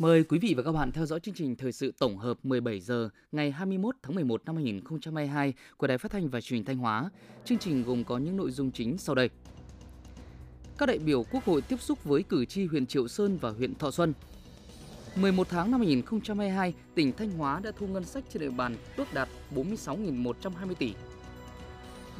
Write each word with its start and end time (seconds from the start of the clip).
Mời 0.00 0.24
quý 0.24 0.38
vị 0.38 0.54
và 0.56 0.62
các 0.62 0.72
bạn 0.72 0.92
theo 0.92 1.06
dõi 1.06 1.20
chương 1.20 1.34
trình 1.34 1.56
thời 1.56 1.72
sự 1.72 1.92
tổng 1.98 2.18
hợp 2.18 2.38
17 2.42 2.80
giờ 2.80 3.08
ngày 3.32 3.50
21 3.50 3.94
tháng 4.02 4.14
11 4.14 4.42
năm 4.44 4.56
2022 4.56 5.54
của 5.76 5.86
Đài 5.86 5.98
Phát 5.98 6.12
thanh 6.12 6.28
và 6.28 6.40
Truyền 6.40 6.56
hình 6.58 6.64
Thanh 6.64 6.78
Hóa. 6.78 7.10
Chương 7.44 7.58
trình 7.58 7.84
gồm 7.84 8.04
có 8.04 8.18
những 8.18 8.36
nội 8.36 8.50
dung 8.50 8.70
chính 8.70 8.98
sau 8.98 9.14
đây. 9.14 9.30
Các 10.78 10.86
đại 10.86 10.98
biểu 10.98 11.24
Quốc 11.30 11.44
hội 11.44 11.62
tiếp 11.62 11.80
xúc 11.80 12.04
với 12.04 12.22
cử 12.22 12.44
tri 12.44 12.66
huyện 12.66 12.86
Triệu 12.86 13.08
Sơn 13.08 13.38
và 13.40 13.50
huyện 13.50 13.74
Thọ 13.74 13.90
Xuân. 13.90 14.12
11 15.16 15.48
tháng 15.48 15.70
năm 15.70 15.80
2022, 15.80 16.74
tỉnh 16.94 17.12
Thanh 17.12 17.30
Hóa 17.30 17.60
đã 17.62 17.72
thu 17.78 17.86
ngân 17.86 18.04
sách 18.04 18.24
trên 18.32 18.40
địa 18.40 18.50
bàn 18.50 18.76
ước 18.96 19.14
đạt 19.14 19.28
46.120 19.54 20.74
tỷ. 20.78 20.94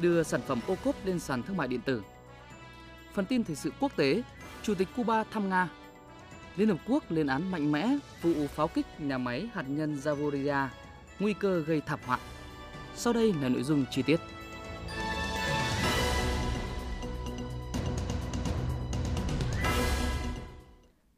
Đưa 0.01 0.23
sản 0.23 0.41
phẩm 0.47 0.59
ô 0.67 0.75
cốp 0.83 0.95
lên 1.05 1.19
sàn 1.19 1.43
thương 1.43 1.57
mại 1.57 1.67
điện 1.67 1.81
tử. 1.85 2.01
Phần 3.13 3.25
tin 3.25 3.43
thời 3.43 3.55
sự 3.55 3.71
quốc 3.79 3.95
tế, 3.95 4.23
Chủ 4.63 4.75
tịch 4.75 4.87
Cuba 4.95 5.23
thăm 5.23 5.49
Nga 5.49 5.69
Liên 6.55 6.67
Hợp 6.69 6.77
Quốc 6.87 7.11
lên 7.11 7.27
án 7.27 7.51
mạnh 7.51 7.71
mẽ 7.71 7.97
vụ 8.21 8.47
pháo 8.47 8.67
kích 8.67 8.85
nhà 8.99 9.17
máy 9.17 9.49
hạt 9.53 9.65
nhân 9.67 9.95
Zaporizhia, 9.95 10.67
nguy 11.19 11.33
cơ 11.33 11.59
gây 11.59 11.81
thảm 11.85 11.99
họa. 12.05 12.19
Sau 12.95 13.13
đây 13.13 13.33
là 13.41 13.49
nội 13.49 13.63
dung 13.63 13.85
chi 13.91 14.01
tiết. 14.01 14.19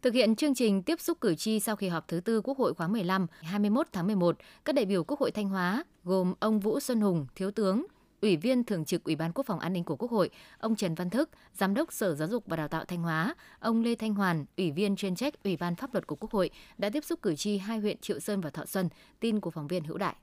Thực 0.02 0.14
hiện 0.14 0.36
chương 0.36 0.56
trình 0.56 0.84
tiếp 0.84 1.02
xúc 1.02 1.18
cử 1.22 1.36
tri 1.36 1.60
sau 1.60 1.76
kỳ 1.76 1.88
họp 1.88 2.08
thứ 2.08 2.20
tư 2.20 2.42
Quốc 2.42 2.58
hội 2.58 2.74
khóa 2.74 2.88
15, 2.88 3.28
21 3.42 3.88
tháng 3.92 4.08
11, 4.08 4.38
các 4.66 4.76
đại 4.76 4.86
biểu 4.86 5.04
Quốc 5.04 5.20
hội 5.20 5.32
Thanh 5.32 5.50
Hóa 5.50 5.84
gồm 6.04 6.34
ông 6.40 6.60
Vũ 6.60 6.80
Xuân 6.80 7.02
Hùng, 7.02 7.28
Thiếu 7.36 7.52
tướng, 7.52 7.86
Ủy 8.24 8.38
viên 8.38 8.64
Thường 8.64 8.86
trực 8.86 9.04
Ủy 9.04 9.16
ban 9.16 9.32
Quốc 9.34 9.46
phòng 9.46 9.60
An 9.60 9.74
ninh 9.74 9.84
của 9.84 9.96
Quốc 9.96 10.12
hội, 10.12 10.30
ông 10.58 10.76
Trần 10.76 10.96
Văn 10.96 11.10
Thức, 11.10 11.30
Giám 11.54 11.74
đốc 11.74 11.94
Sở 11.94 12.16
Giáo 12.16 12.28
dục 12.28 12.44
và 12.48 12.58
Đào 12.58 12.68
tạo 12.68 12.86
Thanh 12.86 13.02
Hóa, 13.02 13.36
ông 13.60 13.84
Lê 13.84 13.96
Thanh 13.96 14.14
Hoàn, 14.14 14.46
Ủy 14.58 14.72
viên 14.72 14.96
chuyên 14.96 15.16
trách 15.16 15.44
Ủy 15.44 15.58
ban 15.58 15.76
Pháp 15.76 15.94
luật 15.94 16.08
của 16.08 16.16
Quốc 16.16 16.32
hội 16.32 16.50
đã 16.78 16.90
tiếp 16.90 17.04
xúc 17.04 17.22
cử 17.22 17.36
tri 17.36 17.58
hai 17.58 17.80
huyện 17.80 17.98
Triệu 17.98 18.20
Sơn 18.20 18.42
và 18.42 18.50
Thọ 18.50 18.66
Xuân. 18.66 18.90
Tin 19.20 19.40
của 19.40 19.52
phóng 19.52 19.68
viên 19.68 19.84
Hữu 19.84 19.98
Đại. 19.98 20.16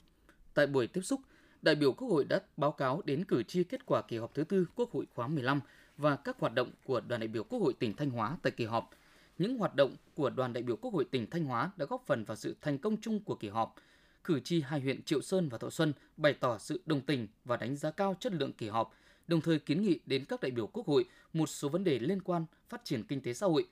Tại 0.54 0.66
buổi 0.66 0.86
tiếp 0.86 1.00
xúc, 1.00 1.20
đại 1.62 1.74
biểu 1.74 1.92
Quốc 1.92 2.08
hội 2.08 2.24
đã 2.24 2.40
báo 2.56 2.72
cáo 2.72 3.02
đến 3.04 3.24
cử 3.24 3.42
tri 3.42 3.64
kết 3.64 3.86
quả 3.86 4.02
kỳ 4.02 4.18
họp 4.18 4.34
thứ 4.34 4.44
tư 4.44 4.66
Quốc 4.74 4.92
hội 4.92 5.06
khóa 5.14 5.28
15 5.28 5.60
và 5.96 6.16
các 6.16 6.36
hoạt 6.40 6.54
động 6.54 6.70
của 6.84 7.00
đoàn 7.00 7.20
đại 7.20 7.28
biểu 7.28 7.44
Quốc 7.44 7.58
hội 7.58 7.72
tỉnh 7.72 7.96
Thanh 7.96 8.10
Hóa 8.10 8.36
tại 8.42 8.50
kỳ 8.50 8.64
họp. 8.64 8.90
Những 9.38 9.58
hoạt 9.58 9.74
động 9.74 9.96
của 10.14 10.30
đoàn 10.30 10.52
đại 10.52 10.62
biểu 10.62 10.76
Quốc 10.76 10.94
hội 10.94 11.04
tỉnh 11.04 11.30
Thanh 11.30 11.44
Hóa 11.44 11.70
đã 11.76 11.86
góp 11.86 12.02
phần 12.06 12.24
vào 12.24 12.36
sự 12.36 12.56
thành 12.60 12.78
công 12.78 12.96
chung 13.00 13.20
của 13.20 13.34
kỳ 13.34 13.48
họp– 13.48 13.74
cử 14.24 14.40
tri 14.40 14.60
hai 14.60 14.80
huyện 14.80 15.02
Triệu 15.02 15.22
Sơn 15.22 15.48
và 15.48 15.58
Thọ 15.58 15.70
Xuân 15.70 15.92
bày 16.16 16.32
tỏ 16.32 16.58
sự 16.58 16.80
đồng 16.86 17.00
tình 17.00 17.28
và 17.44 17.56
đánh 17.56 17.76
giá 17.76 17.90
cao 17.90 18.16
chất 18.20 18.32
lượng 18.32 18.52
kỳ 18.52 18.68
họp, 18.68 18.94
đồng 19.26 19.40
thời 19.40 19.58
kiến 19.58 19.82
nghị 19.82 20.00
đến 20.06 20.24
các 20.24 20.40
đại 20.40 20.50
biểu 20.50 20.66
Quốc 20.66 20.86
hội 20.86 21.04
một 21.32 21.46
số 21.46 21.68
vấn 21.68 21.84
đề 21.84 21.98
liên 21.98 22.22
quan 22.22 22.44
phát 22.68 22.84
triển 22.84 23.02
kinh 23.02 23.20
tế 23.20 23.32
xã 23.32 23.46
hội. 23.46 23.66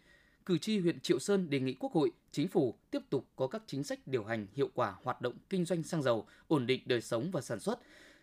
Cử 0.46 0.58
tri 0.58 0.78
huyện 0.78 1.00
Triệu 1.00 1.18
Sơn 1.18 1.50
đề 1.50 1.60
nghị 1.60 1.74
Quốc 1.74 1.92
hội, 1.92 2.10
Chính 2.30 2.48
phủ 2.48 2.74
tiếp 2.90 3.02
tục 3.10 3.24
có 3.36 3.46
các 3.46 3.62
chính 3.66 3.84
sách 3.84 3.98
điều 4.06 4.24
hành 4.24 4.46
hiệu 4.54 4.70
quả 4.74 4.94
hoạt 5.02 5.20
động 5.20 5.34
kinh 5.50 5.64
doanh 5.64 5.82
xăng 5.82 6.02
dầu, 6.02 6.26
ổn 6.48 6.66
định 6.66 6.82
đời 6.86 7.00
sống 7.00 7.30
và 7.30 7.40
sản 7.40 7.60
xuất, 7.60 7.78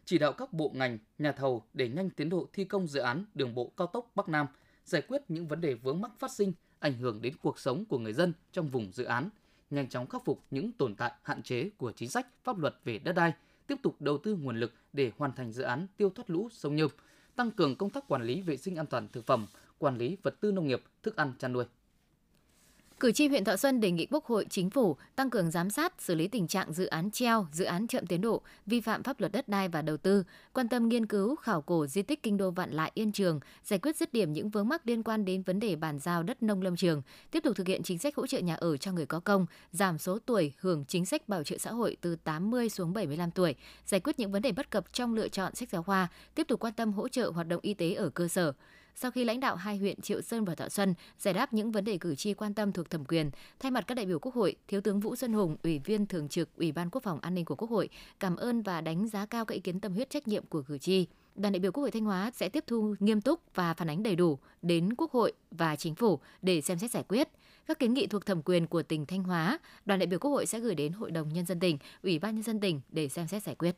chỉ 0.06 0.18
đạo 0.18 0.34
các 0.34 0.54
bộ 0.54 0.72
ngành, 0.76 0.98
nhà 1.18 1.32
thầu 1.32 1.64
để 1.74 1.88
nhanh 1.88 2.10
tiến 2.10 2.30
độ 2.30 2.48
thi 2.54 2.66
công 2.66 2.88
dự 2.88 3.00
án 3.00 3.26
đường 3.34 3.56
bộ 3.56 3.72
cao 3.78 3.88
tốc 3.88 4.12
Bắc 4.16 4.30
Nam, 4.30 4.48
giải 4.86 5.02
quyết 5.02 5.22
những 5.30 5.48
vấn 5.48 5.62
đề 5.62 5.74
vướng 5.74 6.02
mắc 6.02 6.12
phát 6.20 6.32
sinh 6.32 6.54
ảnh 6.80 6.98
hưởng 6.98 7.22
đến 7.22 7.34
cuộc 7.42 7.60
sống 7.60 7.86
của 7.86 8.00
người 8.00 8.14
dân 8.14 8.34
trong 8.52 8.70
vùng 8.70 8.92
dự 8.92 9.04
án– 9.04 9.30
nhanh 9.70 9.90
chóng 9.90 10.08
khắc 10.08 10.26
phục 10.26 10.44
những 10.52 10.72
tồn 10.72 10.96
tại 10.96 11.12
hạn 11.24 11.44
chế 11.44 11.70
của 11.78 11.92
chính 11.92 12.10
sách 12.10 12.28
pháp 12.44 12.58
luật 12.58 12.76
về 12.84 13.00
đất 13.00 13.14
đai, 13.14 13.34
tiếp 13.68 13.76
tục 13.84 13.96
đầu 14.00 14.18
tư 14.18 14.36
nguồn 14.36 14.60
lực 14.60 14.74
để 14.94 15.12
hoàn 15.18 15.32
thành 15.32 15.52
dự 15.52 15.64
án 15.64 15.88
tiêu 15.98 16.10
thoát 16.10 16.30
lũ 16.30 16.50
sông 16.52 16.76
Nhâm, 16.76 16.90
tăng 17.36 17.52
cường 17.52 17.76
công 17.76 17.90
tác 17.90 18.08
quản 18.08 18.24
lý 18.24 18.42
vệ 18.42 18.58
sinh 18.58 18.76
an 18.76 18.86
toàn 18.86 19.08
thực 19.08 19.26
phẩm, 19.26 19.48
quản 19.78 19.98
lý 19.98 20.18
vật 20.24 20.36
tư 20.40 20.52
nông 20.52 20.68
nghiệp, 20.68 20.84
thức 21.04 21.16
ăn 21.16 21.34
chăn 21.40 21.54
nuôi. 21.54 21.66
Cử 23.00 23.12
tri 23.12 23.28
huyện 23.28 23.44
Thọ 23.44 23.58
Xuân 23.58 23.80
đề 23.80 23.92
nghị 23.92 24.06
Quốc 24.12 24.26
hội, 24.26 24.46
Chính 24.50 24.70
phủ 24.70 24.98
tăng 25.16 25.30
cường 25.30 25.52
giám 25.52 25.70
sát, 25.70 25.94
xử 26.00 26.16
lý 26.16 26.28
tình 26.28 26.48
trạng 26.48 26.74
dự 26.74 26.86
án 26.86 27.12
treo, 27.12 27.48
dự 27.52 27.66
án 27.66 27.88
chậm 27.88 28.06
tiến 28.06 28.22
độ, 28.22 28.42
vi 28.66 28.82
phạm 28.82 29.04
pháp 29.04 29.20
luật 29.20 29.32
đất 29.32 29.48
đai 29.48 29.68
và 29.68 29.82
đầu 29.82 29.98
tư, 29.98 30.24
quan 30.54 30.70
tâm 30.70 30.90
nghiên 30.90 31.06
cứu, 31.06 31.36
khảo 31.36 31.62
cổ 31.62 31.88
di 31.88 32.02
tích 32.02 32.24
kinh 32.24 32.38
đô 32.38 32.52
Vạn 32.52 32.72
Lại 32.72 32.92
Yên 32.94 33.12
Trường, 33.12 33.40
giải 33.64 33.80
quyết 33.80 33.96
dứt 33.96 34.14
điểm 34.14 34.34
những 34.34 34.50
vướng 34.50 34.68
mắc 34.68 34.82
liên 34.88 35.04
quan 35.04 35.26
đến 35.26 35.42
vấn 35.42 35.60
đề 35.60 35.76
bàn 35.76 36.00
giao 36.00 36.24
đất 36.24 36.44
nông 36.44 36.62
lâm 36.62 36.76
trường, 36.76 37.02
tiếp 37.32 37.40
tục 37.44 37.56
thực 37.56 37.68
hiện 37.68 37.84
chính 37.84 37.98
sách 37.98 38.16
hỗ 38.16 38.28
trợ 38.28 38.40
nhà 38.40 38.56
ở 38.56 38.78
cho 38.78 38.92
người 38.92 39.06
có 39.06 39.20
công, 39.20 39.46
giảm 39.72 39.98
số 39.98 40.20
tuổi 40.26 40.54
hưởng 40.60 40.86
chính 40.88 41.06
sách 41.06 41.30
bảo 41.30 41.44
trợ 41.44 41.58
xã 41.58 41.72
hội 41.72 41.98
từ 42.02 42.16
80 42.16 42.70
xuống 42.70 42.94
75 42.94 43.32
tuổi, 43.32 43.56
giải 43.86 44.00
quyết 44.00 44.20
những 44.20 44.32
vấn 44.32 44.42
đề 44.42 44.52
bất 44.52 44.72
cập 44.72 44.94
trong 44.94 45.14
lựa 45.14 45.28
chọn 45.28 45.56
sách 45.56 45.70
giáo 45.70 45.84
khoa, 45.84 46.08
tiếp 46.36 46.48
tục 46.48 46.60
quan 46.60 46.74
tâm 46.74 46.94
hỗ 46.94 47.08
trợ 47.08 47.32
hoạt 47.32 47.48
động 47.48 47.60
y 47.62 47.74
tế 47.74 47.94
ở 47.94 48.10
cơ 48.10 48.28
sở 48.28 48.54
sau 48.96 49.12
khi 49.12 49.26
lãnh 49.26 49.40
đạo 49.40 49.56
hai 49.56 49.78
huyện 49.78 50.02
Triệu 50.02 50.22
Sơn 50.22 50.46
và 50.46 50.56
Thọ 50.56 50.70
Xuân 50.70 50.94
giải 51.20 51.34
đáp 51.34 51.54
những 51.54 51.72
vấn 51.72 51.84
đề 51.84 51.98
cử 51.98 52.16
tri 52.16 52.34
quan 52.34 52.54
tâm 52.54 52.72
thuộc 52.72 52.90
thẩm 52.90 53.06
quyền, 53.06 53.32
thay 53.60 53.72
mặt 53.72 53.88
các 53.88 53.96
đại 53.96 54.06
biểu 54.06 54.20
Quốc 54.20 54.36
hội, 54.36 54.56
Thiếu 54.68 54.82
tướng 54.82 55.00
Vũ 55.00 55.16
Xuân 55.16 55.34
Hùng, 55.34 55.58
Ủy 55.64 55.80
viên 55.80 56.06
thường 56.06 56.30
trực 56.30 56.56
Ủy 56.58 56.72
ban 56.72 56.90
Quốc 56.90 57.04
phòng 57.04 57.20
An 57.22 57.36
ninh 57.36 57.46
của 57.46 57.56
Quốc 57.56 57.70
hội, 57.70 57.90
cảm 58.20 58.36
ơn 58.36 58.62
và 58.62 58.82
đánh 58.82 59.08
giá 59.08 59.26
cao 59.26 59.46
các 59.46 59.56
ý 59.56 59.60
kiến 59.60 59.80
tâm 59.80 59.94
huyết 59.94 60.10
trách 60.10 60.28
nhiệm 60.28 60.46
của 60.46 60.62
cử 60.62 60.78
tri. 60.78 61.08
Đoàn 61.36 61.54
đại 61.54 61.60
biểu 61.60 61.72
Quốc 61.72 61.82
hội 61.82 61.92
Thanh 61.92 62.06
Hóa 62.06 62.32
sẽ 62.36 62.50
tiếp 62.50 62.64
thu 62.68 62.96
nghiêm 63.00 63.22
túc 63.22 63.40
và 63.56 63.74
phản 63.74 63.90
ánh 63.90 64.04
đầy 64.04 64.16
đủ 64.16 64.40
đến 64.62 64.96
Quốc 64.98 65.12
hội 65.12 65.34
và 65.52 65.76
Chính 65.76 65.96
phủ 65.96 66.20
để 66.42 66.62
xem 66.62 66.80
xét 66.80 66.92
giải 66.92 67.04
quyết. 67.08 67.30
Các 67.68 67.80
kiến 67.80 67.94
nghị 67.94 68.08
thuộc 68.08 68.26
thẩm 68.26 68.42
quyền 68.42 68.68
của 68.68 68.84
tỉnh 68.84 69.06
Thanh 69.06 69.24
Hóa, 69.24 69.60
đoàn 69.86 70.00
đại 70.00 70.08
biểu 70.08 70.20
Quốc 70.20 70.32
hội 70.32 70.46
sẽ 70.46 70.60
gửi 70.60 70.76
đến 70.76 70.94
Hội 70.94 71.12
đồng 71.12 71.34
Nhân 71.34 71.46
dân 71.46 71.60
tỉnh, 71.60 71.78
Ủy 72.04 72.20
ban 72.20 72.36
Nhân 72.36 72.44
dân 72.44 72.60
tỉnh 72.60 72.82
để 72.90 73.10
xem 73.10 73.28
xét 73.28 73.44
giải 73.44 73.56
quyết. 73.56 73.76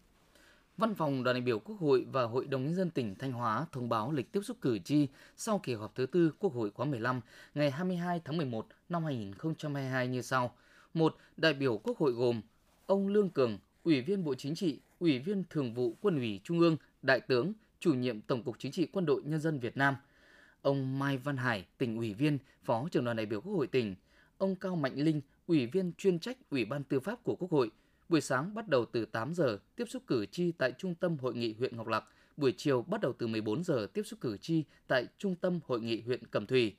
Văn 0.77 0.95
phòng 0.95 1.23
đoàn 1.23 1.35
đại 1.35 1.41
biểu 1.41 1.59
Quốc 1.59 1.79
hội 1.79 2.05
và 2.11 2.23
Hội 2.23 2.45
đồng 2.45 2.65
nhân 2.65 2.75
dân 2.75 2.89
tỉnh 2.89 3.15
Thanh 3.15 3.31
Hóa 3.31 3.65
thông 3.71 3.89
báo 3.89 4.11
lịch 4.11 4.31
tiếp 4.31 4.41
xúc 4.43 4.57
cử 4.61 4.79
tri 4.79 5.07
sau 5.37 5.59
kỳ 5.59 5.73
họp 5.73 5.95
thứ 5.95 6.05
tư 6.05 6.31
Quốc 6.39 6.53
hội 6.53 6.69
khóa 6.69 6.85
15 6.85 7.21
ngày 7.55 7.71
22 7.71 8.21
tháng 8.25 8.37
11 8.37 8.67
năm 8.89 9.03
2022 9.03 10.07
như 10.07 10.21
sau. 10.21 10.55
Một, 10.93 11.15
đại 11.37 11.53
biểu 11.53 11.77
Quốc 11.77 11.97
hội 11.97 12.11
gồm 12.11 12.41
ông 12.85 13.07
Lương 13.07 13.29
Cường, 13.29 13.59
Ủy 13.83 14.01
viên 14.01 14.23
Bộ 14.23 14.35
Chính 14.35 14.55
trị, 14.55 14.79
Ủy 14.99 15.19
viên 15.19 15.43
Thường 15.49 15.73
vụ 15.73 15.95
Quân 16.01 16.17
ủy 16.17 16.41
Trung 16.43 16.59
ương, 16.59 16.77
Đại 17.01 17.19
tướng, 17.19 17.53
Chủ 17.79 17.93
nhiệm 17.93 18.21
Tổng 18.21 18.43
cục 18.43 18.59
Chính 18.59 18.71
trị 18.71 18.87
Quân 18.91 19.05
đội 19.05 19.21
Nhân 19.25 19.39
dân 19.39 19.59
Việt 19.59 19.77
Nam. 19.77 19.95
Ông 20.61 20.99
Mai 20.99 21.17
Văn 21.17 21.37
Hải, 21.37 21.65
tỉnh 21.77 21.97
ủy 21.97 22.13
viên, 22.13 22.37
Phó 22.63 22.87
trưởng 22.91 23.05
đoàn 23.05 23.17
đại 23.17 23.25
biểu 23.25 23.41
Quốc 23.41 23.53
hội 23.53 23.67
tỉnh. 23.67 23.95
Ông 24.37 24.55
Cao 24.55 24.75
Mạnh 24.75 24.95
Linh, 24.95 25.21
Ủy 25.47 25.65
viên 25.65 25.91
chuyên 25.97 26.19
trách 26.19 26.37
Ủy 26.51 26.65
ban 26.65 26.83
Tư 26.83 26.99
pháp 26.99 27.23
của 27.23 27.35
Quốc 27.35 27.51
hội– 27.51 27.71
Buổi 28.09 28.21
sáng 28.21 28.53
bắt 28.53 28.67
đầu 28.67 28.85
từ 28.85 29.05
8 29.05 29.33
giờ 29.33 29.59
tiếp 29.75 29.85
xúc 29.89 30.03
cử 30.07 30.25
tri 30.25 30.51
tại 30.51 30.73
Trung 30.77 30.95
tâm 30.95 31.17
Hội 31.17 31.35
nghị 31.35 31.55
huyện 31.59 31.77
Ngọc 31.77 31.87
Lặc. 31.87 32.03
Buổi 32.37 32.53
chiều 32.57 32.81
bắt 32.81 33.01
đầu 33.01 33.13
từ 33.13 33.27
14 33.27 33.63
giờ 33.63 33.87
tiếp 33.93 34.03
xúc 34.03 34.19
cử 34.21 34.37
tri 34.37 34.63
tại 34.87 35.07
Trung 35.17 35.35
tâm 35.35 35.59
Hội 35.67 35.81
nghị 35.81 36.01
huyện 36.01 36.27
Cẩm 36.27 36.45
Thủy. 36.45 36.75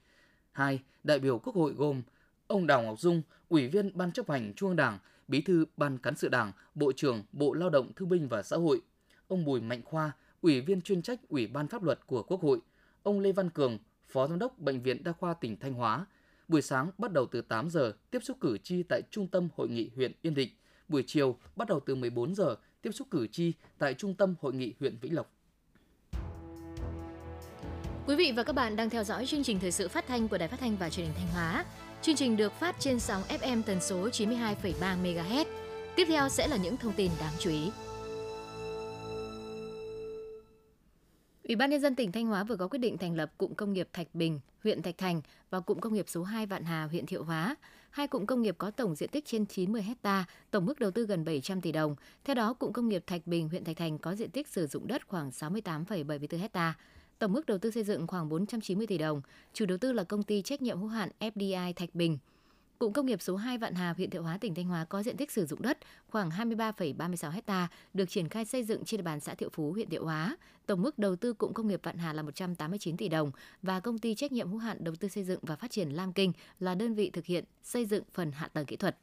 2. 0.52 0.80
Đại 1.04 1.18
biểu 1.18 1.38
Quốc 1.38 1.56
hội 1.56 1.72
gồm 1.72 2.02
ông 2.46 2.66
Đào 2.66 2.82
Ngọc 2.82 3.00
Dung, 3.00 3.22
Ủy 3.48 3.68
viên 3.68 3.90
Ban 3.94 4.12
chấp 4.12 4.30
hành 4.30 4.52
Trung 4.56 4.68
ương 4.68 4.76
Đảng, 4.76 4.98
Bí 5.28 5.40
thư 5.40 5.64
Ban 5.76 5.98
cán 5.98 6.16
sự 6.16 6.28
Đảng, 6.28 6.52
Bộ 6.74 6.92
trưởng 6.92 7.22
Bộ 7.32 7.52
Lao 7.54 7.70
động 7.70 7.92
Thương 7.96 8.08
binh 8.08 8.28
và 8.28 8.42
Xã 8.42 8.56
hội, 8.56 8.80
ông 9.28 9.44
Bùi 9.44 9.60
Mạnh 9.60 9.82
Khoa, 9.84 10.12
Ủy 10.40 10.60
viên 10.60 10.80
chuyên 10.80 11.02
trách 11.02 11.20
Ủy 11.28 11.46
ban 11.46 11.68
Pháp 11.68 11.82
luật 11.82 12.06
của 12.06 12.22
Quốc 12.22 12.42
hội, 12.42 12.60
ông 13.02 13.20
Lê 13.20 13.32
Văn 13.32 13.50
Cường, 13.50 13.78
Phó 14.08 14.26
Giám 14.26 14.38
đốc 14.38 14.58
Bệnh 14.58 14.82
viện 14.82 15.04
Đa 15.04 15.12
khoa 15.12 15.34
tỉnh 15.34 15.56
Thanh 15.56 15.74
Hóa. 15.74 16.06
Buổi 16.48 16.62
sáng 16.62 16.90
bắt 16.98 17.12
đầu 17.12 17.26
từ 17.26 17.40
8 17.40 17.70
giờ 17.70 17.92
tiếp 18.10 18.18
xúc 18.22 18.36
cử 18.40 18.58
tri 18.58 18.82
tại 18.82 19.02
Trung 19.10 19.28
tâm 19.28 19.48
Hội 19.56 19.68
nghị 19.68 19.90
huyện 19.96 20.12
Yên 20.22 20.34
Định– 20.34 20.50
buổi 20.88 21.04
chiều 21.06 21.36
bắt 21.56 21.68
đầu 21.68 21.80
từ 21.86 21.94
14 21.94 22.34
giờ 22.34 22.56
tiếp 22.82 22.90
xúc 22.92 23.08
cử 23.10 23.26
tri 23.26 23.52
tại 23.78 23.94
Trung 23.94 24.14
tâm 24.14 24.34
Hội 24.40 24.54
nghị 24.54 24.74
huyện 24.80 24.98
Vĩnh 25.00 25.14
Lộc. 25.14 25.32
Quý 28.06 28.16
vị 28.16 28.32
và 28.36 28.42
các 28.42 28.52
bạn 28.52 28.76
đang 28.76 28.90
theo 28.90 29.04
dõi 29.04 29.26
chương 29.26 29.42
trình 29.42 29.60
thời 29.60 29.72
sự 29.72 29.88
phát 29.88 30.06
thanh 30.06 30.28
của 30.28 30.38
Đài 30.38 30.48
Phát 30.48 30.60
thanh 30.60 30.76
và 30.76 30.90
Truyền 30.90 31.06
hình 31.06 31.14
Thanh 31.18 31.28
Hóa. 31.28 31.64
Chương 32.02 32.16
trình 32.16 32.36
được 32.36 32.52
phát 32.52 32.76
trên 32.78 33.00
sóng 33.00 33.22
FM 33.22 33.62
tần 33.62 33.80
số 33.80 34.08
92,3 34.08 35.02
MHz. 35.02 35.44
Tiếp 35.96 36.04
theo 36.08 36.28
sẽ 36.28 36.48
là 36.48 36.56
những 36.56 36.76
thông 36.76 36.92
tin 36.92 37.10
đáng 37.20 37.32
chú 37.38 37.50
ý. 37.50 37.70
Ủy 41.42 41.56
ban 41.56 41.70
nhân 41.70 41.80
dân 41.80 41.94
tỉnh 41.94 42.12
Thanh 42.12 42.26
Hóa 42.26 42.44
vừa 42.44 42.56
có 42.56 42.68
quyết 42.68 42.78
định 42.78 42.98
thành 42.98 43.14
lập 43.14 43.32
cụm 43.38 43.54
công 43.54 43.72
nghiệp 43.72 43.88
Thạch 43.92 44.14
Bình, 44.14 44.40
huyện 44.64 44.82
Thạch 44.82 44.98
Thành 44.98 45.22
và 45.50 45.60
cụm 45.60 45.78
công 45.78 45.94
nghiệp 45.94 46.04
số 46.08 46.22
2 46.22 46.46
Vạn 46.46 46.64
Hà, 46.64 46.84
huyện 46.84 47.06
Thiệu 47.06 47.24
Hóa. 47.24 47.56
Hai 47.90 48.08
cụm 48.08 48.26
công 48.26 48.42
nghiệp 48.42 48.54
có 48.58 48.70
tổng 48.70 48.94
diện 48.94 49.10
tích 49.10 49.24
trên 49.26 49.46
90 49.46 49.82
hecta, 49.82 50.24
tổng 50.50 50.66
mức 50.66 50.80
đầu 50.80 50.90
tư 50.90 51.06
gần 51.06 51.24
700 51.24 51.60
tỷ 51.60 51.72
đồng. 51.72 51.96
Theo 52.24 52.34
đó, 52.34 52.54
cụm 52.54 52.72
công 52.72 52.88
nghiệp 52.88 53.02
Thạch 53.06 53.26
Bình, 53.26 53.48
huyện 53.48 53.64
Thạch 53.64 53.76
Thành 53.76 53.98
có 53.98 54.14
diện 54.14 54.30
tích 54.30 54.48
sử 54.48 54.66
dụng 54.66 54.86
đất 54.86 55.08
khoảng 55.08 55.30
68,74 55.30 56.38
hecta. 56.38 56.74
Tổng 57.18 57.32
mức 57.32 57.46
đầu 57.46 57.58
tư 57.58 57.70
xây 57.70 57.84
dựng 57.84 58.06
khoảng 58.06 58.28
490 58.28 58.86
tỷ 58.86 58.98
đồng. 58.98 59.22
Chủ 59.52 59.66
đầu 59.66 59.78
tư 59.78 59.92
là 59.92 60.04
công 60.04 60.22
ty 60.22 60.42
trách 60.42 60.62
nhiệm 60.62 60.78
hữu 60.80 60.88
hạn 60.88 61.10
FDI 61.20 61.72
Thạch 61.72 61.94
Bình. 61.94 62.18
Cụm 62.78 62.92
công 62.92 63.06
nghiệp 63.06 63.22
số 63.22 63.36
2 63.36 63.58
Vạn 63.58 63.74
Hà, 63.74 63.92
huyện 63.96 64.10
Thiệu 64.10 64.22
Hóa, 64.22 64.38
tỉnh 64.38 64.54
Thanh 64.54 64.66
Hóa 64.66 64.84
có 64.84 65.02
diện 65.02 65.16
tích 65.16 65.30
sử 65.30 65.46
dụng 65.46 65.62
đất 65.62 65.78
khoảng 66.08 66.30
23,36 66.30 67.40
ha, 67.46 67.68
được 67.94 68.10
triển 68.10 68.28
khai 68.28 68.44
xây 68.44 68.64
dựng 68.64 68.84
trên 68.84 68.98
địa 68.98 69.02
bàn 69.02 69.20
xã 69.20 69.34
Thiệu 69.34 69.48
Phú, 69.52 69.72
huyện 69.72 69.90
Thiệu 69.90 70.04
Hóa. 70.04 70.36
Tổng 70.66 70.82
mức 70.82 70.98
đầu 70.98 71.16
tư 71.16 71.32
cụm 71.32 71.52
công 71.52 71.68
nghiệp 71.68 71.80
Vạn 71.82 71.98
Hà 71.98 72.12
là 72.12 72.22
189 72.22 72.96
tỷ 72.96 73.08
đồng 73.08 73.30
và 73.62 73.80
công 73.80 73.98
ty 73.98 74.14
trách 74.14 74.32
nhiệm 74.32 74.50
hữu 74.50 74.58
hạn 74.58 74.84
đầu 74.84 74.94
tư 74.94 75.08
xây 75.08 75.24
dựng 75.24 75.40
và 75.42 75.56
phát 75.56 75.70
triển 75.70 75.90
Lam 75.90 76.12
Kinh 76.12 76.32
là 76.60 76.74
đơn 76.74 76.94
vị 76.94 77.10
thực 77.10 77.24
hiện 77.24 77.44
xây 77.62 77.86
dựng 77.86 78.04
phần 78.12 78.32
hạ 78.32 78.48
tầng 78.48 78.66
kỹ 78.66 78.76
thuật. 78.76 78.96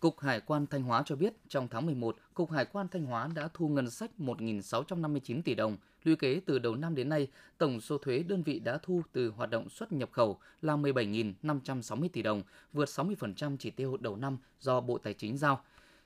Cục 0.00 0.20
Hải 0.20 0.40
quan 0.40 0.66
Thanh 0.66 0.82
Hóa 0.82 1.02
cho 1.06 1.16
biết 1.16 1.32
trong 1.48 1.68
tháng 1.68 1.86
11, 1.86 2.16
Cục 2.34 2.50
Hải 2.50 2.64
quan 2.64 2.88
Thanh 2.88 3.04
Hóa 3.04 3.28
đã 3.34 3.48
thu 3.54 3.68
ngân 3.68 3.90
sách 3.90 4.10
1.659 4.18 5.42
tỷ 5.42 5.54
đồng. 5.54 5.76
Lũy 6.08 6.16
kế 6.16 6.40
từ 6.46 6.58
đầu 6.58 6.74
năm 6.74 6.94
đến 6.94 7.08
nay, 7.08 7.28
tổng 7.58 7.80
số 7.80 7.98
thuế 7.98 8.22
đơn 8.22 8.42
vị 8.42 8.58
đã 8.58 8.78
thu 8.82 9.02
từ 9.12 9.30
hoạt 9.30 9.50
động 9.50 9.68
xuất 9.68 9.92
nhập 9.92 10.08
khẩu 10.12 10.38
là 10.62 10.76
17.560 10.76 12.08
tỷ 12.12 12.22
đồng, 12.22 12.42
vượt 12.72 12.88
60% 12.88 13.56
chỉ 13.58 13.70
tiêu 13.70 13.96
đầu 13.96 14.16
năm 14.16 14.38
do 14.60 14.80
Bộ 14.80 14.98
Tài 14.98 15.14
chính 15.14 15.36
giao. 15.36 15.60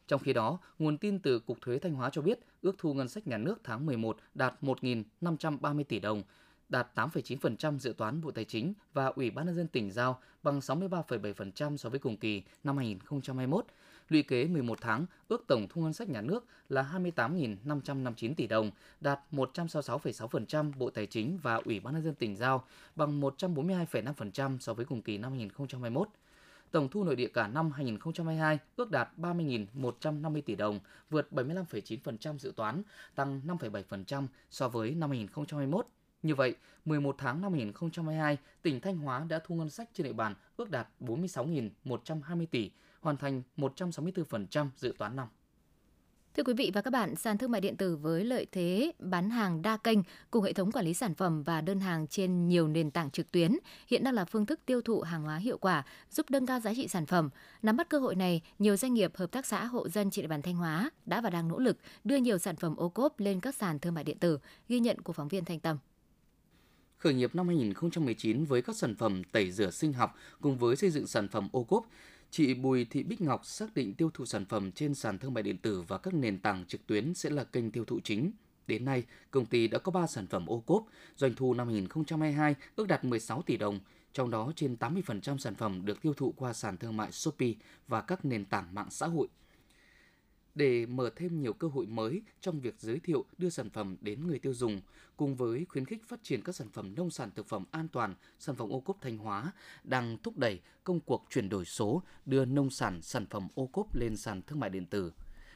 Trong 0.07 0.21
khi 0.21 0.33
đó, 0.33 0.59
nguồn 0.79 0.99
tin 0.99 1.19
từ 1.19 1.39
Cục 1.39 1.61
Thuế 1.61 1.79
Thanh 1.79 1.95
Hóa 1.95 2.11
cho 2.13 2.23
biết 2.23 2.39
ước 2.63 2.75
thu 2.79 2.95
ngân 2.95 3.09
sách 3.09 3.27
nhà 3.27 3.39
nước 3.39 3.61
tháng 3.65 3.87
11 3.87 4.17
đạt 4.35 4.55
1.530 4.63 5.85
tỷ 5.85 6.01
đồng, 6.01 6.23
đạt 6.69 6.89
8,9% 6.95 7.79
dự 7.79 7.93
toán 7.93 8.21
Bộ 8.21 8.31
Tài 8.31 8.45
chính 8.45 8.75
và 8.93 9.07
Ủy 9.07 9.31
ban 9.31 9.47
nhân 9.47 9.55
dân 9.55 9.69
tỉnh 9.69 9.91
giao 9.91 10.21
bằng 10.43 10.59
63,7% 10.59 11.77
so 11.77 11.89
với 11.89 11.99
cùng 11.99 12.17
kỳ 12.17 12.43
năm 12.65 12.77
2021. 12.77 13.67
Lũy 14.09 14.23
kế 14.23 14.45
11 14.45 14.79
tháng, 14.81 15.07
ước 15.29 15.45
tổng 15.47 15.67
thu 15.71 15.83
ngân 15.83 15.93
sách 15.93 16.09
nhà 16.09 16.21
nước 16.21 16.47
là 16.69 16.91
28.559 16.95 18.35
tỷ 18.35 18.47
đồng, 18.47 18.71
đạt 19.01 19.21
166,6% 19.33 20.73
Bộ 20.79 20.91
Tài 20.91 21.07
chính 21.07 21.39
và 21.43 21.55
Ủy 21.55 21.81
ban 21.81 21.95
nhân 21.95 22.03
dân 22.03 22.15
tỉnh 22.15 22.37
giao 22.37 22.65
bằng 22.97 23.21
142,5% 23.21 24.59
so 24.59 24.75
với 24.75 24.85
cùng 24.85 25.03
kỳ 25.03 25.19
năm 25.19 25.33
2021. 25.33 26.09
Tổng 26.71 26.89
thu 26.89 27.05
nội 27.05 27.17
địa 27.17 27.29
cả 27.29 27.49
năm 27.49 27.71
2022 27.71 28.59
ước 28.77 28.91
đạt 28.91 29.09
30.150 29.17 30.43
tỷ 30.43 30.55
đồng, 30.55 30.81
vượt 31.11 31.29
75,9% 31.31 32.39
dự 32.39 32.53
toán, 32.57 32.83
tăng 33.15 33.41
5,7% 33.47 34.27
so 34.51 34.69
với 34.69 34.91
năm 34.91 35.11
2021. 35.11 35.87
Như 36.23 36.35
vậy, 36.35 36.55
11 36.85 37.15
tháng 37.19 37.41
năm 37.41 37.53
2022, 37.53 38.39
tỉnh 38.63 38.81
Thanh 38.81 38.99
Hóa 38.99 39.27
đã 39.29 39.41
thu 39.45 39.55
ngân 39.55 39.71
sách 39.71 39.89
trên 39.93 40.07
địa 40.07 40.13
bàn 40.13 40.35
ước 40.57 40.71
đạt 40.71 40.89
46.120 41.01 42.47
tỷ, 42.51 42.71
hoàn 43.03 43.17
thành 43.17 43.43
164% 43.57 44.69
dự 44.77 44.95
toán 44.99 45.17
năm. 45.17 45.29
Thưa 46.37 46.43
quý 46.43 46.55
vị 46.55 46.71
và 46.75 46.83
các 46.83 46.91
bạn, 46.91 47.17
sàn 47.17 47.39
thương 47.39 47.51
mại 47.51 47.61
điện 47.61 47.77
tử 47.77 47.97
với 47.97 48.25
lợi 48.25 48.47
thế 48.53 48.93
bán 48.99 49.31
hàng 49.31 49.63
đa 49.63 49.77
kênh 49.77 49.99
cùng 50.31 50.45
hệ 50.45 50.53
thống 50.53 50.73
quản 50.73 50.85
lý 50.85 50.95
sản 50.95 51.15
phẩm 51.15 51.43
và 51.43 51.61
đơn 51.61 51.81
hàng 51.81 52.07
trên 52.07 52.49
nhiều 52.49 52.69
nền 52.69 52.91
tảng 52.91 53.11
trực 53.11 53.33
tuyến 53.33 53.53
hiện 53.87 54.05
đang 54.05 54.15
là 54.15 54.25
phương 54.25 54.47
thức 54.47 54.61
tiêu 54.67 54.81
thụ 54.81 55.01
hàng 55.01 55.23
hóa 55.23 55.37
hiệu 55.37 55.59
quả, 55.59 55.83
giúp 56.11 56.27
nâng 56.31 56.47
cao 56.47 56.61
giá 56.61 56.75
trị 56.75 56.89
sản 56.89 57.07
phẩm. 57.07 57.31
Nắm 57.63 57.77
bắt 57.77 57.89
cơ 57.89 57.99
hội 57.99 58.15
này, 58.15 58.41
nhiều 58.59 58.77
doanh 58.77 58.95
nghiệp, 58.95 59.17
hợp 59.17 59.31
tác 59.33 59.47
xã, 59.47 59.65
hộ 59.65 59.89
dân 59.89 60.11
trên 60.11 60.23
địa 60.23 60.29
bàn 60.29 60.43
Thanh 60.43 60.57
Hóa 60.57 60.91
đã 61.07 61.21
và 61.21 61.31
đang 61.31 61.49
nỗ 61.49 61.59
lực 61.59 61.79
đưa 62.05 62.17
nhiều 62.17 62.39
sản 62.39 62.57
phẩm 62.57 62.77
ô 62.77 62.89
cốp 62.89 63.21
lên 63.21 63.41
các 63.41 63.55
sàn 63.55 63.79
thương 63.79 63.95
mại 63.95 64.05
điện 64.05 64.19
tử, 64.19 64.39
ghi 64.69 64.81
nhận 64.81 65.01
của 65.01 65.13
phóng 65.13 65.29
viên 65.29 65.45
Thanh 65.45 65.61
Tâm 65.61 65.79
khởi 67.03 67.15
nghiệp 67.15 67.35
năm 67.35 67.49
2019 67.49 68.45
với 68.45 68.63
các 68.63 68.77
sản 68.77 68.95
phẩm 68.95 69.23
tẩy 69.33 69.51
rửa 69.51 69.71
sinh 69.71 69.93
học 69.93 70.15
cùng 70.41 70.59
với 70.59 70.77
xây 70.77 70.91
dựng 70.91 71.07
sản 71.07 71.29
phẩm 71.29 71.49
ô 71.53 71.65
cốp, 71.65 71.87
chị 72.32 72.55
Bùi 72.55 72.84
Thị 72.84 73.02
Bích 73.02 73.20
Ngọc 73.20 73.46
xác 73.46 73.75
định 73.75 73.94
tiêu 73.94 74.11
thụ 74.14 74.25
sản 74.25 74.44
phẩm 74.44 74.73
trên 74.73 74.94
sàn 74.94 75.19
thương 75.19 75.34
mại 75.34 75.43
điện 75.43 75.58
tử 75.58 75.82
và 75.88 75.99
các 75.99 76.14
nền 76.14 76.38
tảng 76.38 76.64
trực 76.67 76.87
tuyến 76.87 77.14
sẽ 77.14 77.31
là 77.31 77.44
kênh 77.44 77.70
tiêu 77.70 77.84
thụ 77.84 78.00
chính. 78.05 78.32
Đến 78.67 78.84
nay, 78.84 79.05
công 79.31 79.46
ty 79.46 79.69
đã 79.69 79.79
có 79.79 79.93
3 79.93 80.06
sản 80.06 80.26
phẩm 80.26 80.46
ô 80.46 80.61
cốp, 80.61 80.87
doanh 81.17 81.34
thu 81.34 81.55
năm 81.55 81.69
2022 81.69 82.55
ước 82.76 82.88
đạt 82.88 83.05
16 83.05 83.43
tỷ 83.43 83.56
đồng, 83.56 83.81
trong 84.12 84.31
đó 84.31 84.52
trên 84.56 84.76
80% 84.81 85.38
sản 85.38 85.55
phẩm 85.55 85.84
được 85.84 86.02
tiêu 86.02 86.14
thụ 86.14 86.32
qua 86.37 86.52
sàn 86.52 86.76
thương 86.76 86.96
mại 86.96 87.12
Shopee 87.12 87.52
và 87.88 88.00
các 88.00 88.25
nền 88.25 88.44
tảng 88.44 88.75
mạng 88.75 88.90
xã 88.90 89.06
hội 89.06 89.29
để 90.55 90.87
mở 90.87 91.11
thêm 91.17 91.41
nhiều 91.41 91.53
cơ 91.53 91.69
hội 91.69 91.87
mới 91.87 92.23
trong 92.41 92.61
việc 92.61 92.75
giới 92.79 93.01
thiệu 93.01 93.25
đưa 93.39 93.51
sản 93.51 93.71
phẩm 93.71 93.97
đến 94.01 94.27
người 94.27 94.39
tiêu 94.39 94.55
dùng, 94.55 94.81
cùng 95.17 95.37
với 95.37 95.67
khuyến 95.69 95.85
khích 95.85 96.09
phát 96.09 96.21
triển 96.23 96.43
các 96.43 96.55
sản 96.55 96.69
phẩm 96.73 96.95
nông 96.95 97.11
sản 97.11 97.31
thực 97.35 97.47
phẩm 97.47 97.65
an 97.71 97.89
toàn, 97.89 98.15
sản 98.39 98.57
phẩm 98.57 98.69
ô 98.69 98.81
cốp 98.81 99.01
Thanh 99.01 99.19
Hóa 99.19 99.53
đang 99.85 100.19
thúc 100.23 100.39
đẩy 100.39 100.61
công 100.85 101.01
cuộc 101.01 101.27
chuyển 101.31 101.49
đổi 101.49 101.65
số 101.65 102.03
đưa 102.27 102.45
nông 102.45 102.71
sản 102.71 103.03
sản 103.03 103.27
phẩm 103.27 103.49
ô 103.55 103.67
cốp 103.67 103.97
lên 103.97 104.17
sàn 104.17 104.43
thương 104.43 104.61
mại 104.61 104.71
điện 104.71 104.87
tử. 104.87 105.13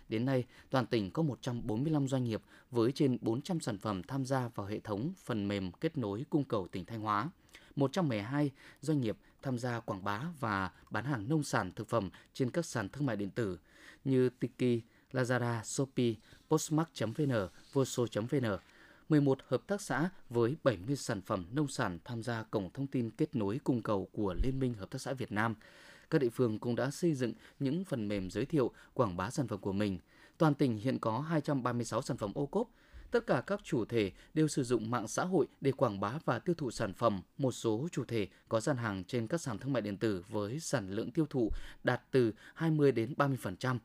Đến 0.09 0.25
nay, 0.25 0.45
toàn 0.71 0.87
tỉnh 0.87 1.11
có 1.11 1.23
145 1.23 2.09
doanh 2.09 2.25
nghiệp 2.25 2.43
với 2.71 2.93
trên 2.93 3.19
400 3.21 3.61
sản 3.61 3.79
phẩm 3.79 4.03
tham 4.03 4.25
gia 4.25 4.49
vào 4.49 4.67
hệ 4.67 4.81
thống 4.81 5.13
phần 5.25 5.49
mềm 5.49 5.73
kết 5.73 5.99
nối 5.99 6.25
cung 6.31 6.45
cầu 6.45 6.69
tỉnh 6.69 6.85
Thanh 6.85 7.01
Hóa. 7.01 7.31
112 7.77 8.51
doanh 8.81 9.01
nghiệp 9.01 9.17
tham 9.43 9.59
gia 9.59 9.81
quảng 9.81 10.05
bá 10.05 10.23
và 10.41 10.71
bán 10.91 11.05
hàng 11.05 11.29
nông 11.29 11.43
sản 11.43 11.73
thực 11.73 11.89
phẩm 11.89 12.11
trên 12.35 12.51
các 12.51 12.67
sàn 12.67 12.89
thương 12.89 13.07
mại 13.07 13.17
điện 13.17 13.31
tử 13.31 13.59
như 14.06 14.29
Tiki, 14.29 14.82
Lazada, 15.12 15.62
Shopee, 15.62 16.14
Postmark.vn, 16.49 17.32
Voso.vn. 17.73 18.58
11 19.08 19.38
hợp 19.49 19.62
tác 19.67 19.81
xã 19.81 20.08
với 20.31 20.56
70 20.64 20.97
sản 20.97 21.23
phẩm 21.23 21.47
nông 21.53 21.69
sản 21.69 21.99
tham 22.05 22.23
gia 22.23 22.43
cổng 22.43 22.70
thông 22.70 22.87
tin 22.87 23.11
kết 23.11 23.37
nối 23.37 23.61
cung 23.64 23.82
cầu 23.82 24.08
của 24.12 24.35
Liên 24.43 24.61
minh 24.61 24.75
Hợp 24.75 24.91
tác 24.91 25.00
xã 25.00 25.12
Việt 25.12 25.32
Nam. 25.32 25.55
Các 26.11 26.20
địa 26.20 26.29
phương 26.29 26.58
cũng 26.58 26.76
đã 26.76 26.91
xây 26.91 27.14
dựng 27.14 27.32
những 27.58 27.85
phần 27.85 28.08
mềm 28.08 28.31
giới 28.31 28.47
thiệu, 28.47 28.70
quảng 28.94 29.17
bá 29.17 29.31
sản 29.31 29.49
phẩm 29.49 29.61
của 29.61 29.73
mình. 29.73 29.99
Toàn 30.38 30.55
tỉnh 30.55 30.79
hiện 30.79 30.99
có 30.99 31.20
236 31.20 32.02
sản 32.02 32.17
phẩm 32.17 32.32
ô 32.35 32.47
cốp, 32.47 32.69
Tất 33.11 33.26
cả 33.26 33.43
các 33.47 33.61
chủ 33.64 33.85
thể 33.85 34.12
đều 34.35 34.49
sử 34.49 34.64
dụng 34.64 34.91
mạng 34.91 35.09
xã 35.09 35.25
hội 35.25 35.47
để 35.61 35.73
quảng 35.73 36.00
bá 36.00 36.12
và 36.25 36.38
tiêu 36.38 36.55
thụ 36.55 36.70
sản 36.70 36.93
phẩm. 36.93 37.23
Một 37.38 37.52
số 37.52 37.88
chủ 37.93 38.05
thể 38.05 38.29
có 38.49 38.61
gian 38.61 38.76
hàng 38.76 39.05
trên 39.05 39.26
các 39.26 39.41
sàn 39.41 39.59
thương 39.59 39.73
mại 39.73 39.82
điện 39.82 39.97
tử 39.97 40.25
với 40.29 40.61
sản 40.61 40.91
lượng 40.91 41.11
tiêu 41.11 41.26
thụ 41.31 41.50
đạt 41.85 42.02
từ 42.11 42.32
20 42.55 42.93
đến 42.93 43.14
30%. 43.17 43.79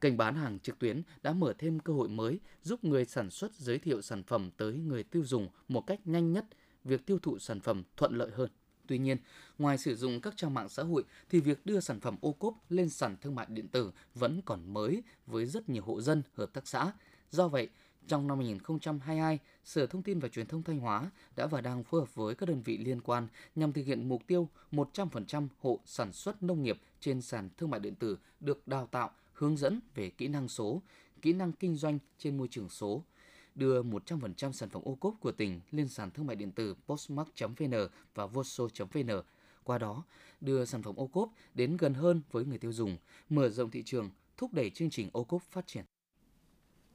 Kênh 0.00 0.16
bán 0.16 0.34
hàng 0.34 0.58
trực 0.58 0.78
tuyến 0.78 1.02
đã 1.22 1.32
mở 1.32 1.54
thêm 1.58 1.80
cơ 1.80 1.92
hội 1.92 2.08
mới 2.08 2.40
giúp 2.62 2.84
người 2.84 3.04
sản 3.04 3.30
xuất 3.30 3.54
giới 3.54 3.78
thiệu 3.78 4.02
sản 4.02 4.22
phẩm 4.22 4.50
tới 4.56 4.74
người 4.74 5.02
tiêu 5.02 5.24
dùng 5.24 5.48
một 5.68 5.86
cách 5.86 6.00
nhanh 6.04 6.32
nhất, 6.32 6.46
việc 6.84 7.06
tiêu 7.06 7.18
thụ 7.18 7.38
sản 7.38 7.60
phẩm 7.60 7.82
thuận 7.96 8.18
lợi 8.18 8.30
hơn. 8.34 8.50
Tuy 8.86 8.98
nhiên, 8.98 9.16
ngoài 9.58 9.78
sử 9.78 9.96
dụng 9.96 10.20
các 10.20 10.36
trang 10.36 10.54
mạng 10.54 10.68
xã 10.68 10.82
hội 10.82 11.04
thì 11.30 11.40
việc 11.40 11.66
đưa 11.66 11.80
sản 11.80 12.00
phẩm 12.00 12.16
ô 12.20 12.32
cốp 12.32 12.54
lên 12.70 12.88
sàn 12.88 13.16
thương 13.20 13.34
mại 13.34 13.46
điện 13.50 13.68
tử 13.68 13.90
vẫn 14.14 14.40
còn 14.44 14.74
mới 14.74 15.02
với 15.26 15.46
rất 15.46 15.68
nhiều 15.68 15.82
hộ 15.82 16.00
dân, 16.00 16.22
hợp 16.34 16.52
tác 16.52 16.68
xã. 16.68 16.92
Do 17.30 17.48
vậy, 17.48 17.68
trong 18.08 18.26
năm 18.26 18.38
2022, 18.38 19.38
Sở 19.64 19.86
Thông 19.86 20.02
tin 20.02 20.18
và 20.18 20.28
Truyền 20.28 20.46
thông 20.46 20.62
Thanh 20.62 20.78
Hóa 20.78 21.10
đã 21.36 21.46
và 21.46 21.60
đang 21.60 21.84
phối 21.84 22.00
hợp 22.00 22.14
với 22.14 22.34
các 22.34 22.48
đơn 22.48 22.62
vị 22.62 22.78
liên 22.78 23.00
quan 23.00 23.28
nhằm 23.54 23.72
thực 23.72 23.86
hiện 23.86 24.08
mục 24.08 24.22
tiêu 24.26 24.48
100% 24.72 25.48
hộ 25.60 25.80
sản 25.86 26.12
xuất 26.12 26.42
nông 26.42 26.62
nghiệp 26.62 26.78
trên 27.00 27.22
sàn 27.22 27.48
thương 27.58 27.70
mại 27.70 27.80
điện 27.80 27.94
tử 27.94 28.18
được 28.40 28.68
đào 28.68 28.86
tạo, 28.86 29.10
hướng 29.36 29.56
dẫn 29.56 29.80
về 29.94 30.10
kỹ 30.10 30.28
năng 30.28 30.48
số, 30.48 30.82
kỹ 31.22 31.32
năng 31.32 31.52
kinh 31.52 31.76
doanh 31.76 31.98
trên 32.18 32.36
môi 32.36 32.48
trường 32.48 32.68
số, 32.68 33.04
đưa 33.54 33.82
100% 33.82 34.52
sản 34.52 34.68
phẩm 34.68 34.82
ô 34.84 34.94
cốp 34.94 35.14
của 35.20 35.32
tỉnh 35.32 35.60
lên 35.70 35.88
sàn 35.88 36.10
thương 36.10 36.26
mại 36.26 36.36
điện 36.36 36.52
tử 36.52 36.74
postmark.vn 36.86 37.74
và 38.14 38.26
voso.vn. 38.26 39.10
Qua 39.64 39.78
đó, 39.78 40.04
đưa 40.40 40.64
sản 40.64 40.82
phẩm 40.82 40.96
ô 40.96 41.06
cốp 41.06 41.32
đến 41.54 41.76
gần 41.76 41.94
hơn 41.94 42.22
với 42.30 42.44
người 42.44 42.58
tiêu 42.58 42.72
dùng, 42.72 42.96
mở 43.28 43.48
rộng 43.48 43.70
thị 43.70 43.82
trường, 43.82 44.10
thúc 44.36 44.52
đẩy 44.52 44.70
chương 44.70 44.90
trình 44.90 45.10
ô 45.12 45.24
cốp 45.24 45.42
phát 45.42 45.66
triển. 45.66 45.84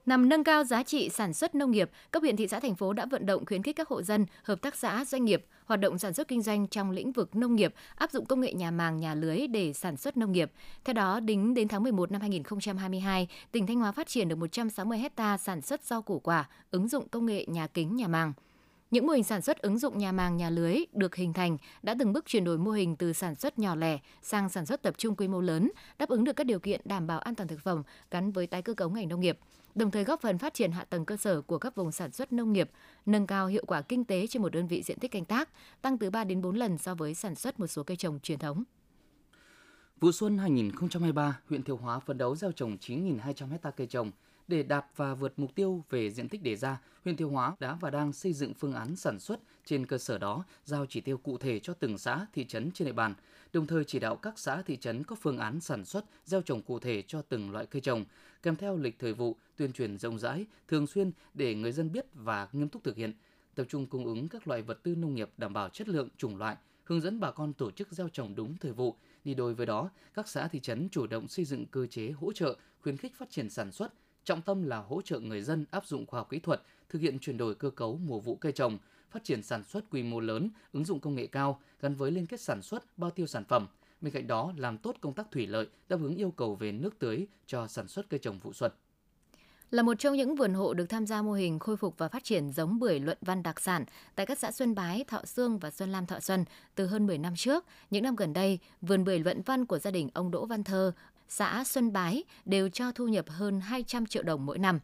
Nằm 0.05 0.29
nâng 0.29 0.43
cao 0.43 0.63
giá 0.63 0.83
trị 0.83 1.09
sản 1.09 1.33
xuất 1.33 1.55
nông 1.55 1.71
nghiệp, 1.71 1.89
các 2.11 2.21
huyện 2.21 2.35
thị 2.35 2.47
xã 2.47 2.59
thành 2.59 2.75
phố 2.75 2.93
đã 2.93 3.05
vận 3.05 3.25
động 3.25 3.45
khuyến 3.45 3.63
khích 3.63 3.75
các 3.75 3.87
hộ 3.87 4.01
dân, 4.01 4.25
hợp 4.43 4.61
tác 4.61 4.75
xã, 4.75 5.05
doanh 5.05 5.25
nghiệp 5.25 5.45
hoạt 5.65 5.79
động 5.79 5.99
sản 5.99 6.13
xuất 6.13 6.27
kinh 6.27 6.41
doanh 6.41 6.67
trong 6.67 6.91
lĩnh 6.91 7.11
vực 7.11 7.35
nông 7.35 7.55
nghiệp, 7.55 7.73
áp 7.95 8.11
dụng 8.11 8.25
công 8.25 8.41
nghệ 8.41 8.53
nhà 8.53 8.71
màng, 8.71 8.97
nhà 8.97 9.15
lưới 9.15 9.47
để 9.47 9.73
sản 9.73 9.97
xuất 9.97 10.17
nông 10.17 10.31
nghiệp. 10.31 10.51
Theo 10.85 10.93
đó, 10.93 11.19
đính 11.19 11.53
đến 11.53 11.67
tháng 11.67 11.83
11 11.83 12.11
năm 12.11 12.21
2022, 12.21 13.27
tỉnh 13.51 13.67
Thanh 13.67 13.79
Hóa 13.79 13.91
phát 13.91 14.07
triển 14.07 14.27
được 14.27 14.35
160 14.35 14.97
hecta 14.97 15.37
sản 15.37 15.61
xuất 15.61 15.83
rau 15.83 16.01
củ 16.01 16.19
quả, 16.19 16.49
ứng 16.71 16.87
dụng 16.87 17.09
công 17.09 17.25
nghệ 17.25 17.45
nhà 17.47 17.67
kính, 17.67 17.95
nhà 17.95 18.07
màng. 18.07 18.33
Những 18.91 19.07
mô 19.07 19.13
hình 19.13 19.23
sản 19.23 19.41
xuất 19.41 19.59
ứng 19.59 19.79
dụng 19.79 19.97
nhà 19.97 20.11
màng 20.11 20.37
nhà 20.37 20.49
lưới 20.49 20.77
được 20.93 21.15
hình 21.15 21.33
thành 21.33 21.57
đã 21.83 21.95
từng 21.99 22.13
bước 22.13 22.25
chuyển 22.25 22.43
đổi 22.43 22.57
mô 22.57 22.71
hình 22.71 22.95
từ 22.95 23.13
sản 23.13 23.35
xuất 23.35 23.59
nhỏ 23.59 23.75
lẻ 23.75 23.99
sang 24.21 24.49
sản 24.49 24.65
xuất 24.65 24.81
tập 24.81 24.93
trung 24.97 25.15
quy 25.15 25.27
mô 25.27 25.41
lớn, 25.41 25.71
đáp 25.99 26.09
ứng 26.09 26.23
được 26.23 26.35
các 26.35 26.43
điều 26.43 26.59
kiện 26.59 26.81
đảm 26.85 27.07
bảo 27.07 27.19
an 27.19 27.35
toàn 27.35 27.47
thực 27.47 27.59
phẩm 27.61 27.83
gắn 28.11 28.31
với 28.31 28.47
tái 28.47 28.61
cơ 28.61 28.73
cấu 28.73 28.89
ngành 28.89 29.09
nông 29.09 29.19
nghiệp 29.19 29.39
đồng 29.75 29.91
thời 29.91 30.03
góp 30.03 30.21
phần 30.21 30.37
phát 30.37 30.53
triển 30.53 30.71
hạ 30.71 30.83
tầng 30.83 31.05
cơ 31.05 31.17
sở 31.17 31.41
của 31.41 31.57
các 31.57 31.75
vùng 31.75 31.91
sản 31.91 32.11
xuất 32.11 32.33
nông 32.33 32.53
nghiệp, 32.53 32.69
nâng 33.05 33.27
cao 33.27 33.47
hiệu 33.47 33.63
quả 33.67 33.81
kinh 33.81 34.05
tế 34.05 34.27
trên 34.27 34.41
một 34.41 34.49
đơn 34.49 34.67
vị 34.67 34.81
diện 34.83 34.99
tích 34.99 35.11
canh 35.11 35.25
tác, 35.25 35.49
tăng 35.81 35.97
từ 35.97 36.09
3 36.09 36.23
đến 36.23 36.41
4 36.41 36.55
lần 36.55 36.77
so 36.77 36.95
với 36.95 37.13
sản 37.13 37.35
xuất 37.35 37.59
một 37.59 37.67
số 37.67 37.83
cây 37.83 37.97
trồng 37.97 38.19
truyền 38.19 38.39
thống. 38.39 38.63
Vụ 39.99 40.11
xuân 40.11 40.37
2023, 40.37 41.39
huyện 41.49 41.63
Thiệu 41.63 41.77
Hóa 41.77 41.99
phấn 41.99 42.17
đấu 42.17 42.35
gieo 42.35 42.51
trồng 42.51 42.77
9.200 42.81 43.49
hectare 43.49 43.73
cây 43.77 43.87
trồng. 43.87 44.11
Để 44.51 44.63
đạt 44.63 44.85
và 44.95 45.15
vượt 45.15 45.33
mục 45.37 45.55
tiêu 45.55 45.83
về 45.89 46.11
diện 46.11 46.29
tích 46.29 46.43
đề 46.43 46.55
ra, 46.55 46.81
huyện 47.03 47.17
Thiệu 47.17 47.29
Hóa 47.29 47.55
đã 47.59 47.77
và 47.81 47.89
đang 47.89 48.13
xây 48.13 48.33
dựng 48.33 48.53
phương 48.53 48.73
án 48.73 48.95
sản 48.95 49.19
xuất 49.19 49.39
trên 49.65 49.85
cơ 49.85 49.97
sở 49.97 50.17
đó 50.17 50.45
giao 50.65 50.85
chỉ 50.85 51.01
tiêu 51.01 51.17
cụ 51.17 51.37
thể 51.37 51.59
cho 51.59 51.73
từng 51.73 51.97
xã, 51.97 52.25
thị 52.33 52.45
trấn 52.45 52.71
trên 52.71 52.85
địa 52.85 52.93
bàn– 52.93 53.13
đồng 53.53 53.67
thời 53.67 53.83
chỉ 53.83 53.99
đạo 53.99 54.15
các 54.15 54.39
xã 54.39 54.61
thị 54.61 54.77
trấn 54.77 55.03
có 55.03 55.15
phương 55.15 55.37
án 55.37 55.59
sản 55.59 55.85
xuất, 55.85 56.05
gieo 56.25 56.41
trồng 56.41 56.61
cụ 56.61 56.79
thể 56.79 57.03
cho 57.07 57.21
từng 57.21 57.51
loại 57.51 57.65
cây 57.65 57.81
trồng, 57.81 58.05
kèm 58.43 58.55
theo 58.55 58.77
lịch 58.77 58.99
thời 58.99 59.13
vụ, 59.13 59.35
tuyên 59.55 59.73
truyền 59.73 59.97
rộng 59.97 60.19
rãi, 60.19 60.45
thường 60.67 60.87
xuyên 60.87 61.11
để 61.33 61.55
người 61.55 61.71
dân 61.71 61.91
biết 61.91 62.05
và 62.13 62.47
nghiêm 62.51 62.69
túc 62.69 62.83
thực 62.83 62.95
hiện, 62.95 63.13
tập 63.55 63.65
trung 63.69 63.87
cung 63.87 64.05
ứng 64.05 64.29
các 64.29 64.47
loại 64.47 64.61
vật 64.61 64.83
tư 64.83 64.95
nông 64.95 65.15
nghiệp 65.15 65.29
đảm 65.37 65.53
bảo 65.53 65.69
chất 65.69 65.89
lượng, 65.89 66.09
chủng 66.17 66.37
loại, 66.37 66.57
hướng 66.83 67.01
dẫn 67.01 67.19
bà 67.19 67.31
con 67.31 67.53
tổ 67.53 67.71
chức 67.71 67.91
gieo 67.91 68.09
trồng 68.09 68.35
đúng 68.35 68.57
thời 68.57 68.71
vụ. 68.71 68.95
Đi 69.23 69.33
đôi 69.33 69.53
với 69.53 69.65
đó, 69.65 69.89
các 70.13 70.27
xã 70.27 70.47
thị 70.47 70.59
trấn 70.59 70.89
chủ 70.89 71.07
động 71.07 71.27
xây 71.27 71.45
dựng 71.45 71.65
cơ 71.65 71.87
chế 71.87 72.11
hỗ 72.11 72.33
trợ, 72.33 72.55
khuyến 72.81 72.97
khích 72.97 73.15
phát 73.15 73.29
triển 73.29 73.49
sản 73.49 73.71
xuất, 73.71 73.93
trọng 74.23 74.41
tâm 74.41 74.63
là 74.63 74.77
hỗ 74.77 75.01
trợ 75.01 75.19
người 75.19 75.41
dân 75.41 75.65
áp 75.71 75.85
dụng 75.85 76.05
khoa 76.05 76.19
học 76.19 76.29
kỹ 76.29 76.39
thuật, 76.39 76.61
thực 76.89 77.01
hiện 77.01 77.19
chuyển 77.19 77.37
đổi 77.37 77.55
cơ 77.55 77.69
cấu 77.69 77.97
mùa 77.97 78.19
vụ 78.19 78.35
cây 78.35 78.51
trồng, 78.51 78.77
phát 79.11 79.23
triển 79.23 79.43
sản 79.43 79.63
xuất 79.63 79.89
quy 79.89 80.03
mô 80.03 80.19
lớn, 80.19 80.49
ứng 80.73 80.85
dụng 80.85 80.99
công 80.99 81.15
nghệ 81.15 81.27
cao 81.27 81.59
gắn 81.81 81.95
với 81.95 82.11
liên 82.11 82.25
kết 82.25 82.41
sản 82.41 82.61
xuất, 82.61 82.97
bao 82.97 83.11
tiêu 83.11 83.27
sản 83.27 83.43
phẩm, 83.45 83.67
Bên 84.01 84.13
cạnh 84.13 84.27
đó, 84.27 84.53
làm 84.57 84.77
tốt 84.77 84.95
công 85.01 85.13
tác 85.13 85.31
thủy 85.31 85.47
lợi, 85.47 85.67
đáp 85.89 85.97
ứng 86.01 86.15
yêu 86.15 86.31
cầu 86.31 86.55
về 86.55 86.71
nước 86.71 86.99
tưới 86.99 87.27
cho 87.47 87.67
sản 87.67 87.87
xuất 87.87 88.09
cây 88.09 88.19
trồng 88.19 88.39
vụ 88.39 88.53
xuân 88.53 88.71
là 89.71 89.83
một 89.83 89.99
trong 89.99 90.15
những 90.15 90.35
vườn 90.35 90.53
hộ 90.53 90.73
được 90.73 90.85
tham 90.89 91.05
gia 91.05 91.21
mô 91.21 91.33
hình 91.33 91.59
khôi 91.59 91.77
phục 91.77 91.97
và 91.97 92.07
phát 92.07 92.23
triển 92.23 92.51
giống 92.51 92.79
bưởi 92.79 92.99
luận 92.99 93.17
văn 93.21 93.43
đặc 93.43 93.59
sản 93.59 93.85
tại 94.15 94.25
các 94.25 94.39
xã 94.39 94.51
Xuân 94.51 94.75
Bái, 94.75 95.03
Thọ 95.07 95.25
Sương 95.25 95.59
và 95.59 95.71
Xuân 95.71 95.91
Lam 95.91 96.05
Thọ 96.05 96.19
Xuân 96.19 96.45
từ 96.75 96.87
hơn 96.87 97.07
10 97.07 97.17
năm 97.17 97.33
trước. 97.35 97.65
Những 97.89 98.03
năm 98.03 98.15
gần 98.15 98.33
đây, 98.33 98.59
vườn 98.81 99.03
bưởi 99.03 99.19
luận 99.19 99.41
văn 99.45 99.65
của 99.65 99.79
gia 99.79 99.91
đình 99.91 100.09
ông 100.13 100.31
Đỗ 100.31 100.45
Văn 100.45 100.63
Thơ, 100.63 100.91
xã 101.31 101.63
Xuân 101.63 101.93
Bái 101.93 102.23
đều 102.45 102.69
cho 102.69 102.91
thu 102.91 103.07
nhập 103.07 103.25
hơn 103.29 103.61
200 103.61 104.05
triệu 104.05 104.23
đồng 104.23 104.45
mỗi 104.45 104.59
năm. 104.59 104.79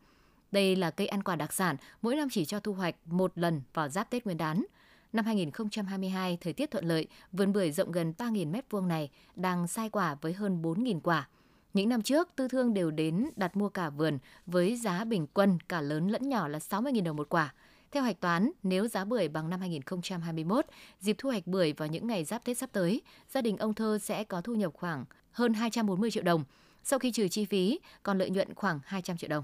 Đây 0.51 0.75
là 0.75 0.91
cây 0.91 1.07
ăn 1.07 1.23
quả 1.23 1.35
đặc 1.35 1.53
sản, 1.53 1.75
mỗi 2.01 2.15
năm 2.15 2.27
chỉ 2.31 2.45
cho 2.45 2.59
thu 2.59 2.73
hoạch 2.73 2.95
một 3.05 3.31
lần 3.35 3.61
vào 3.73 3.89
giáp 3.89 4.09
Tết 4.09 4.25
Nguyên 4.25 4.37
đán. 4.37 4.65
Năm 5.13 5.25
2022, 5.25 6.37
thời 6.41 6.53
tiết 6.53 6.71
thuận 6.71 6.85
lợi, 6.85 7.07
vườn 7.31 7.53
bưởi 7.53 7.71
rộng 7.71 7.91
gần 7.91 8.13
3.000 8.17 8.51
m2 8.51 8.87
này 8.87 9.09
đang 9.35 9.67
sai 9.67 9.89
quả 9.89 10.15
với 10.21 10.33
hơn 10.33 10.61
4.000 10.61 10.99
quả. 10.99 11.27
Những 11.73 11.89
năm 11.89 12.01
trước, 12.01 12.29
tư 12.35 12.47
thương 12.47 12.73
đều 12.73 12.91
đến 12.91 13.29
đặt 13.35 13.57
mua 13.57 13.69
cả 13.69 13.89
vườn 13.89 14.17
với 14.45 14.75
giá 14.75 15.03
bình 15.03 15.27
quân 15.33 15.57
cả 15.69 15.81
lớn 15.81 16.07
lẫn 16.07 16.29
nhỏ 16.29 16.47
là 16.47 16.59
60.000 16.59 17.03
đồng 17.03 17.15
một 17.15 17.29
quả. 17.29 17.53
Theo 17.91 18.03
hạch 18.03 18.19
toán, 18.19 18.51
nếu 18.63 18.87
giá 18.87 19.05
bưởi 19.05 19.27
bằng 19.27 19.49
năm 19.49 19.59
2021, 19.59 20.65
dịp 20.99 21.15
thu 21.17 21.29
hoạch 21.29 21.47
bưởi 21.47 21.73
vào 21.73 21.87
những 21.87 22.07
ngày 22.07 22.23
giáp 22.23 22.45
Tết 22.45 22.57
sắp 22.57 22.69
tới, 22.73 23.01
gia 23.29 23.41
đình 23.41 23.57
ông 23.57 23.73
Thơ 23.73 23.97
sẽ 24.01 24.23
có 24.23 24.41
thu 24.41 24.55
nhập 24.55 24.73
khoảng 24.73 25.05
hơn 25.37 25.53
240 25.53 26.11
triệu 26.11 26.23
đồng. 26.23 26.43
Sau 26.83 26.99
khi 26.99 27.11
trừ 27.11 27.27
chi 27.27 27.45
phí, 27.45 27.79
còn 28.03 28.17
lợi 28.17 28.29
nhuận 28.29 28.53
khoảng 28.55 28.79
200 28.85 29.17
triệu 29.17 29.29
đồng. 29.29 29.43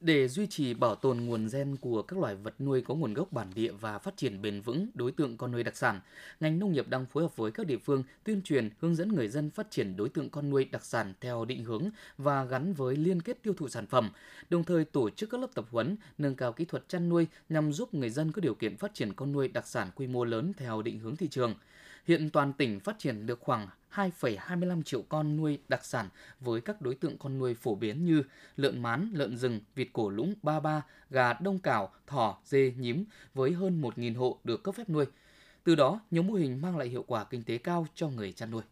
Để 0.00 0.28
duy 0.28 0.46
trì 0.46 0.74
bảo 0.74 0.94
tồn 0.94 1.16
nguồn 1.16 1.48
gen 1.52 1.76
của 1.76 2.02
các 2.02 2.18
loài 2.18 2.36
vật 2.36 2.60
nuôi 2.60 2.80
có 2.80 2.94
nguồn 2.94 3.14
gốc 3.14 3.32
bản 3.32 3.50
địa 3.54 3.72
và 3.72 3.98
phát 3.98 4.16
triển 4.16 4.42
bền 4.42 4.60
vững 4.60 4.86
đối 4.94 5.12
tượng 5.12 5.36
con 5.36 5.52
nuôi 5.52 5.62
đặc 5.62 5.76
sản, 5.76 6.00
ngành 6.40 6.58
nông 6.58 6.72
nghiệp 6.72 6.88
đang 6.88 7.06
phối 7.06 7.22
hợp 7.22 7.36
với 7.36 7.50
các 7.50 7.66
địa 7.66 7.78
phương 7.78 8.02
tuyên 8.24 8.42
truyền 8.42 8.70
hướng 8.80 8.94
dẫn 8.94 9.08
người 9.08 9.28
dân 9.28 9.50
phát 9.50 9.70
triển 9.70 9.96
đối 9.96 10.08
tượng 10.08 10.30
con 10.30 10.50
nuôi 10.50 10.64
đặc 10.64 10.84
sản 10.84 11.12
theo 11.20 11.44
định 11.44 11.64
hướng 11.64 11.88
và 12.18 12.44
gắn 12.44 12.74
với 12.74 12.96
liên 12.96 13.22
kết 13.22 13.42
tiêu 13.42 13.54
thụ 13.54 13.68
sản 13.68 13.86
phẩm, 13.86 14.10
đồng 14.50 14.64
thời 14.64 14.84
tổ 14.84 15.10
chức 15.10 15.30
các 15.30 15.40
lớp 15.40 15.48
tập 15.54 15.64
huấn 15.70 15.96
nâng 16.18 16.34
cao 16.34 16.52
kỹ 16.52 16.64
thuật 16.64 16.88
chăn 16.88 17.08
nuôi 17.08 17.26
nhằm 17.48 17.72
giúp 17.72 17.94
người 17.94 18.10
dân 18.10 18.32
có 18.32 18.40
điều 18.40 18.54
kiện 18.54 18.76
phát 18.76 18.94
triển 18.94 19.12
con 19.12 19.32
nuôi 19.32 19.48
đặc 19.48 19.66
sản 19.66 19.88
quy 19.94 20.06
mô 20.06 20.24
lớn 20.24 20.52
theo 20.56 20.82
định 20.82 20.98
hướng 20.98 21.16
thị 21.16 21.28
trường. 21.28 21.54
Hiện 22.06 22.30
toàn 22.30 22.52
tỉnh 22.52 22.80
phát 22.80 22.98
triển 22.98 23.26
được 23.26 23.40
khoảng 23.40 23.68
2,25 23.94 24.82
triệu 24.82 25.02
con 25.02 25.36
nuôi 25.36 25.58
đặc 25.68 25.84
sản 25.84 26.08
với 26.40 26.60
các 26.60 26.80
đối 26.80 26.94
tượng 26.94 27.18
con 27.18 27.38
nuôi 27.38 27.54
phổ 27.54 27.74
biến 27.74 28.04
như 28.04 28.22
lợn 28.56 28.82
mán, 28.82 29.10
lợn 29.14 29.36
rừng, 29.36 29.60
vịt 29.74 29.88
cổ 29.92 30.10
lũng, 30.10 30.34
ba 30.42 30.60
ba, 30.60 30.82
gà 31.10 31.32
đông 31.32 31.58
cảo, 31.58 31.92
thỏ, 32.06 32.38
dê, 32.44 32.72
nhím 32.78 33.04
với 33.34 33.52
hơn 33.52 33.82
1.000 33.82 34.16
hộ 34.16 34.38
được 34.44 34.62
cấp 34.62 34.74
phép 34.74 34.88
nuôi. 34.88 35.06
Từ 35.64 35.74
đó, 35.74 36.00
nhiều 36.10 36.22
mô 36.22 36.34
hình 36.34 36.60
mang 36.60 36.76
lại 36.76 36.88
hiệu 36.88 37.04
quả 37.06 37.24
kinh 37.24 37.42
tế 37.42 37.58
cao 37.58 37.86
cho 37.94 38.08
người 38.08 38.32
chăn 38.32 38.50
nuôi. 38.50 38.62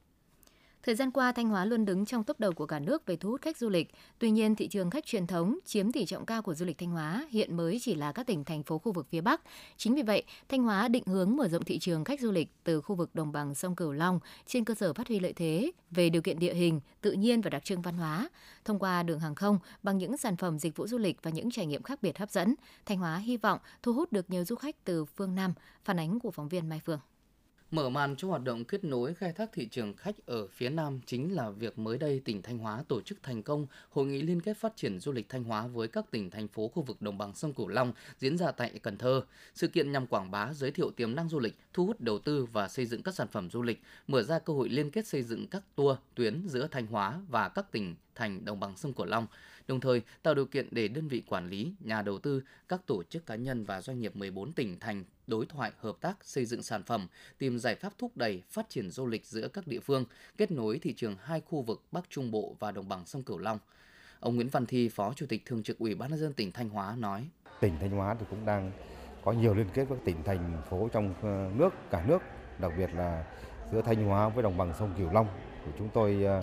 Thời 0.83 0.95
gian 0.95 1.11
qua, 1.11 1.33
Thanh 1.33 1.49
Hóa 1.49 1.65
luôn 1.65 1.85
đứng 1.85 2.05
trong 2.05 2.25
top 2.25 2.41
đầu 2.41 2.53
của 2.53 2.67
cả 2.67 2.79
nước 2.79 3.07
về 3.07 3.17
thu 3.17 3.31
hút 3.31 3.43
khách 3.43 3.57
du 3.57 3.69
lịch. 3.69 3.91
Tuy 4.19 4.31
nhiên, 4.31 4.55
thị 4.55 4.69
trường 4.69 4.91
khách 4.91 5.07
truyền 5.07 5.27
thống 5.27 5.59
chiếm 5.65 5.93
tỷ 5.93 6.07
trọng 6.07 6.27
cao 6.27 6.43
của 6.43 6.55
du 6.55 6.65
lịch 6.65 6.79
Thanh 6.79 6.91
Hóa 6.91 7.27
hiện 7.31 7.57
mới 7.57 7.79
chỉ 7.83 7.95
là 7.95 8.13
các 8.13 8.27
tỉnh 8.27 8.45
thành 8.45 8.63
phố 8.63 8.79
khu 8.79 8.93
vực 8.93 9.07
phía 9.11 9.21
Bắc. 9.21 9.41
Chính 9.77 9.95
vì 9.95 10.03
vậy, 10.03 10.23
Thanh 10.49 10.63
Hóa 10.63 10.89
định 10.89 11.03
hướng 11.07 11.37
mở 11.37 11.49
rộng 11.49 11.65
thị 11.65 11.79
trường 11.79 12.05
khách 12.05 12.21
du 12.21 12.33
lịch 12.33 12.49
từ 12.65 12.81
khu 12.81 12.95
vực 12.95 13.15
đồng 13.15 13.33
bằng 13.33 13.55
sông 13.55 13.77
Cửu 13.77 13.93
Long 13.93 14.21
trên 14.47 14.65
cơ 14.65 14.75
sở 14.75 14.93
phát 14.93 15.09
huy 15.09 15.21
lợi 15.21 15.33
thế 15.33 15.73
về 15.91 16.11
điều 16.11 16.23
kiện 16.23 16.39
địa 16.39 16.55
hình, 16.55 16.81
tự 17.01 17.13
nhiên 17.13 17.41
và 17.41 17.51
đặc 17.51 17.65
trưng 17.65 17.83
văn 17.83 17.97
hóa. 17.97 18.29
Thông 18.65 18.79
qua 18.79 19.03
đường 19.03 19.21
hàng 19.21 19.35
không, 19.35 19.59
bằng 19.83 19.99
những 19.99 20.17
sản 20.17 20.37
phẩm 20.37 20.59
dịch 20.59 20.77
vụ 20.77 20.87
du 20.87 20.99
lịch 20.99 21.23
và 21.23 21.31
những 21.31 21.51
trải 21.51 21.67
nghiệm 21.67 21.83
khác 21.83 22.03
biệt 22.03 22.19
hấp 22.19 22.31
dẫn, 22.31 22.55
Thanh 22.87 22.99
Hóa 22.99 23.17
hy 23.17 23.37
vọng 23.37 23.59
thu 23.83 23.93
hút 23.93 24.13
được 24.13 24.31
nhiều 24.31 24.45
du 24.45 24.57
khách 24.57 24.85
từ 24.85 25.05
phương 25.05 25.35
Nam. 25.35 25.55
Phản 25.85 25.99
ánh 25.99 26.21
của 26.21 26.31
phóng 26.31 26.49
viên 26.49 26.69
Mai 26.69 26.81
Phương. 26.85 26.99
Mở 27.73 27.89
màn 27.89 28.17
cho 28.17 28.29
hoạt 28.29 28.43
động 28.45 28.65
kết 28.65 28.85
nối 28.85 29.15
khai 29.15 29.33
thác 29.33 29.53
thị 29.53 29.69
trường 29.71 29.97
khách 29.97 30.27
ở 30.27 30.47
phía 30.47 30.69
Nam 30.69 31.01
chính 31.07 31.35
là 31.35 31.51
việc 31.51 31.79
mới 31.79 31.99
đây 31.99 32.21
tỉnh 32.25 32.43
Thanh 32.43 32.59
Hóa 32.59 32.85
tổ 32.89 33.01
chức 33.01 33.23
thành 33.23 33.43
công 33.43 33.67
Hội 33.91 34.07
nghị 34.07 34.23
liên 34.23 34.41
kết 34.41 34.57
phát 34.57 34.77
triển 34.77 35.01
du 35.01 35.13
lịch 35.13 35.29
Thanh 35.29 35.45
Hóa 35.45 35.67
với 35.67 35.89
các 35.89 36.11
tỉnh, 36.11 36.31
thành 36.31 36.49
phố 36.49 36.69
khu 36.69 36.83
vực 36.83 37.03
đồng 37.03 37.19
bằng 37.19 37.35
sông 37.35 37.53
Cửu 37.53 37.69
Long 37.69 37.93
diễn 38.19 38.39
ra 38.39 38.51
tại 38.51 38.79
Cần 38.83 38.97
Thơ. 38.97 39.23
Sự 39.55 39.69
kiện 39.69 39.93
nhằm 39.93 40.07
quảng 40.07 40.31
bá, 40.31 40.53
giới 40.53 40.71
thiệu 40.71 40.91
tiềm 40.91 41.15
năng 41.15 41.29
du 41.29 41.39
lịch, 41.39 41.55
thu 41.73 41.87
hút 41.87 42.01
đầu 42.01 42.19
tư 42.19 42.47
và 42.53 42.69
xây 42.69 42.87
dựng 42.87 43.03
các 43.03 43.15
sản 43.15 43.29
phẩm 43.29 43.51
du 43.51 43.63
lịch, 43.63 43.83
mở 44.09 44.23
ra 44.23 44.39
cơ 44.39 44.53
hội 44.53 44.69
liên 44.69 44.91
kết 44.91 45.07
xây 45.07 45.23
dựng 45.23 45.47
các 45.47 45.63
tour, 45.75 45.97
tuyến 46.15 46.49
giữa 46.49 46.69
Thanh 46.71 46.87
Hóa 46.87 47.21
và 47.29 47.49
các 47.49 47.73
tỉnh, 47.73 47.95
thành 48.15 48.45
đồng 48.45 48.61
bằng 48.61 48.77
sông 48.77 48.93
Cửu 48.93 49.07
Long 49.07 49.27
đồng 49.69 49.81
thời 49.81 50.03
tạo 50.23 50.35
điều 50.35 50.47
kiện 50.47 50.69
để 50.71 50.89
đơn 50.89 51.09
vị 51.09 51.23
quản 51.27 51.49
lý, 51.49 51.73
nhà 51.81 52.03
đầu 52.03 52.19
tư, 52.19 52.43
các 52.69 52.87
tổ 52.87 53.03
chức 53.03 53.27
cá 53.27 53.35
nhân 53.35 53.65
và 53.65 53.83
doanh 53.83 54.01
nghiệp 54.01 54.17
14 54.17 54.53
tỉnh 54.53 54.81
thành 54.81 55.05
đối 55.33 55.47
thoại 55.47 55.73
hợp 55.79 55.97
tác 56.01 56.17
xây 56.23 56.45
dựng 56.45 56.63
sản 56.63 56.83
phẩm, 56.83 57.07
tìm 57.39 57.59
giải 57.59 57.75
pháp 57.75 57.93
thúc 57.99 58.17
đẩy 58.17 58.43
phát 58.51 58.69
triển 58.69 58.91
du 58.91 59.07
lịch 59.07 59.27
giữa 59.27 59.49
các 59.49 59.67
địa 59.67 59.81
phương, 59.81 60.05
kết 60.37 60.51
nối 60.51 60.79
thị 60.79 60.93
trường 60.97 61.17
hai 61.23 61.41
khu 61.41 61.63
vực 61.63 61.83
Bắc 61.93 62.05
Trung 62.11 62.31
Bộ 62.31 62.57
và 62.59 62.71
đồng 62.71 62.89
bằng 62.89 63.07
sông 63.07 63.23
Cửu 63.23 63.39
Long. 63.39 63.59
Ông 64.21 64.35
Nguyễn 64.35 64.49
Văn 64.49 64.67
Thi, 64.67 64.89
Phó 64.89 65.13
Chủ 65.17 65.27
tịch 65.29 65.43
Thường 65.47 65.63
trực 65.63 65.79
Ủy 65.79 65.95
ban 65.95 66.11
nhân 66.11 66.19
dân 66.19 66.33
tỉnh 66.33 66.53
Thanh 66.53 66.69
Hóa 66.69 66.97
nói: 66.99 67.29
Tỉnh 67.61 67.75
Thanh 67.81 67.91
Hóa 67.91 68.15
thì 68.21 68.27
cũng 68.31 68.47
đang 68.47 68.73
có 69.25 69.33
nhiều 69.33 69.55
liên 69.55 69.67
kết 69.75 69.85
với 69.85 69.99
các 69.99 70.05
tỉnh 70.05 70.23
thành 70.25 70.63
phố 70.71 70.89
trong 70.93 71.15
ờ, 71.23 71.51
nước 71.57 71.71
cả 71.91 72.05
nước, 72.07 72.23
đặc 72.59 72.73
biệt 72.79 72.91
là 72.95 73.25
giữa 73.73 73.83
Thanh 73.83 74.05
Hóa 74.05 74.29
với 74.29 74.43
đồng 74.43 74.59
bằng 74.59 74.73
sông 74.79 74.95
Cửu 74.99 75.13
Long. 75.13 75.27
Của 75.65 75.73
chúng 75.79 75.89
tôi 75.95 76.25
ờ, 76.25 76.43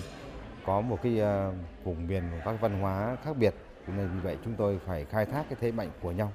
có 0.66 0.82
một 0.82 1.00
cái 1.04 1.20
ờ, 1.20 1.54
vùng 1.84 2.08
miền 2.08 2.24
các 2.46 2.62
văn 2.62 2.80
hóa 2.80 3.18
khác 3.24 3.38
biệt. 3.38 3.54
Nên 3.88 4.10
vì 4.14 4.20
vậy 4.20 4.38
chúng 4.46 4.56
tôi 4.58 4.80
phải 4.86 5.06
khai 5.06 5.26
thác 5.26 5.44
cái 5.50 5.58
thế 5.62 5.72
mạnh 5.72 5.90
của 6.02 6.12
nhau. 6.12 6.34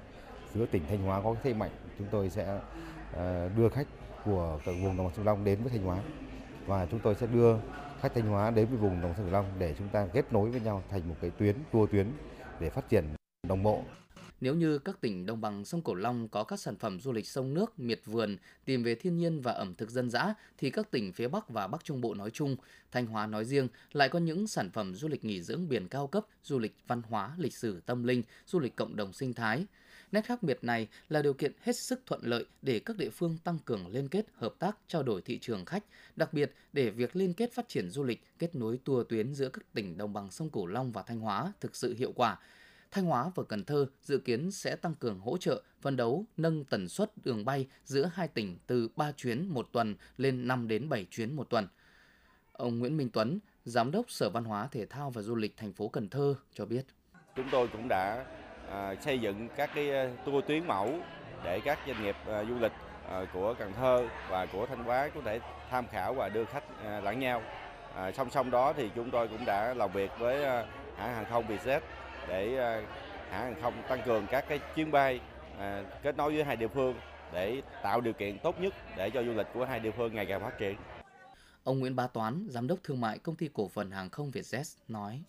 Giữa 0.55 0.67
tỉnh 0.67 0.83
Thanh 0.89 1.03
Hóa 1.03 1.21
có 1.23 1.35
cái 1.35 1.43
thế 1.45 1.55
mạnh 1.55 1.71
chúng 1.99 2.09
tôi 2.11 2.31
sẽ 2.31 2.61
ờ, 3.13 3.49
đưa 3.57 3.69
khách 3.69 3.87
của 4.25 4.61
các 4.65 4.73
vùng 4.73 4.97
đồng 4.97 5.07
bằng 5.07 5.15
sông 5.17 5.27
Long 5.27 5.45
đến 5.45 5.63
với 5.63 5.73
Thanh 5.73 5.83
Hóa 5.83 5.99
và 6.67 6.87
chúng 6.87 7.01
tôi 7.01 7.15
sẽ 7.15 7.27
đưa 7.27 7.57
khách 8.01 8.15
Thanh 8.15 8.27
Hóa 8.27 8.51
đến 8.51 8.67
với 8.67 8.77
vùng 8.77 8.91
đồng 8.91 9.03
bằng 9.03 9.15
sông 9.17 9.33
Long 9.33 9.47
để 9.59 9.75
chúng 9.79 9.89
ta 9.89 10.07
kết 10.13 10.33
nối 10.33 10.51
với 10.51 10.61
nhau 10.61 10.83
thành 10.91 11.09
một 11.09 11.15
cái 11.21 11.31
tuyến 11.31 11.57
tour 11.73 11.91
tuyến 11.91 12.07
để 12.61 12.71
phát 12.71 12.89
triển 12.89 13.05
đồng 13.49 13.63
bộ 13.63 13.83
nếu 14.45 14.55
như 14.55 14.79
các 14.79 15.01
tỉnh 15.01 15.27
đồng 15.27 15.41
bằng 15.41 15.65
sông 15.65 15.83
Cửu 15.83 15.95
Long 15.95 16.29
có 16.29 16.45
các 16.45 16.61
sản 16.61 16.77
phẩm 16.77 17.01
du 17.01 17.13
lịch 17.13 17.27
sông 17.27 17.55
nước, 17.55 17.79
miệt 17.79 18.01
vườn, 18.05 18.37
tìm 18.65 18.83
về 18.83 18.95
thiên 18.95 19.17
nhiên 19.17 19.41
và 19.41 19.53
ẩm 19.53 19.75
thực 19.75 19.91
dân 19.91 20.11
dã, 20.11 20.35
thì 20.59 20.71
các 20.71 20.91
tỉnh 20.91 21.13
phía 21.13 21.29
Bắc 21.29 21.49
và 21.49 21.67
Bắc 21.67 21.85
Trung 21.85 22.01
Bộ 22.01 22.15
nói 22.15 22.31
chung, 22.31 22.57
Thanh 22.93 23.07
Hóa 23.07 23.27
nói 23.27 23.45
riêng 23.45 23.69
lại 23.93 24.09
có 24.09 24.19
những 24.19 24.47
sản 24.47 24.71
phẩm 24.71 24.95
du 24.95 25.09
lịch 25.09 25.25
nghỉ 25.25 25.43
dưỡng 25.43 25.69
biển 25.69 25.89
cao 25.89 26.07
cấp, 26.07 26.27
du 26.43 26.59
lịch 26.59 26.77
văn 26.87 27.03
hóa, 27.09 27.35
lịch 27.39 27.55
sử, 27.55 27.81
tâm 27.87 28.03
linh, 28.03 28.23
du 28.47 28.59
lịch 28.59 28.77
cộng 28.77 28.97
đồng 28.97 29.13
sinh 29.13 29.35
thái. 29.35 29.67
Nét 30.15 30.25
khác 30.25 30.43
biệt 30.43 30.59
này 30.63 30.89
là 31.09 31.23
điều 31.23 31.35
kiện 31.35 31.53
hết 31.63 31.77
sức 31.77 32.01
thuận 32.07 32.21
lợi 32.25 32.45
để 32.63 32.81
các 32.81 32.97
địa 32.97 33.11
phương 33.11 33.39
tăng 33.45 33.59
cường 33.65 33.87
liên 33.89 34.09
kết, 34.09 34.27
hợp 34.35 34.55
tác, 34.59 34.77
trao 34.89 35.03
đổi 35.03 35.23
thị 35.23 35.39
trường 35.39 35.65
khách, 35.65 35.85
đặc 36.17 36.33
biệt 36.33 36.53
để 36.73 36.91
việc 36.91 37.17
liên 37.17 37.35
kết 37.35 37.53
phát 37.53 37.69
triển 37.69 37.91
du 37.91 38.03
lịch, 38.03 38.23
kết 38.39 38.55
nối 38.55 38.79
tour 38.85 39.07
tuyến 39.09 39.35
giữa 39.35 39.49
các 39.49 39.65
tỉnh 39.73 39.99
đồng 39.99 40.13
bằng 40.13 40.31
sông 40.31 40.51
Cửu 40.51 40.67
Long 40.67 40.93
và 40.93 41.03
Thanh 41.03 41.21
Hóa 41.21 41.53
thực 41.61 41.77
sự 41.77 41.95
hiệu 41.95 42.13
quả, 42.17 42.39
Thanh 42.91 43.05
Hóa 43.05 43.31
và 43.35 43.45
Cần 43.49 43.65
Thơ 43.65 43.87
dự 44.03 44.19
kiến 44.19 44.51
sẽ 44.51 44.77
tăng 44.77 44.95
cường 44.95 45.19
hỗ 45.19 45.37
trợ, 45.37 45.63
phân 45.81 45.97
đấu 45.97 46.25
nâng 46.37 46.65
tần 46.65 46.89
suất 46.89 47.11
đường 47.25 47.45
bay 47.45 47.67
giữa 47.85 48.11
hai 48.15 48.29
tỉnh 48.29 48.59
từ 48.67 48.89
3 48.97 49.13
chuyến 49.13 49.49
một 49.49 49.69
tuần 49.73 49.95
lên 50.17 50.49
5 50.49 50.69
đến 50.69 50.89
7 50.89 51.07
chuyến 51.11 51.37
một 51.37 51.51
tuần. 51.51 51.69
Ông 52.53 52.79
Nguyễn 52.79 52.97
Minh 52.97 53.11
Tuấn, 53.13 53.39
Giám 53.65 53.91
đốc 53.91 54.11
Sở 54.11 54.31
Văn 54.31 54.45
hóa 54.45 54.69
Thể 54.71 54.87
thao 54.87 55.11
và 55.11 55.23
Du 55.23 55.35
lịch 55.35 55.57
thành 55.57 55.73
phố 55.73 55.89
Cần 55.89 56.09
Thơ 56.09 56.35
cho 56.55 56.67
biết. 56.67 56.85
Chúng 57.37 57.47
tôi 57.53 57.69
cũng 57.73 57.89
đã 57.89 58.27
à, 58.75 58.95
xây 59.01 59.19
dựng 59.19 59.49
các 59.57 59.71
cái 59.75 59.91
à, 59.91 60.09
tour 60.25 60.45
tuyến 60.47 60.67
mẫu 60.67 60.99
để 61.45 61.61
các 61.65 61.79
doanh 61.87 62.03
nghiệp 62.03 62.17
à, 62.29 62.45
du 62.45 62.59
lịch 62.59 62.73
à, 63.11 63.21
của 63.33 63.55
Cần 63.59 63.73
Thơ 63.73 64.09
và 64.29 64.47
của 64.47 64.67
Thanh 64.67 64.85
Hóa 64.85 65.09
có 65.15 65.21
thể 65.25 65.41
tham 65.71 65.87
khảo 65.89 66.15
và 66.15 66.29
đưa 66.29 66.45
khách 66.45 66.65
à, 66.85 67.01
lẫn 67.01 67.19
nhau. 67.21 67.43
À, 67.95 68.13
song 68.13 68.31
song 68.31 68.51
đó 68.51 68.73
thì 68.73 68.91
chúng 68.95 69.11
tôi 69.11 69.29
cũng 69.29 69.45
đã 69.45 69.75
làm 69.75 69.93
việc 69.93 70.11
với 70.19 70.45
à, 70.45 70.67
hãng 70.97 71.15
hàng 71.15 71.27
không 71.31 71.45
Vietjet 71.49 71.81
để 72.29 72.59
à, 72.59 72.83
hãng 73.31 73.43
hàng 73.43 73.63
không 73.63 73.75
tăng 73.89 74.03
cường 74.03 74.27
các 74.27 74.45
cái 74.49 74.61
chuyến 74.75 74.91
bay 74.91 75.21
à, 75.59 75.85
kết 76.03 76.17
nối 76.17 76.35
với 76.35 76.45
hai 76.45 76.57
địa 76.57 76.69
phương 76.69 76.95
để 77.33 77.63
tạo 77.83 78.01
điều 78.01 78.13
kiện 78.13 78.39
tốt 78.39 78.61
nhất 78.61 78.75
để 78.97 79.11
cho 79.11 79.23
du 79.23 79.33
lịch 79.33 79.47
của 79.55 79.65
hai 79.65 79.81
địa 79.81 79.91
phương 79.91 80.15
ngày 80.15 80.27
càng 80.27 80.41
phát 80.41 80.59
triển. 80.59 80.77
Ông 81.65 81.79
Nguyễn 81.79 81.97
Bá 81.97 82.07
Toán, 82.07 82.47
giám 82.51 82.67
đốc 82.67 82.79
thương 82.83 83.01
mại 83.01 83.19
công 83.19 83.37
ty 83.37 83.49
cổ 83.53 83.69
phần 83.69 83.91
hàng 83.91 84.11
không 84.11 84.31
Vietjet 84.31 84.77
nói: 84.89 85.23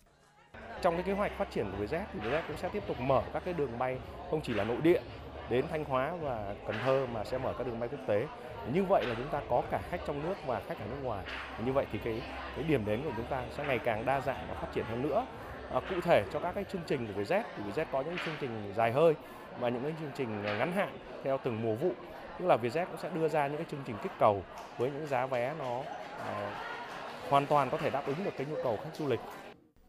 trong 0.86 0.94
cái 0.94 1.02
kế 1.02 1.12
hoạch 1.12 1.32
phát 1.38 1.50
triển 1.50 1.70
của 1.70 1.84
Vietjet 1.84 2.04
thì 2.12 2.20
Vietjet 2.20 2.42
cũng 2.48 2.56
sẽ 2.56 2.68
tiếp 2.68 2.82
tục 2.86 3.00
mở 3.00 3.22
các 3.32 3.42
cái 3.44 3.54
đường 3.54 3.78
bay 3.78 3.98
không 4.30 4.40
chỉ 4.40 4.54
là 4.54 4.64
nội 4.64 4.76
địa 4.82 5.00
đến 5.48 5.64
Thanh 5.70 5.84
Hóa 5.84 6.12
và 6.22 6.54
Cần 6.66 6.76
Thơ 6.84 7.06
mà 7.12 7.24
sẽ 7.24 7.38
mở 7.38 7.52
các 7.58 7.66
đường 7.66 7.80
bay 7.80 7.88
quốc 7.88 7.98
tế. 8.06 8.26
Như 8.72 8.84
vậy 8.84 9.04
là 9.06 9.14
chúng 9.14 9.28
ta 9.28 9.40
có 9.50 9.62
cả 9.70 9.80
khách 9.90 10.00
trong 10.06 10.22
nước 10.22 10.34
và 10.46 10.60
khách 10.68 10.78
ở 10.78 10.84
nước 10.90 10.96
ngoài. 11.02 11.24
Như 11.64 11.72
vậy 11.72 11.86
thì 11.92 11.98
cái 12.04 12.22
cái 12.56 12.64
điểm 12.64 12.84
đến 12.86 13.00
của 13.04 13.10
chúng 13.16 13.26
ta 13.26 13.42
sẽ 13.56 13.64
ngày 13.64 13.78
càng 13.78 14.06
đa 14.06 14.20
dạng 14.20 14.46
và 14.48 14.54
phát 14.54 14.68
triển 14.74 14.84
hơn 14.84 15.02
nữa 15.02 15.26
à, 15.74 15.80
cụ 15.90 16.00
thể 16.02 16.24
cho 16.32 16.40
các 16.40 16.54
cái 16.54 16.64
chương 16.72 16.82
trình 16.86 17.06
của 17.06 17.22
Vietjet 17.22 17.42
thì 17.56 17.62
Vietjet 17.62 17.84
có 17.92 18.00
những 18.00 18.16
chương 18.24 18.34
trình 18.40 18.72
dài 18.76 18.92
hơi 18.92 19.14
và 19.60 19.68
những 19.68 19.82
cái 19.82 19.92
chương 20.00 20.10
trình 20.16 20.42
ngắn 20.42 20.72
hạn 20.72 20.98
theo 21.24 21.38
từng 21.44 21.62
mùa 21.62 21.74
vụ 21.74 21.92
tức 22.38 22.46
là 22.46 22.56
Vietjet 22.56 22.86
cũng 22.86 23.00
sẽ 23.02 23.08
đưa 23.14 23.28
ra 23.28 23.46
những 23.46 23.56
cái 23.56 23.66
chương 23.70 23.82
trình 23.86 23.96
kích 24.02 24.12
cầu 24.18 24.42
với 24.78 24.90
những 24.90 25.06
giá 25.06 25.26
vé 25.26 25.54
nó 25.58 25.80
à, 26.26 26.50
hoàn 27.28 27.46
toàn 27.46 27.70
có 27.70 27.78
thể 27.78 27.90
đáp 27.90 28.02
ứng 28.06 28.24
được 28.24 28.34
cái 28.36 28.46
nhu 28.50 28.56
cầu 28.62 28.78
khách 28.84 28.94
du 28.94 29.08
lịch 29.08 29.20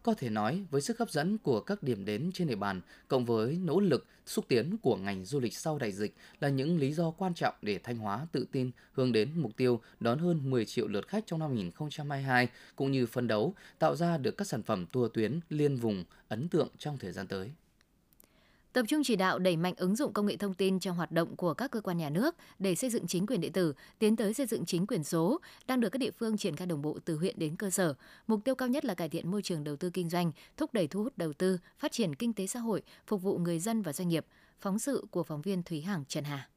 có 0.08 0.14
thể 0.14 0.30
nói, 0.30 0.64
với 0.72 0.82
sức 0.82 1.00
hấp 1.00 1.10
dẫn 1.10 1.38
của 1.38 1.60
các 1.60 1.84
điểm 1.84 2.06
đến 2.06 2.32
trên 2.34 2.48
địa 2.48 2.56
bàn, 2.56 2.82
cộng 3.08 3.26
với 3.26 3.58
nỗ 3.64 3.80
lực 3.80 4.06
xúc 4.26 4.46
tiến 4.48 4.78
của 4.82 4.96
ngành 4.96 5.26
du 5.26 5.40
lịch 5.40 5.58
sau 5.58 5.78
đại 5.78 5.92
dịch 5.92 6.16
là 6.40 6.50
những 6.50 6.78
lý 6.78 6.94
do 6.94 7.12
quan 7.12 7.34
trọng 7.34 7.56
để 7.62 7.80
Thanh 7.84 7.98
Hóa 7.98 8.28
tự 8.32 8.46
tin 8.52 8.72
hướng 8.92 9.12
đến 9.12 9.30
mục 9.36 9.52
tiêu 9.58 9.82
đón 10.00 10.20
hơn 10.20 10.50
10 10.50 10.66
triệu 10.66 10.88
lượt 10.88 11.08
khách 11.08 11.24
trong 11.26 11.40
năm 11.40 11.50
2022, 11.50 12.48
cũng 12.76 12.92
như 12.92 13.06
phân 13.06 13.28
đấu 13.28 13.54
tạo 13.80 13.96
ra 13.96 14.18
được 14.18 14.38
các 14.38 14.48
sản 14.48 14.64
phẩm 14.64 14.86
tour 14.86 15.12
tuyến 15.14 15.40
liên 15.50 15.76
vùng 15.76 16.04
ấn 16.28 16.48
tượng 16.48 16.70
trong 16.78 16.98
thời 16.98 17.12
gian 17.12 17.28
tới. 17.28 17.52
Tập 18.78 18.86
trung 18.88 19.04
chỉ 19.04 19.16
đạo 19.16 19.40
đẩy 19.40 19.58
mạnh 19.58 19.74
ứng 19.78 19.96
dụng 19.96 20.14
công 20.14 20.26
nghệ 20.26 20.38
thông 20.38 20.54
tin 20.54 20.80
trong 20.80 20.96
hoạt 20.96 21.12
động 21.12 21.36
của 21.36 21.54
các 21.54 21.72
cơ 21.72 21.82
quan 21.82 21.98
nhà 21.98 22.10
nước 22.10 22.36
để 22.60 22.76
xây 22.76 22.90
dựng 22.90 23.08
chính 23.08 23.26
quyền 23.26 23.42
điện 23.42 23.52
tử, 23.52 23.74
tiến 24.00 24.16
tới 24.16 24.34
xây 24.34 24.46
dựng 24.46 24.66
chính 24.66 24.88
quyền 24.88 25.04
số, 25.04 25.42
đang 25.68 25.80
được 25.80 25.90
các 25.90 25.98
địa 26.00 26.12
phương 26.12 26.38
triển 26.38 26.56
khai 26.56 26.68
đồng 26.68 26.82
bộ 26.82 26.98
từ 27.06 27.18
huyện 27.18 27.40
đến 27.40 27.56
cơ 27.56 27.70
sở. 27.70 27.94
Mục 28.28 28.40
tiêu 28.44 28.56
cao 28.56 28.68
nhất 28.68 28.86
là 28.86 28.94
cải 28.94 29.10
thiện 29.10 29.32
môi 29.32 29.42
trường 29.42 29.64
đầu 29.64 29.76
tư 29.76 29.90
kinh 29.90 30.10
doanh, 30.10 30.32
thúc 30.58 30.74
đẩy 30.74 30.88
thu 30.88 31.04
hút 31.04 31.18
đầu 31.18 31.34
tư, 31.34 31.60
phát 31.80 31.92
triển 31.92 32.16
kinh 32.16 32.34
tế 32.34 32.48
xã 32.48 32.60
hội, 32.60 32.82
phục 33.08 33.22
vụ 33.22 33.38
người 33.38 33.60
dân 33.60 33.82
và 33.82 33.94
doanh 33.94 34.08
nghiệp. 34.08 34.26
Phóng 34.60 34.80
sự 34.80 35.06
của 35.12 35.24
phóng 35.24 35.42
viên 35.42 35.64
Thúy 35.64 35.82
Hằng 35.82 36.04
Trần 36.08 36.24
Hà. 36.24 36.48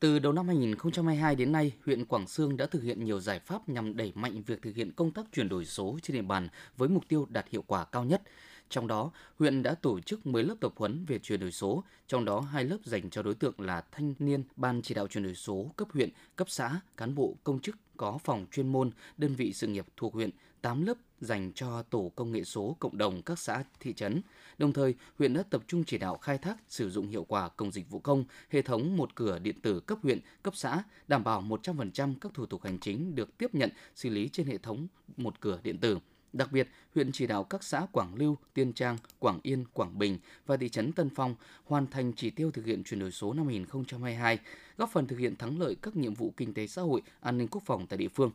Từ 0.00 0.18
đầu 0.18 0.32
năm 0.32 0.46
2022 0.46 1.34
đến 1.34 1.52
nay, 1.52 1.72
huyện 1.84 2.04
Quảng 2.04 2.26
Sương 2.26 2.56
đã 2.56 2.66
thực 2.66 2.82
hiện 2.82 3.04
nhiều 3.04 3.20
giải 3.20 3.40
pháp 3.40 3.68
nhằm 3.68 3.96
đẩy 3.96 4.12
mạnh 4.14 4.42
việc 4.46 4.62
thực 4.62 4.76
hiện 4.76 4.92
công 4.92 5.10
tác 5.10 5.26
chuyển 5.32 5.48
đổi 5.48 5.64
số 5.64 5.98
trên 6.02 6.16
địa 6.16 6.22
bàn 6.22 6.48
với 6.76 6.88
mục 6.88 7.04
tiêu 7.08 7.26
đạt 7.30 7.48
hiệu 7.48 7.64
quả 7.66 7.84
cao 7.84 8.04
nhất. 8.04 8.22
Trong 8.70 8.86
đó, 8.86 9.10
huyện 9.38 9.62
đã 9.62 9.74
tổ 9.74 10.00
chức 10.00 10.26
10 10.26 10.44
lớp 10.44 10.54
tập 10.60 10.72
huấn 10.76 11.04
về 11.04 11.18
chuyển 11.18 11.40
đổi 11.40 11.52
số, 11.52 11.84
trong 12.06 12.24
đó 12.24 12.40
hai 12.40 12.64
lớp 12.64 12.78
dành 12.84 13.10
cho 13.10 13.22
đối 13.22 13.34
tượng 13.34 13.60
là 13.60 13.84
thanh 13.92 14.14
niên 14.18 14.44
ban 14.56 14.82
chỉ 14.82 14.94
đạo 14.94 15.06
chuyển 15.06 15.24
đổi 15.24 15.34
số 15.34 15.70
cấp 15.76 15.88
huyện, 15.92 16.10
cấp 16.36 16.50
xã, 16.50 16.80
cán 16.96 17.14
bộ 17.14 17.36
công 17.44 17.60
chức 17.60 17.76
có 17.96 18.18
phòng 18.24 18.46
chuyên 18.52 18.68
môn, 18.68 18.90
đơn 19.16 19.34
vị 19.34 19.52
sự 19.52 19.66
nghiệp 19.66 19.86
thuộc 19.96 20.14
huyện, 20.14 20.30
8 20.62 20.86
lớp 20.86 20.94
dành 21.20 21.52
cho 21.54 21.82
tổ 21.82 22.12
công 22.16 22.32
nghệ 22.32 22.44
số 22.44 22.76
cộng 22.78 22.98
đồng 22.98 23.22
các 23.22 23.38
xã, 23.38 23.64
thị 23.80 23.92
trấn. 23.92 24.22
Đồng 24.58 24.72
thời, 24.72 24.94
huyện 25.18 25.34
đã 25.34 25.42
tập 25.50 25.62
trung 25.66 25.84
chỉ 25.84 25.98
đạo 25.98 26.18
khai 26.18 26.38
thác 26.38 26.56
sử 26.68 26.90
dụng 26.90 27.08
hiệu 27.08 27.24
quả 27.24 27.48
cổng 27.48 27.72
dịch 27.72 27.90
vụ 27.90 27.98
công, 27.98 28.24
hệ 28.50 28.62
thống 28.62 28.96
một 28.96 29.14
cửa 29.14 29.38
điện 29.38 29.60
tử 29.62 29.80
cấp 29.80 29.98
huyện, 30.02 30.18
cấp 30.42 30.56
xã, 30.56 30.82
đảm 31.08 31.24
bảo 31.24 31.42
100% 31.42 32.14
các 32.20 32.34
thủ 32.34 32.46
tục 32.46 32.62
hành 32.64 32.78
chính 32.78 33.14
được 33.14 33.38
tiếp 33.38 33.54
nhận, 33.54 33.70
xử 33.94 34.08
lý 34.08 34.28
trên 34.28 34.46
hệ 34.46 34.58
thống 34.58 34.86
một 35.16 35.40
cửa 35.40 35.60
điện 35.62 35.78
tử. 35.78 35.98
Đặc 36.32 36.52
biệt, 36.52 36.68
huyện 36.94 37.12
chỉ 37.12 37.26
đạo 37.26 37.44
các 37.44 37.64
xã 37.64 37.86
Quảng 37.92 38.14
Lưu, 38.14 38.36
Tiên 38.54 38.72
Trang, 38.72 38.96
Quảng 39.18 39.40
Yên, 39.42 39.64
Quảng 39.72 39.98
Bình 39.98 40.18
và 40.46 40.56
thị 40.56 40.68
trấn 40.68 40.92
Tân 40.92 41.10
Phong 41.14 41.34
hoàn 41.64 41.86
thành 41.86 42.12
chỉ 42.12 42.30
tiêu 42.30 42.50
thực 42.50 42.66
hiện 42.66 42.84
chuyển 42.84 43.00
đổi 43.00 43.10
số 43.10 43.32
năm 43.32 43.46
2022, 43.46 44.38
góp 44.76 44.90
phần 44.92 45.06
thực 45.06 45.18
hiện 45.18 45.36
thắng 45.36 45.60
lợi 45.60 45.76
các 45.82 45.96
nhiệm 45.96 46.14
vụ 46.14 46.34
kinh 46.36 46.54
tế 46.54 46.66
xã 46.66 46.82
hội, 46.82 47.02
an 47.20 47.38
ninh 47.38 47.48
quốc 47.48 47.62
phòng 47.66 47.86
tại 47.86 47.96
địa 47.96 48.08
phương. 48.08 48.30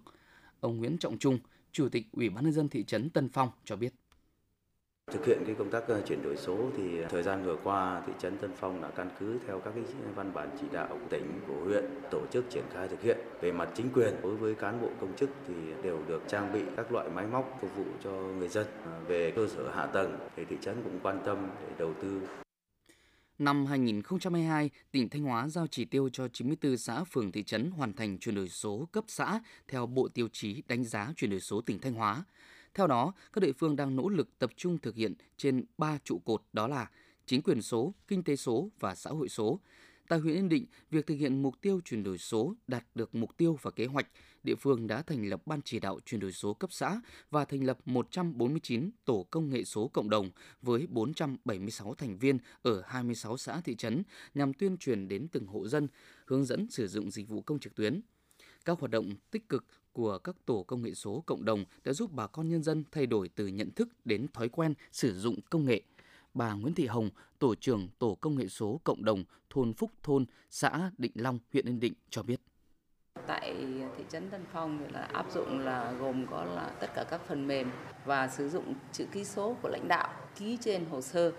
Ông 0.60 0.78
Nguyễn 0.78 0.98
Trọng 0.98 1.18
Trung, 1.18 1.40
Chủ 1.72 1.90
tịch 1.90 2.08
Ủy 2.12 2.30
ban 2.30 2.44
nhân 2.44 2.54
dân 2.54 2.70
thị 2.70 2.84
trấn 2.84 3.10
Tân 3.10 3.30
Phong 3.30 3.50
cho 3.66 3.76
biết. 3.76 3.94
Thực 5.12 5.26
hiện 5.26 5.44
cái 5.46 5.56
công 5.56 5.70
tác 5.70 5.88
ờ, 5.88 6.02
chuyển 6.08 6.24
đổi 6.24 6.38
số 6.38 6.72
thì 6.78 7.02
ờ, 7.02 7.08
thời 7.10 7.24
gian 7.24 7.46
vừa 7.46 7.56
qua 7.64 8.02
thị 8.08 8.14
trấn 8.20 8.38
Tân 8.38 8.52
Phong 8.60 8.82
đã 8.82 8.90
căn 8.96 9.10
cứ 9.20 9.40
theo 9.48 9.60
các 9.60 9.72
cái 9.76 9.84
văn 10.16 10.34
bản 10.34 10.50
chỉ 10.62 10.66
đạo 10.72 10.88
của 10.90 11.08
tỉnh 11.10 11.40
của 11.48 11.64
huyện 11.66 11.84
tổ 12.12 12.22
chức 12.32 12.46
triển 12.50 12.64
khai 12.74 12.88
thực 12.88 13.02
hiện. 13.02 13.18
Về 13.42 13.52
mặt 13.52 13.70
chính 13.76 13.90
quyền 13.94 14.14
đối 14.24 14.36
với 14.36 14.56
cán 14.56 14.82
bộ 14.82 14.90
công 15.02 15.16
chức 15.16 15.30
thì 15.48 15.54
đều 15.84 16.00
được 16.08 16.24
trang 16.28 16.54
bị 16.54 16.62
các 16.78 16.92
loại 16.92 17.10
máy 17.10 17.28
móc 17.28 17.58
phục 17.62 17.76
vụ 17.76 17.86
cho 18.04 18.12
người 18.12 18.48
dân. 18.48 18.66
Ờ, 18.86 19.00
về 19.08 19.32
cơ 19.36 19.48
sở 19.48 19.72
hạ 19.76 19.86
tầng 19.86 20.18
thì 20.36 20.46
thị 20.46 20.58
trấn 20.62 20.76
cũng 20.84 21.00
quan 21.04 21.20
tâm 21.26 21.50
để 21.62 21.76
đầu 21.80 21.94
tư 22.02 22.22
Năm 23.40 23.66
2022, 23.66 24.70
tỉnh 24.92 25.10
Thanh 25.10 25.24
Hóa 25.24 25.48
giao 25.48 25.68
chỉ 25.68 25.86
tiêu 25.86 26.10
cho 26.14 26.28
94 26.28 26.78
xã 26.78 27.04
phường 27.04 27.32
thị 27.32 27.44
trấn 27.44 27.72
hoàn 27.72 27.94
thành 27.94 28.18
chuyển 28.18 28.36
đổi 28.36 28.50
số 28.50 28.88
cấp 28.92 29.04
xã 29.08 29.40
theo 29.68 29.86
Bộ 29.86 30.08
Tiêu 30.08 30.28
chí 30.32 30.64
đánh 30.68 30.84
giá 30.84 31.14
chuyển 31.16 31.32
đổi 31.32 31.40
số 31.40 31.62
tỉnh 31.62 31.80
Thanh 31.80 31.94
Hóa. 31.94 32.24
Theo 32.76 32.88
đó, 32.88 33.14
các 33.34 33.42
địa 33.42 33.52
phương 33.52 33.76
đang 33.76 33.96
nỗ 33.96 34.10
lực 34.10 34.40
tập 34.40 34.52
trung 34.56 34.78
thực 34.78 34.96
hiện 34.96 35.14
trên 35.38 35.66
3 35.78 35.98
trụ 36.04 36.20
cột 36.26 36.42
đó 36.54 36.68
là 36.68 36.90
chính 37.26 37.42
quyền 37.42 37.62
số, 37.62 37.94
kinh 38.08 38.24
tế 38.24 38.36
số 38.36 38.70
và 38.80 38.96
xã 38.96 39.10
hội 39.10 39.30
số. 39.30 39.60
Tại 40.08 40.20
huyện 40.20 40.36
Yên 40.36 40.50
Định, 40.50 40.66
việc 40.90 41.08
thực 41.08 41.16
hiện 41.16 41.42
mục 41.42 41.62
tiêu 41.62 41.82
chuyển 41.86 42.04
đổi 42.04 42.18
số 42.18 42.56
đạt 42.68 42.86
được 42.96 43.16
mục 43.16 43.38
tiêu 43.38 43.58
và 43.62 43.72
kế 43.72 43.86
hoạch, 43.86 44.08
địa 44.44 44.56
phương 44.56 44.88
đã 44.88 45.02
thành 45.02 45.30
lập 45.30 45.42
ban 45.46 45.62
chỉ 45.62 45.80
đạo 45.80 46.00
chuyển 46.06 46.22
đổi 46.22 46.32
số 46.32 46.54
cấp 46.54 46.74
xã 46.74 47.02
và 47.32 47.46
thành 47.46 47.64
lập 47.64 47.78
149 47.86 48.90
tổ 49.06 49.28
công 49.32 49.50
nghệ 49.50 49.64
số 49.64 49.88
cộng 49.88 50.10
đồng 50.10 50.30
với 50.62 50.88
476 50.90 51.94
thành 51.94 52.18
viên 52.18 52.38
ở 52.62 52.84
26 52.86 53.38
xã 53.38 53.62
thị 53.62 53.76
trấn 53.76 54.04
nhằm 54.34 54.54
tuyên 54.54 54.78
truyền 54.78 55.08
đến 55.08 55.28
từng 55.32 55.48
hộ 55.48 55.68
dân, 55.68 55.88
hướng 56.26 56.46
dẫn 56.46 56.68
sử 56.70 56.88
dụng 56.88 57.12
dịch 57.12 57.30
vụ 57.30 57.42
công 57.42 57.60
trực 57.60 57.76
tuyến. 57.76 58.02
Các 58.66 58.80
hoạt 58.80 58.92
động 58.92 59.12
tích 59.32 59.50
cực 59.50 59.66
của 59.96 60.18
các 60.18 60.36
tổ 60.46 60.64
công 60.64 60.82
nghệ 60.82 60.94
số 60.94 61.24
cộng 61.26 61.46
đồng 61.46 61.66
đã 61.84 61.94
giúp 61.94 62.12
bà 62.14 62.28
con 62.28 62.50
nhân 62.50 62.64
dân 62.64 62.84
thay 62.92 63.06
đổi 63.06 63.30
từ 63.36 63.48
nhận 63.48 63.72
thức 63.72 63.90
đến 64.06 64.28
thói 64.34 64.50
quen 64.50 64.74
sử 64.92 65.14
dụng 65.14 65.36
công 65.50 65.66
nghệ. 65.66 65.82
Bà 66.34 66.54
Nguyễn 66.54 66.74
Thị 66.74 66.86
Hồng, 66.86 67.10
tổ 67.40 67.56
trưởng 67.56 67.88
tổ 68.00 68.16
công 68.22 68.36
nghệ 68.36 68.48
số 68.48 68.82
cộng 68.84 69.06
đồng 69.06 69.24
thôn 69.50 69.74
Phúc 69.74 69.92
Thôn, 70.04 70.26
xã 70.50 70.92
Định 70.98 71.12
Long, 71.16 71.40
huyện 71.54 71.68
Yên 71.68 71.80
Định 71.80 71.94
cho 72.10 72.24
biết. 72.24 72.42
Tại 73.28 73.56
thị 73.98 74.04
trấn 74.10 74.30
Tân 74.30 74.42
Phong 74.54 74.80
thì 74.80 74.94
là 74.94 75.02
áp 75.02 75.32
dụng 75.32 75.60
là 75.60 75.92
gồm 75.92 76.28
có 76.32 76.44
là 76.46 76.70
tất 76.80 76.88
cả 76.96 77.04
các 77.04 77.22
phần 77.28 77.48
mềm 77.48 77.72
và 78.06 78.28
sử 78.28 78.50
dụng 78.50 78.74
chữ 78.92 79.06
ký 79.12 79.24
số 79.24 79.58
của 79.62 79.70
lãnh 79.70 79.88
đạo 79.88 80.14
ký 80.36 80.58
trên 80.62 80.86
hồ 80.86 81.02
sơ 81.02 81.32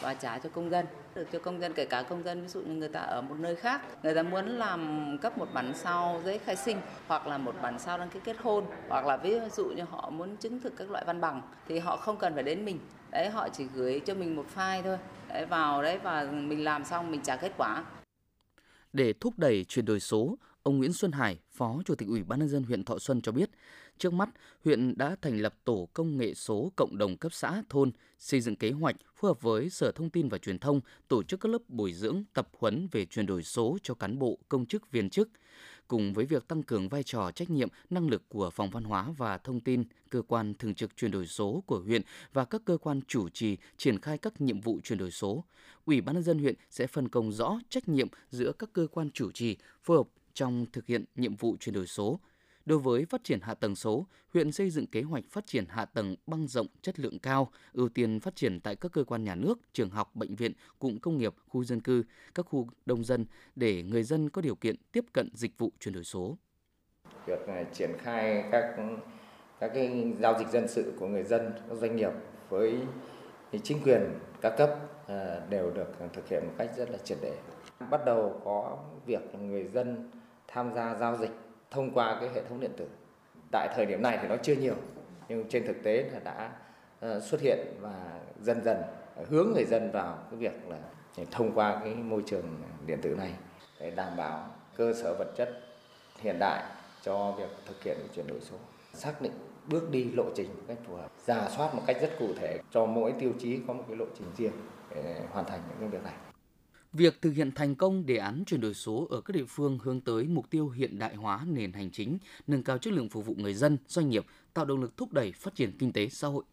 và 0.00 0.14
trả 0.14 0.38
cho 0.38 0.48
công 0.54 0.70
dân. 0.70 0.86
Được 1.14 1.26
cho 1.32 1.38
công 1.38 1.60
dân, 1.60 1.72
kể 1.74 1.84
cả 1.84 2.02
công 2.02 2.24
dân, 2.24 2.42
ví 2.42 2.48
dụ 2.48 2.60
như 2.60 2.74
người 2.74 2.88
ta 2.88 3.00
ở 3.00 3.22
một 3.22 3.34
nơi 3.38 3.56
khác, 3.56 3.82
người 4.02 4.14
ta 4.14 4.22
muốn 4.22 4.46
làm 4.46 5.18
cấp 5.22 5.38
một 5.38 5.48
bản 5.54 5.72
sao 5.74 6.20
giấy 6.24 6.38
khai 6.38 6.56
sinh, 6.56 6.80
hoặc 7.06 7.26
là 7.26 7.38
một 7.38 7.54
bản 7.62 7.78
sao 7.78 7.98
đăng 7.98 8.08
ký 8.08 8.20
kết 8.24 8.36
hôn, 8.42 8.64
hoặc 8.88 9.06
là 9.06 9.16
ví 9.16 9.40
dụ 9.56 9.64
như 9.64 9.82
họ 9.90 10.10
muốn 10.10 10.36
chứng 10.36 10.60
thực 10.60 10.76
các 10.76 10.90
loại 10.90 11.04
văn 11.06 11.20
bằng, 11.20 11.42
thì 11.68 11.78
họ 11.78 11.96
không 11.96 12.16
cần 12.16 12.34
phải 12.34 12.42
đến 12.42 12.64
mình. 12.64 12.78
Đấy, 13.10 13.30
họ 13.30 13.48
chỉ 13.48 13.64
gửi 13.74 14.00
cho 14.06 14.14
mình 14.14 14.36
một 14.36 14.46
file 14.56 14.82
thôi. 14.82 14.98
Đấy, 15.28 15.46
vào 15.46 15.82
đấy 15.82 15.98
và 15.98 16.26
mình 16.30 16.64
làm 16.64 16.84
xong, 16.84 17.10
mình 17.10 17.20
trả 17.20 17.36
kết 17.36 17.52
quả 17.56 17.84
để 18.92 19.12
thúc 19.12 19.38
đẩy 19.38 19.64
chuyển 19.64 19.84
đổi 19.84 20.00
số 20.00 20.36
Ông 20.62 20.78
Nguyễn 20.78 20.92
Xuân 20.92 21.12
Hải, 21.12 21.38
Phó 21.50 21.82
Chủ 21.84 21.94
tịch 21.94 22.08
Ủy 22.08 22.22
ban 22.22 22.38
nhân 22.38 22.48
dân 22.48 22.62
huyện 22.62 22.84
Thọ 22.84 22.98
Xuân 22.98 23.22
cho 23.22 23.32
biết, 23.32 23.50
trước 23.98 24.12
mắt 24.12 24.28
huyện 24.64 24.98
đã 24.98 25.16
thành 25.22 25.38
lập 25.38 25.54
tổ 25.64 25.88
công 25.94 26.16
nghệ 26.16 26.34
số 26.34 26.72
cộng 26.76 26.98
đồng 26.98 27.16
cấp 27.16 27.32
xã 27.32 27.62
thôn, 27.68 27.92
xây 28.18 28.40
dựng 28.40 28.56
kế 28.56 28.70
hoạch 28.70 28.96
phù 29.16 29.28
hợp 29.28 29.42
với 29.42 29.70
Sở 29.70 29.92
Thông 29.92 30.10
tin 30.10 30.28
và 30.28 30.38
Truyền 30.38 30.58
thông 30.58 30.80
tổ 31.08 31.22
chức 31.22 31.40
các 31.40 31.48
lớp 31.48 31.58
bồi 31.68 31.92
dưỡng 31.92 32.24
tập 32.32 32.48
huấn 32.58 32.88
về 32.92 33.06
chuyển 33.06 33.26
đổi 33.26 33.42
số 33.42 33.78
cho 33.82 33.94
cán 33.94 34.18
bộ, 34.18 34.38
công 34.48 34.66
chức, 34.66 34.90
viên 34.90 35.10
chức 35.10 35.28
cùng 35.90 36.12
với 36.12 36.24
việc 36.24 36.48
tăng 36.48 36.62
cường 36.62 36.88
vai 36.88 37.02
trò 37.02 37.30
trách 37.30 37.50
nhiệm, 37.50 37.68
năng 37.90 38.08
lực 38.08 38.28
của 38.28 38.50
Phòng 38.50 38.70
Văn 38.70 38.84
hóa 38.84 39.06
và 39.16 39.38
Thông 39.38 39.60
tin, 39.60 39.84
cơ 40.10 40.22
quan 40.22 40.54
thường 40.54 40.74
trực 40.74 40.96
chuyển 40.96 41.10
đổi 41.10 41.26
số 41.26 41.62
của 41.66 41.80
huyện 41.80 42.02
và 42.32 42.44
các 42.44 42.62
cơ 42.64 42.76
quan 42.76 43.00
chủ 43.08 43.28
trì 43.28 43.56
triển 43.76 44.00
khai 44.00 44.18
các 44.18 44.40
nhiệm 44.40 44.60
vụ 44.60 44.80
chuyển 44.84 44.98
đổi 44.98 45.10
số. 45.10 45.44
Ủy 45.84 46.00
ban 46.00 46.14
nhân 46.14 46.24
dân 46.24 46.38
huyện 46.38 46.54
sẽ 46.70 46.86
phân 46.86 47.08
công 47.08 47.32
rõ 47.32 47.58
trách 47.68 47.88
nhiệm 47.88 48.08
giữa 48.30 48.52
các 48.52 48.70
cơ 48.72 48.86
quan 48.90 49.10
chủ 49.10 49.30
trì, 49.30 49.56
phối 49.82 49.96
hợp 49.96 50.08
trong 50.34 50.66
thực 50.72 50.86
hiện 50.86 51.04
nhiệm 51.14 51.36
vụ 51.36 51.56
chuyển 51.60 51.74
đổi 51.74 51.86
số. 51.86 52.20
Đối 52.70 52.78
với 52.78 53.04
phát 53.04 53.24
triển 53.24 53.40
hạ 53.40 53.54
tầng 53.54 53.76
số, 53.76 54.06
huyện 54.34 54.52
xây 54.52 54.70
dựng 54.70 54.86
kế 54.86 55.02
hoạch 55.02 55.24
phát 55.30 55.46
triển 55.46 55.64
hạ 55.68 55.84
tầng 55.84 56.16
băng 56.26 56.46
rộng 56.46 56.66
chất 56.82 57.00
lượng 57.00 57.18
cao, 57.18 57.48
ưu 57.72 57.88
tiên 57.88 58.20
phát 58.20 58.36
triển 58.36 58.60
tại 58.60 58.76
các 58.76 58.92
cơ 58.92 59.04
quan 59.04 59.24
nhà 59.24 59.34
nước, 59.34 59.58
trường 59.72 59.90
học, 59.90 60.10
bệnh 60.14 60.36
viện, 60.36 60.52
cụm 60.78 60.98
công 60.98 61.18
nghiệp, 61.18 61.34
khu 61.48 61.64
dân 61.64 61.80
cư, 61.80 62.04
các 62.34 62.46
khu 62.46 62.66
đông 62.86 63.04
dân 63.04 63.26
để 63.56 63.82
người 63.82 64.02
dân 64.02 64.30
có 64.30 64.42
điều 64.42 64.54
kiện 64.54 64.76
tiếp 64.92 65.04
cận 65.12 65.28
dịch 65.34 65.58
vụ 65.58 65.72
chuyển 65.80 65.94
đổi 65.94 66.04
số. 66.04 66.38
Việc 67.26 67.38
triển 67.72 67.90
khai 67.98 68.44
các 68.52 68.76
các 69.60 69.70
cái 69.74 70.12
giao 70.20 70.38
dịch 70.38 70.48
dân 70.48 70.68
sự 70.68 70.92
của 71.00 71.06
người 71.06 71.24
dân, 71.24 71.52
các 71.68 71.78
doanh 71.78 71.96
nghiệp 71.96 72.12
với 72.48 72.78
chính 73.62 73.82
quyền 73.82 74.00
các 74.40 74.54
cấp 74.58 74.70
à, 75.06 75.40
đều 75.50 75.70
được 75.70 75.88
thực 76.12 76.28
hiện 76.28 76.42
một 76.46 76.52
cách 76.58 76.70
rất 76.76 76.90
là 76.90 76.98
triệt 76.98 77.18
để. 77.22 77.38
Bắt 77.90 78.00
đầu 78.06 78.40
có 78.44 78.78
việc 79.06 79.34
người 79.40 79.64
dân 79.64 80.10
tham 80.48 80.74
gia 80.74 80.94
giao 80.98 81.16
dịch 81.16 81.30
thông 81.70 81.90
qua 81.94 82.16
cái 82.20 82.28
hệ 82.34 82.42
thống 82.48 82.60
điện 82.60 82.72
tử. 82.76 82.88
Tại 83.52 83.68
thời 83.74 83.86
điểm 83.86 84.02
này 84.02 84.18
thì 84.22 84.28
nó 84.28 84.36
chưa 84.42 84.54
nhiều, 84.54 84.74
nhưng 85.28 85.48
trên 85.48 85.66
thực 85.66 85.82
tế 85.82 86.10
là 86.12 86.18
đã 86.18 86.50
ờ, 87.00 87.20
xuất 87.20 87.40
hiện 87.40 87.58
và 87.80 88.20
dần 88.40 88.64
dần 88.64 88.82
hướng 89.28 89.52
người 89.54 89.64
dân 89.64 89.90
vào 89.90 90.18
cái 90.30 90.38
việc 90.38 90.52
là 90.68 90.78
thông 91.30 91.52
qua 91.54 91.80
cái 91.84 91.94
môi 91.94 92.22
trường 92.26 92.62
điện 92.86 92.98
tử 93.02 93.14
này 93.18 93.34
để 93.80 93.90
đảm 93.90 94.16
bảo 94.16 94.46
cơ 94.76 94.94
sở 95.02 95.14
vật 95.18 95.32
chất 95.36 95.48
hiện 96.20 96.36
đại 96.38 96.62
cho 97.02 97.32
việc 97.32 97.48
thực 97.66 97.82
hiện 97.82 97.96
chuyển 98.14 98.26
đổi 98.26 98.40
số 98.40 98.56
xác 98.94 99.22
định 99.22 99.32
bước 99.66 99.90
đi 99.90 100.04
lộ 100.04 100.24
trình 100.34 100.48
một 100.48 100.62
cách 100.68 100.78
phù 100.86 100.94
hợp 100.94 101.08
giả 101.26 101.48
soát 101.56 101.74
một 101.74 101.82
cách 101.86 101.96
rất 102.00 102.10
cụ 102.18 102.28
thể 102.40 102.58
cho 102.70 102.86
mỗi 102.86 103.14
tiêu 103.20 103.32
chí 103.40 103.60
có 103.66 103.72
một 103.72 103.84
cái 103.88 103.96
lộ 103.96 104.06
trình 104.18 104.26
riêng 104.36 104.52
để 104.94 105.22
hoàn 105.30 105.44
thành 105.44 105.60
những 105.68 105.78
cái 105.80 105.88
việc 105.88 106.04
này 106.04 106.29
Việc 106.92 107.22
thực 107.22 107.30
hiện 107.30 107.52
thành 107.52 107.74
công 107.74 108.06
đề 108.06 108.16
án 108.16 108.44
chuyển 108.46 108.60
đổi 108.60 108.74
số 108.74 109.06
ở 109.10 109.20
các 109.20 109.36
địa 109.36 109.44
phương 109.48 109.78
hướng 109.82 110.00
tới 110.00 110.24
mục 110.24 110.50
tiêu 110.50 110.68
hiện 110.68 110.98
đại 110.98 111.14
hóa 111.14 111.44
nền 111.46 111.72
hành 111.72 111.90
chính, 111.90 112.18
nâng 112.46 112.62
cao 112.62 112.78
chất 112.78 112.92
lượng 112.92 113.08
phục 113.08 113.26
vụ 113.26 113.34
người 113.34 113.54
dân, 113.54 113.78
doanh 113.88 114.10
nghiệp, 114.10 114.26
tạo 114.54 114.64
động 114.64 114.80
lực 114.80 114.96
thúc 114.96 115.12
đẩy 115.12 115.32
phát 115.32 115.54
triển 115.54 115.78
kinh 115.78 115.92
tế 115.92 116.08
xã 116.08 116.28
hội. 116.28 116.44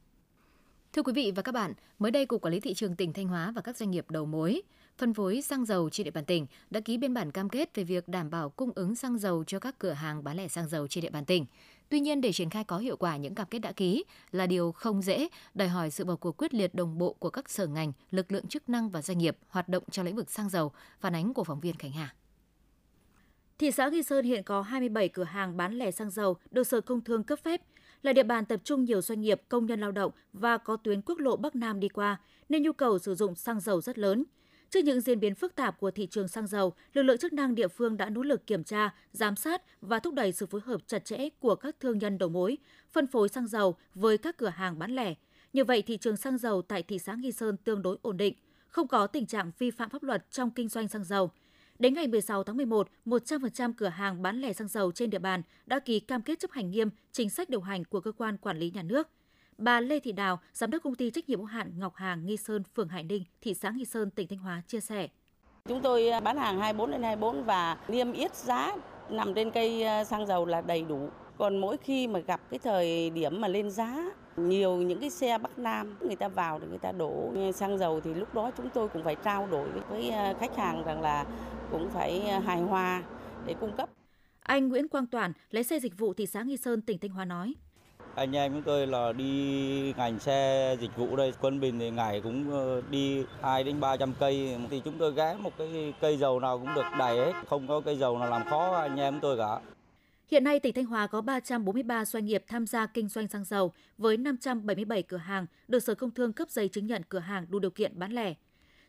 Thưa 0.93 1.01
quý 1.01 1.13
vị 1.13 1.31
và 1.35 1.41
các 1.41 1.51
bạn, 1.51 1.73
mới 1.99 2.11
đây 2.11 2.25
Cục 2.25 2.41
Quản 2.41 2.53
lý 2.53 2.59
Thị 2.59 2.73
trường 2.73 2.95
tỉnh 2.95 3.13
Thanh 3.13 3.27
Hóa 3.27 3.51
và 3.55 3.61
các 3.61 3.77
doanh 3.77 3.91
nghiệp 3.91 4.11
đầu 4.11 4.25
mối, 4.25 4.61
phân 4.97 5.13
phối 5.13 5.41
xăng 5.41 5.65
dầu 5.65 5.89
trên 5.89 6.05
địa 6.05 6.11
bàn 6.11 6.25
tỉnh 6.25 6.45
đã 6.69 6.79
ký 6.79 6.97
biên 6.97 7.13
bản 7.13 7.31
cam 7.31 7.49
kết 7.49 7.75
về 7.75 7.83
việc 7.83 8.07
đảm 8.07 8.29
bảo 8.29 8.49
cung 8.49 8.71
ứng 8.75 8.95
xăng 8.95 9.17
dầu 9.17 9.43
cho 9.43 9.59
các 9.59 9.79
cửa 9.79 9.91
hàng 9.91 10.23
bán 10.23 10.37
lẻ 10.37 10.47
xăng 10.47 10.67
dầu 10.67 10.87
trên 10.87 11.01
địa 11.01 11.09
bàn 11.09 11.25
tỉnh. 11.25 11.45
Tuy 11.89 11.99
nhiên 11.99 12.21
để 12.21 12.33
triển 12.33 12.49
khai 12.49 12.63
có 12.63 12.77
hiệu 12.77 12.97
quả 12.97 13.17
những 13.17 13.35
cam 13.35 13.47
kết 13.47 13.59
đã 13.59 13.71
ký 13.71 14.03
là 14.31 14.47
điều 14.47 14.71
không 14.71 15.01
dễ, 15.01 15.27
đòi 15.53 15.67
hỏi 15.67 15.91
sự 15.91 16.05
vào 16.05 16.17
cuộc 16.17 16.37
quyết 16.37 16.53
liệt 16.53 16.75
đồng 16.75 16.97
bộ 16.97 17.13
của 17.13 17.29
các 17.29 17.49
sở 17.49 17.67
ngành, 17.67 17.93
lực 18.11 18.31
lượng 18.31 18.47
chức 18.47 18.69
năng 18.69 18.89
và 18.89 19.01
doanh 19.01 19.17
nghiệp 19.17 19.37
hoạt 19.47 19.69
động 19.69 19.83
trong 19.91 20.05
lĩnh 20.05 20.15
vực 20.15 20.31
xăng 20.31 20.49
dầu, 20.49 20.71
phản 20.99 21.15
ánh 21.15 21.33
của 21.33 21.43
phóng 21.43 21.59
viên 21.59 21.75
Khánh 21.75 21.91
Hà. 21.91 22.15
Thị 23.57 23.71
xã 23.71 23.89
Nghi 23.89 24.03
Sơn 24.03 24.25
hiện 24.25 24.43
có 24.43 24.61
27 24.61 25.09
cửa 25.09 25.23
hàng 25.23 25.57
bán 25.57 25.73
lẻ 25.73 25.91
xăng 25.91 26.09
dầu 26.09 26.37
được 26.51 26.67
Sở 26.67 26.81
Công 26.81 27.01
Thương 27.01 27.23
cấp 27.23 27.39
phép, 27.43 27.61
là 28.01 28.13
địa 28.13 28.23
bàn 28.23 28.45
tập 28.45 28.59
trung 28.63 28.83
nhiều 28.83 29.01
doanh 29.01 29.21
nghiệp, 29.21 29.41
công 29.49 29.65
nhân 29.65 29.79
lao 29.79 29.91
động 29.91 30.11
và 30.33 30.57
có 30.57 30.77
tuyến 30.77 31.01
quốc 31.01 31.19
lộ 31.19 31.35
Bắc 31.35 31.55
Nam 31.55 31.79
đi 31.79 31.89
qua, 31.89 32.17
nên 32.49 32.63
nhu 32.63 32.73
cầu 32.73 32.99
sử 32.99 33.15
dụng 33.15 33.35
xăng 33.35 33.59
dầu 33.59 33.81
rất 33.81 33.97
lớn. 33.97 34.23
Trước 34.69 34.79
những 34.83 35.01
diễn 35.01 35.19
biến 35.19 35.35
phức 35.35 35.55
tạp 35.55 35.79
của 35.79 35.91
thị 35.91 36.07
trường 36.07 36.27
xăng 36.27 36.47
dầu, 36.47 36.73
lực 36.93 37.03
lượng 37.03 37.17
chức 37.17 37.33
năng 37.33 37.55
địa 37.55 37.67
phương 37.67 37.97
đã 37.97 38.09
nỗ 38.09 38.21
lực 38.21 38.47
kiểm 38.47 38.63
tra, 38.63 38.93
giám 39.11 39.35
sát 39.35 39.61
và 39.81 39.99
thúc 39.99 40.13
đẩy 40.13 40.31
sự 40.31 40.45
phối 40.45 40.61
hợp 40.65 40.81
chặt 40.87 41.05
chẽ 41.05 41.29
của 41.39 41.55
các 41.55 41.75
thương 41.79 41.97
nhân 41.97 42.17
đầu 42.17 42.29
mối, 42.29 42.57
phân 42.91 43.07
phối 43.07 43.29
xăng 43.29 43.47
dầu 43.47 43.75
với 43.95 44.17
các 44.17 44.37
cửa 44.37 44.49
hàng 44.49 44.79
bán 44.79 44.95
lẻ. 44.95 45.13
Như 45.53 45.63
vậy, 45.63 45.81
thị 45.81 45.97
trường 45.97 46.17
xăng 46.17 46.37
dầu 46.37 46.61
tại 46.61 46.83
thị 46.83 46.99
xã 46.99 47.15
Nghi 47.15 47.31
Sơn 47.31 47.57
tương 47.57 47.81
đối 47.81 47.97
ổn 48.01 48.17
định, 48.17 48.33
không 48.67 48.87
có 48.87 49.07
tình 49.07 49.25
trạng 49.25 49.51
vi 49.59 49.71
phạm 49.71 49.89
pháp 49.89 50.03
luật 50.03 50.31
trong 50.31 50.51
kinh 50.51 50.67
doanh 50.67 50.87
xăng 50.87 51.03
dầu. 51.03 51.31
Đến 51.79 51.93
ngày 51.93 52.07
16 52.07 52.43
tháng 52.43 52.57
11, 52.57 52.89
100% 53.05 53.73
cửa 53.77 53.87
hàng 53.87 54.21
bán 54.21 54.41
lẻ 54.41 54.53
xăng 54.53 54.67
dầu 54.67 54.91
trên 54.91 55.09
địa 55.09 55.19
bàn 55.19 55.41
đã 55.65 55.79
ký 55.79 55.99
cam 55.99 56.21
kết 56.21 56.39
chấp 56.39 56.51
hành 56.51 56.71
nghiêm 56.71 56.89
chính 57.11 57.29
sách 57.29 57.49
điều 57.49 57.61
hành 57.61 57.83
của 57.85 57.99
cơ 57.99 58.11
quan 58.11 58.37
quản 58.37 58.59
lý 58.59 58.71
nhà 58.71 58.83
nước. 58.83 59.07
Bà 59.57 59.79
Lê 59.79 59.99
Thị 59.99 60.11
Đào, 60.11 60.39
giám 60.53 60.71
đốc 60.71 60.83
công 60.83 60.95
ty 60.95 61.11
trách 61.11 61.29
nhiệm 61.29 61.39
hữu 61.39 61.45
hạn 61.45 61.71
Ngọc 61.77 61.95
Hàng 61.95 62.25
Nghi 62.25 62.37
Sơn, 62.37 62.63
phường 62.75 62.87
Hải 62.87 63.03
Ninh, 63.03 63.23
thị 63.41 63.53
xã 63.53 63.69
Nghi 63.69 63.85
Sơn, 63.85 64.09
tỉnh 64.09 64.27
Thanh 64.27 64.39
Hóa 64.39 64.61
chia 64.67 64.79
sẻ. 64.79 65.07
Chúng 65.65 65.81
tôi 65.81 66.11
bán 66.23 66.37
hàng 66.37 66.59
24 66.59 66.91
đến 66.91 67.03
24 67.03 67.43
và 67.43 67.77
niêm 67.87 68.11
yết 68.11 68.35
giá 68.35 68.75
nằm 69.09 69.33
trên 69.33 69.51
cây 69.51 69.83
ờ, 69.83 70.03
xăng 70.03 70.27
dầu 70.27 70.45
là 70.45 70.61
đầy 70.61 70.81
đủ. 70.81 71.09
Còn 71.37 71.57
mỗi 71.57 71.77
khi 71.77 72.07
mà 72.07 72.19
gặp 72.19 72.41
cái 72.49 72.59
thời 72.59 73.09
điểm 73.09 73.41
mà 73.41 73.47
lên 73.47 73.71
giá 73.71 74.03
nhiều 74.35 74.75
những 74.75 74.99
cái 74.99 75.09
xe 75.09 75.37
Bắc 75.37 75.59
Nam 75.59 75.95
người 76.01 76.15
ta 76.15 76.27
vào 76.27 76.59
để 76.59 76.67
người 76.67 76.77
ta 76.77 76.91
đổ 76.91 77.33
xăng 77.55 77.77
dầu 77.77 78.01
thì 78.01 78.13
lúc 78.13 78.33
đó 78.33 78.51
chúng 78.57 78.69
tôi 78.69 78.89
cũng 78.89 79.03
phải 79.03 79.15
trao 79.15 79.47
đổi 79.47 79.69
với 79.89 80.09
ờ, 80.09 80.33
khách 80.39 80.57
hàng 80.57 80.83
rằng 80.83 81.01
là 81.01 81.25
cũng 81.71 81.89
phải 81.89 82.21
hài 82.21 82.61
hòa 82.61 83.03
để 83.45 83.55
cung 83.59 83.77
cấp. 83.77 83.89
Anh 84.39 84.67
Nguyễn 84.67 84.87
Quang 84.87 85.07
Toản, 85.07 85.33
lái 85.51 85.63
xe 85.63 85.79
dịch 85.79 85.97
vụ 85.97 86.13
thị 86.13 86.25
xã 86.25 86.41
Nghi 86.41 86.57
Sơn, 86.57 86.81
tỉnh 86.81 86.99
Thanh 86.99 87.11
Hóa 87.11 87.25
nói 87.25 87.53
anh 88.17 88.35
em 88.35 88.53
chúng 88.53 88.61
tôi 88.61 88.87
là 88.87 89.13
đi 89.13 89.93
ngành 89.97 90.19
xe 90.19 90.75
dịch 90.81 90.97
vụ 90.97 91.15
đây 91.15 91.33
quân 91.41 91.59
bình 91.59 91.79
thì 91.79 91.91
ngày 91.91 92.21
cũng 92.21 92.51
ờ, 92.51 92.81
đi 92.89 93.23
2 93.41 93.63
đến 93.63 93.79
300 93.79 94.13
cây 94.19 94.57
thì 94.69 94.81
chúng 94.85 94.97
tôi 94.97 95.13
ghé 95.13 95.35
một 95.39 95.57
cái 95.57 95.93
cây 96.01 96.17
dầu 96.17 96.39
nào 96.39 96.59
cũng 96.59 96.75
được 96.75 96.85
đầy 96.99 97.17
hết 97.17 97.33
không 97.47 97.67
có 97.67 97.81
cây 97.85 97.97
dầu 97.97 98.19
nào 98.19 98.29
làm 98.29 98.45
khó 98.49 98.75
anh 98.75 98.97
em 98.97 99.19
tôi 99.21 99.37
cả 99.37 99.59
Hiện 100.31 100.43
nay, 100.43 100.59
tỉnh 100.59 100.73
Thanh 100.73 100.85
Hóa 100.85 101.07
có 101.07 101.21
343 101.21 102.05
doanh 102.05 102.25
nghiệp 102.25 102.43
tham 102.47 102.67
gia 102.67 102.85
kinh 102.85 103.07
doanh 103.07 103.27
xăng 103.27 103.43
dầu 103.43 103.73
với 103.97 104.17
577 104.17 105.03
cửa 105.03 105.17
hàng 105.17 105.45
được 105.67 105.79
Sở 105.79 105.95
Công 105.95 106.11
Thương 106.11 106.33
cấp 106.33 106.49
giấy 106.49 106.67
chứng 106.67 106.87
nhận 106.87 107.01
cửa 107.09 107.19
hàng 107.19 107.45
đủ 107.49 107.59
điều 107.59 107.71
kiện 107.71 107.99
bán 107.99 108.11
lẻ. 108.11 108.33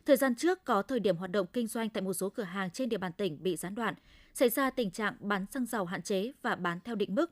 Thời 0.05 0.17
gian 0.17 0.35
trước 0.35 0.65
có 0.65 0.81
thời 0.81 0.99
điểm 0.99 1.17
hoạt 1.17 1.31
động 1.31 1.47
kinh 1.53 1.67
doanh 1.67 1.89
tại 1.89 2.01
một 2.01 2.13
số 2.13 2.29
cửa 2.29 2.43
hàng 2.43 2.69
trên 2.69 2.89
địa 2.89 2.97
bàn 2.97 3.11
tỉnh 3.13 3.43
bị 3.43 3.55
gián 3.55 3.75
đoạn, 3.75 3.93
xảy 4.33 4.49
ra 4.49 4.69
tình 4.69 4.91
trạng 4.91 5.15
bán 5.19 5.45
xăng 5.51 5.65
dầu 5.65 5.85
hạn 5.85 6.01
chế 6.01 6.31
và 6.41 6.55
bán 6.55 6.79
theo 6.85 6.95
định 6.95 7.15
mức. 7.15 7.31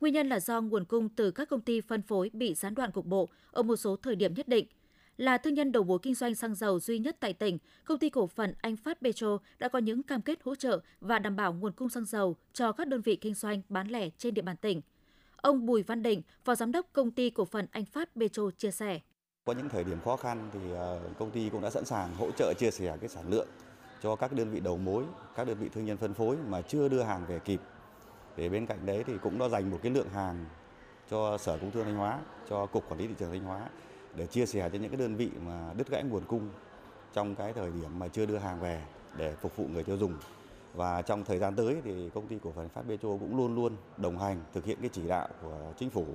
Nguyên 0.00 0.14
nhân 0.14 0.28
là 0.28 0.40
do 0.40 0.60
nguồn 0.60 0.84
cung 0.84 1.08
từ 1.08 1.30
các 1.30 1.48
công 1.48 1.60
ty 1.60 1.80
phân 1.80 2.02
phối 2.02 2.30
bị 2.32 2.54
gián 2.54 2.74
đoạn 2.74 2.92
cục 2.92 3.06
bộ 3.06 3.28
ở 3.50 3.62
một 3.62 3.76
số 3.76 3.96
thời 3.96 4.16
điểm 4.16 4.34
nhất 4.34 4.48
định. 4.48 4.66
Là 5.16 5.38
thương 5.38 5.54
nhân 5.54 5.72
đầu 5.72 5.84
mối 5.84 5.98
kinh 6.02 6.14
doanh 6.14 6.34
xăng 6.34 6.54
dầu 6.54 6.80
duy 6.80 6.98
nhất 6.98 7.16
tại 7.20 7.32
tỉnh, 7.32 7.58
công 7.84 7.98
ty 7.98 8.10
cổ 8.10 8.26
phần 8.26 8.54
Anh 8.60 8.76
Phát 8.76 8.98
Petro 9.02 9.38
đã 9.58 9.68
có 9.68 9.78
những 9.78 10.02
cam 10.02 10.22
kết 10.22 10.38
hỗ 10.44 10.54
trợ 10.54 10.80
và 11.00 11.18
đảm 11.18 11.36
bảo 11.36 11.52
nguồn 11.52 11.72
cung 11.72 11.88
xăng 11.88 12.04
dầu 12.04 12.36
cho 12.52 12.72
các 12.72 12.88
đơn 12.88 13.00
vị 13.00 13.16
kinh 13.16 13.34
doanh 13.34 13.62
bán 13.68 13.88
lẻ 13.88 14.10
trên 14.18 14.34
địa 14.34 14.42
bàn 14.42 14.56
tỉnh. 14.56 14.80
Ông 15.36 15.66
Bùi 15.66 15.82
Văn 15.82 16.02
Định, 16.02 16.22
Phó 16.44 16.54
Giám 16.54 16.72
đốc 16.72 16.86
Công 16.92 17.10
ty 17.10 17.30
Cổ 17.30 17.44
phần 17.44 17.66
Anh 17.70 17.84
Phát 17.84 18.08
Petro 18.20 18.50
chia 18.50 18.70
sẻ. 18.70 19.00
Có 19.44 19.52
những 19.52 19.68
thời 19.68 19.84
điểm 19.84 20.00
khó 20.04 20.16
khăn 20.16 20.50
thì 20.52 20.60
ờ, 20.72 21.00
công 21.18 21.30
ty 21.30 21.48
cũng 21.48 21.62
đã 21.62 21.70
sẵn 21.70 21.84
sàng 21.84 22.14
hỗ 22.14 22.30
trợ 22.30 22.54
chia 22.58 22.70
sẻ 22.70 22.96
cái 23.00 23.08
sản 23.08 23.24
lượng 23.30 23.48
cho 24.02 24.16
các 24.16 24.32
đơn 24.32 24.50
vị 24.50 24.60
đầu 24.60 24.78
mối, 24.78 25.04
các 25.36 25.46
đơn 25.46 25.58
vị 25.60 25.68
thương 25.74 25.84
nhân 25.84 25.96
phân 25.96 26.14
phối 26.14 26.36
mà 26.48 26.62
chưa 26.62 26.88
đưa 26.88 27.02
hàng 27.02 27.26
về 27.28 27.38
kịp. 27.38 27.60
Để 28.38 28.48
bên 28.48 28.66
cạnh 28.66 28.86
đấy 28.86 29.04
thì 29.06 29.12
cũng 29.22 29.38
đã 29.38 29.48
dành 29.48 29.70
một 29.70 29.78
cái 29.82 29.92
lượng 29.92 30.08
hàng 30.08 30.44
cho 31.10 31.38
Sở 31.38 31.58
Công 31.58 31.70
Thương 31.70 31.84
Thanh 31.84 31.96
Hóa, 31.96 32.20
cho 32.50 32.66
Cục 32.66 32.88
Quản 32.88 33.00
lý 33.00 33.06
thị 33.06 33.14
trường 33.18 33.30
Thanh 33.30 33.44
Hóa 33.44 33.68
để 34.14 34.26
chia 34.26 34.46
sẻ 34.46 34.70
cho 34.72 34.78
những 34.78 34.90
cái 34.90 35.00
đơn 35.00 35.16
vị 35.16 35.30
mà 35.46 35.72
đứt 35.76 35.90
gãy 35.90 36.02
nguồn 36.02 36.24
cung 36.24 36.48
trong 37.12 37.34
cái 37.34 37.52
thời 37.52 37.70
điểm 37.70 37.98
mà 37.98 38.08
chưa 38.08 38.26
đưa 38.26 38.38
hàng 38.38 38.60
về 38.60 38.82
để 39.16 39.34
phục 39.40 39.56
vụ 39.56 39.66
người 39.72 39.84
tiêu 39.84 39.96
dùng. 39.96 40.14
Và 40.74 41.02
trong 41.02 41.24
thời 41.24 41.38
gian 41.38 41.56
tới 41.56 41.76
thì 41.84 42.10
công 42.14 42.26
ty 42.26 42.38
cổ 42.44 42.52
phần 42.52 42.68
Phát 42.68 42.82
Petro 42.88 43.08
cũng 43.08 43.36
luôn 43.36 43.54
luôn 43.54 43.76
đồng 43.96 44.18
hành 44.18 44.40
thực 44.52 44.64
hiện 44.64 44.78
cái 44.80 44.90
chỉ 44.92 45.08
đạo 45.08 45.28
của 45.42 45.72
chính 45.78 45.90
phủ, 45.90 46.06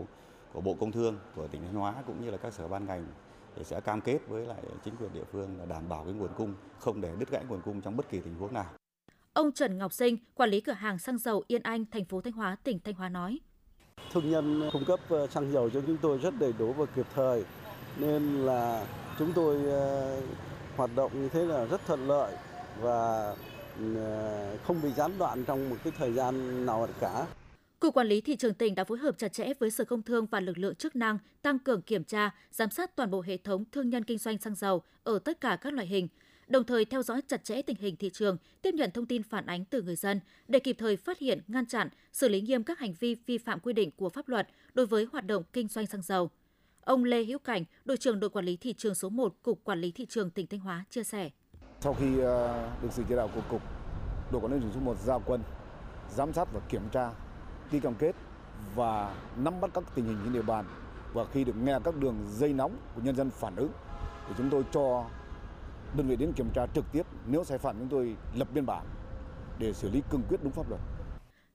của 0.54 0.62
Bộ 0.62 0.76
Công 0.80 0.92
Thương, 0.92 1.18
của 1.36 1.48
tỉnh 1.48 1.62
Thanh 1.62 1.74
Hóa 1.74 1.94
cũng 2.08 2.22
như 2.26 2.32
là 2.32 2.38
các 2.38 2.54
sở 2.54 2.68
ban 2.68 2.86
ngành 2.86 3.06
thì 3.56 3.64
sẽ 3.64 3.82
cam 3.82 4.02
kết 4.02 4.20
với 4.28 4.46
lại 4.46 4.64
chính 4.86 4.96
quyền 4.96 5.14
địa 5.14 5.24
phương 5.32 5.60
là 5.60 5.66
đảm 5.66 5.90
bảo 5.90 6.04
cái 6.04 6.14
nguồn 6.14 6.34
cung, 6.38 6.54
không 6.80 7.02
để 7.02 7.12
đứt 7.20 7.30
gãy 7.32 7.44
nguồn 7.50 7.62
cung 7.62 7.82
trong 7.82 7.98
bất 7.98 8.10
kỳ 8.10 8.20
tình 8.20 8.36
huống 8.40 8.54
nào. 8.54 8.66
Ông 9.34 9.52
Trần 9.52 9.78
Ngọc 9.78 9.94
Sinh, 9.94 10.18
quản 10.36 10.50
lý 10.50 10.62
cửa 10.62 10.74
hàng 10.74 11.00
xăng 11.00 11.18
dầu 11.18 11.44
Yên 11.48 11.62
Anh, 11.64 11.86
thành 11.92 12.06
phố 12.06 12.22
Thanh 12.22 12.34
Hóa, 12.34 12.58
tỉnh 12.64 12.80
Thanh 12.80 12.94
Hóa 12.94 13.10
nói: 13.10 13.40
Thương 14.12 14.32
nhân 14.32 14.70
cung 14.74 14.86
cấp 14.86 15.00
ờ, 15.10 15.28
xăng 15.28 15.52
dầu 15.52 15.70
cho 15.70 15.82
chúng 15.88 15.98
tôi 15.98 16.18
rất 16.18 16.34
đầy 16.40 16.54
đủ 16.60 16.74
và 16.74 16.86
kịp 16.86 17.06
thời, 17.16 17.44
nên 17.98 18.46
là 18.46 18.86
chúng 19.20 19.34
tôi 19.34 19.66
ờ, 19.66 20.22
hoạt 20.76 20.90
động 20.96 21.12
như 21.22 21.30
thế 21.30 21.46
là 21.46 21.66
rất 21.66 21.82
thuận 21.88 22.08
lợi 22.08 22.36
và 22.82 23.36
ờ, 23.96 24.58
không 24.64 24.82
bị 24.84 24.90
gián 24.92 25.12
đoạn 25.20 25.46
trong 25.46 25.70
một 25.70 25.76
cái 25.84 25.94
thời 25.98 26.14
gian 26.14 26.66
nào 26.66 26.88
cả. 27.00 27.26
Cục 27.80 27.94
Quản 27.94 28.08
lý 28.08 28.22
Thị 28.22 28.36
trường 28.36 28.54
tỉnh 28.54 28.76
đã 28.76 28.84
phối 28.84 28.98
hợp 28.98 29.18
chặt 29.18 29.34
chẽ 29.34 29.54
với 29.60 29.72
Sở 29.72 29.84
Công 29.84 30.02
Thương 30.02 30.26
và 30.26 30.40
lực 30.40 30.58
lượng 30.58 30.76
chức 30.76 30.96
năng 30.96 31.18
tăng 31.42 31.60
cường 31.60 31.82
kiểm 31.82 32.04
tra, 32.04 32.32
giám 32.52 32.70
sát 32.70 32.96
toàn 32.96 33.12
bộ 33.12 33.22
hệ 33.22 33.38
thống 33.38 33.64
thương 33.72 33.90
nhân 33.90 34.04
kinh 34.04 34.18
doanh 34.18 34.38
xăng 34.38 34.56
dầu 34.56 34.84
ở 35.04 35.20
tất 35.20 35.42
cả 35.42 35.58
các 35.62 35.74
loại 35.74 35.88
hình, 35.88 36.08
đồng 36.54 36.64
thời 36.64 36.86
theo 36.86 37.04
dõi 37.04 37.22
chặt 37.28 37.44
chẽ 37.44 37.62
tình 37.62 37.78
hình 37.80 37.96
thị 37.96 38.10
trường, 38.14 38.38
tiếp 38.62 38.74
nhận 38.74 38.92
thông 38.92 39.06
tin 39.06 39.24
phản 39.24 39.46
ánh 39.46 39.66
từ 39.66 39.82
người 39.82 39.96
dân 39.96 40.20
để 40.48 40.60
kịp 40.60 40.76
thời 40.80 40.98
phát 40.98 41.20
hiện, 41.20 41.42
ngăn 41.48 41.66
chặn, 41.66 41.90
xử 42.12 42.28
lý 42.28 42.42
nghiêm 42.42 42.64
các 42.64 42.80
hành 42.80 42.94
vi 43.00 43.16
vi 43.26 43.38
phạm 43.38 43.60
quy 43.60 43.74
định 43.74 43.92
của 43.92 44.10
pháp 44.10 44.28
luật 44.28 44.48
đối 44.74 44.86
với 44.86 45.08
hoạt 45.12 45.26
động 45.26 45.44
kinh 45.54 45.68
doanh 45.68 45.88
xăng 45.88 46.02
dầu. 46.02 46.30
Ông 46.82 47.04
Lê 47.04 47.24
Hữu 47.24 47.40
Cảnh, 47.40 47.64
đội 47.86 47.98
trưởng 47.98 48.20
đội 48.20 48.30
quản 48.30 48.46
lý 48.46 48.58
thị 48.58 48.74
trường 48.74 48.96
số 48.96 49.10
1 49.10 49.36
Cục 49.44 49.64
Quản 49.64 49.82
lý 49.82 49.92
thị 49.92 50.06
trường 50.10 50.30
tỉnh 50.30 50.48
Thanh 50.48 50.60
Hóa 50.60 50.86
chia 50.90 51.04
sẻ. 51.04 51.30
Sau 51.82 51.94
khi 51.94 52.20
ờ, 52.20 52.70
được 52.82 52.90
sự 52.92 53.04
chỉ 53.10 53.16
đạo 53.16 53.30
của 53.36 53.42
cục, 53.50 53.62
đội 54.32 54.42
quản 54.42 54.54
lý 54.54 54.60
thị 54.60 54.64
trường 54.64 54.74
số 54.74 54.80
1 54.80 54.98
giao 55.06 55.22
quân 55.26 55.42
giám 56.10 56.34
sát 56.34 56.48
và 56.54 56.60
kiểm 56.70 56.90
tra 56.92 57.12
ký 57.72 57.80
cam 57.80 57.96
kết 57.96 58.16
và 58.76 59.16
nắm 59.38 59.62
bắt 59.62 59.72
các 59.74 59.84
tình 59.96 60.06
hình 60.06 60.18
trên 60.24 60.34
địa 60.34 60.42
bàn 60.42 60.66
và 61.14 61.26
khi 61.26 61.44
được 61.44 61.56
nghe 61.64 61.80
các 61.84 61.96
đường 61.96 62.16
dây 62.30 62.54
nóng 62.54 62.78
của 62.96 63.02
nhân 63.04 63.16
dân 63.16 63.30
phản 63.30 63.56
ứng 63.56 63.72
thì 64.28 64.34
chúng 64.38 64.50
tôi 64.50 64.64
cho 64.72 65.06
đơn 65.98 66.08
vị 66.08 66.16
đến 66.16 66.34
kiểm 66.34 66.50
tra 66.54 66.68
trực 66.76 66.86
tiếp 66.92 67.04
nếu 67.28 67.44
sai 67.44 67.58
phạm 67.58 67.76
chúng 67.80 67.90
tôi 67.90 68.16
lập 68.36 68.48
biên 68.54 68.66
bản 68.66 68.86
để 69.60 69.74
xử 69.74 69.90
lý 69.90 70.02
cương 70.12 70.24
quyết 70.30 70.38
đúng 70.44 70.54
pháp 70.54 70.70
luật. 70.70 70.82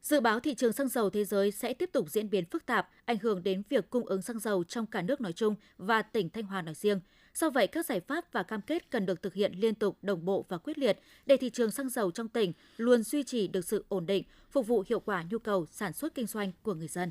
Dự 0.02 0.20
báo 0.20 0.40
thị 0.40 0.54
trường 0.54 0.72
xăng 0.72 0.88
dầu 0.88 1.10
thế 1.10 1.24
giới 1.24 1.50
sẽ 1.50 1.74
tiếp 1.74 1.90
tục 1.92 2.10
diễn 2.10 2.30
biến 2.30 2.44
phức 2.44 2.66
tạp, 2.66 2.88
ảnh 3.04 3.18
hưởng 3.22 3.42
đến 3.42 3.62
việc 3.68 3.90
cung 3.90 4.06
ứng 4.06 4.22
xăng 4.22 4.38
dầu 4.38 4.64
trong 4.64 4.86
cả 4.86 5.02
nước 5.02 5.20
nói 5.20 5.32
chung 5.32 5.54
và 5.78 6.02
tỉnh 6.02 6.30
Thanh 6.30 6.44
Hóa 6.44 6.62
nói 6.62 6.74
riêng. 6.74 7.00
Do 7.34 7.50
vậy, 7.50 7.66
các 7.66 7.86
giải 7.86 8.00
pháp 8.00 8.32
và 8.32 8.42
cam 8.42 8.60
kết 8.60 8.90
cần 8.90 9.06
được 9.06 9.22
thực 9.22 9.34
hiện 9.34 9.52
liên 9.56 9.74
tục, 9.74 9.98
đồng 10.02 10.24
bộ 10.24 10.46
và 10.48 10.58
quyết 10.58 10.78
liệt 10.78 10.98
để 11.26 11.36
thị 11.36 11.50
trường 11.50 11.70
xăng 11.70 11.88
dầu 11.88 12.10
trong 12.10 12.28
tỉnh 12.28 12.52
luôn 12.76 13.02
duy 13.02 13.22
trì 13.22 13.48
được 13.48 13.64
sự 13.64 13.84
ổn 13.88 14.06
định, 14.06 14.24
phục 14.50 14.66
vụ 14.66 14.84
hiệu 14.88 15.00
quả 15.00 15.24
nhu 15.30 15.38
cầu 15.38 15.66
sản 15.66 15.92
xuất 15.92 16.14
kinh 16.14 16.26
doanh 16.26 16.52
của 16.62 16.74
người 16.74 16.88
dân. 16.88 17.10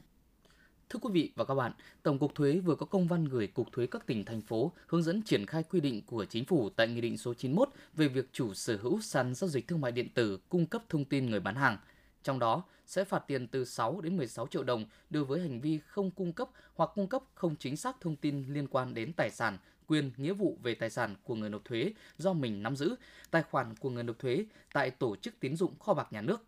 Thưa 0.89 0.99
quý 1.01 1.09
vị 1.13 1.31
và 1.35 1.45
các 1.45 1.53
bạn, 1.53 1.71
Tổng 2.03 2.19
cục 2.19 2.35
Thuế 2.35 2.59
vừa 2.59 2.75
có 2.75 2.85
công 2.85 3.07
văn 3.07 3.25
gửi 3.25 3.47
Cục 3.47 3.71
Thuế 3.71 3.87
các 3.87 4.05
tỉnh, 4.05 4.25
thành 4.25 4.41
phố 4.41 4.71
hướng 4.87 5.03
dẫn 5.03 5.21
triển 5.21 5.45
khai 5.45 5.63
quy 5.63 5.79
định 5.79 6.01
của 6.05 6.25
Chính 6.25 6.45
phủ 6.45 6.69
tại 6.69 6.87
Nghị 6.87 7.01
định 7.01 7.17
số 7.17 7.33
91 7.33 7.69
về 7.93 8.07
việc 8.07 8.29
chủ 8.33 8.53
sở 8.53 8.77
hữu 8.81 9.01
sàn 9.01 9.35
giao 9.35 9.47
dịch 9.47 9.67
thương 9.67 9.81
mại 9.81 9.91
điện 9.91 10.09
tử 10.13 10.39
cung 10.49 10.65
cấp 10.65 10.83
thông 10.89 11.05
tin 11.05 11.29
người 11.29 11.39
bán 11.39 11.55
hàng. 11.55 11.77
Trong 12.23 12.39
đó, 12.39 12.63
sẽ 12.85 13.03
phạt 13.03 13.23
tiền 13.27 13.47
từ 13.47 13.65
6 13.65 14.01
đến 14.01 14.17
16 14.17 14.47
triệu 14.47 14.63
đồng 14.63 14.85
đối 15.09 15.23
với 15.23 15.41
hành 15.41 15.61
vi 15.61 15.79
không 15.87 16.11
cung 16.11 16.33
cấp 16.33 16.49
hoặc 16.75 16.89
cung 16.95 17.07
cấp 17.07 17.23
không 17.33 17.55
chính 17.55 17.77
xác 17.77 18.01
thông 18.01 18.15
tin 18.15 18.45
liên 18.53 18.67
quan 18.67 18.93
đến 18.93 19.13
tài 19.13 19.31
sản, 19.31 19.57
quyền, 19.87 20.11
nghĩa 20.17 20.33
vụ 20.33 20.57
về 20.63 20.75
tài 20.75 20.89
sản 20.89 21.15
của 21.23 21.35
người 21.35 21.49
nộp 21.49 21.65
thuế 21.65 21.93
do 22.17 22.33
mình 22.33 22.63
nắm 22.63 22.75
giữ, 22.75 22.95
tài 23.31 23.43
khoản 23.43 23.75
của 23.75 23.89
người 23.89 24.03
nộp 24.03 24.19
thuế 24.19 24.45
tại 24.73 24.91
tổ 24.91 25.15
chức 25.15 25.39
tín 25.39 25.55
dụng 25.55 25.79
kho 25.79 25.93
bạc 25.93 26.07
nhà 26.11 26.21
nước 26.21 26.46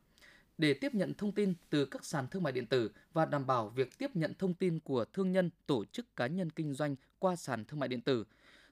để 0.59 0.73
tiếp 0.73 0.95
nhận 0.95 1.13
thông 1.13 1.31
tin 1.31 1.53
từ 1.69 1.85
các 1.85 2.05
sàn 2.05 2.27
thương 2.27 2.43
mại 2.43 2.53
điện 2.53 2.65
tử 2.65 2.91
và 3.13 3.25
đảm 3.25 3.47
bảo 3.47 3.69
việc 3.69 3.97
tiếp 3.97 4.15
nhận 4.15 4.33
thông 4.39 4.53
tin 4.53 4.79
của 4.79 5.05
thương 5.13 5.31
nhân, 5.31 5.49
tổ 5.65 5.85
chức 5.85 6.15
cá 6.15 6.27
nhân 6.27 6.49
kinh 6.49 6.73
doanh 6.73 6.95
qua 7.19 7.35
sàn 7.35 7.65
thương 7.65 7.79
mại 7.79 7.89
điện 7.89 8.01
tử. 8.01 8.25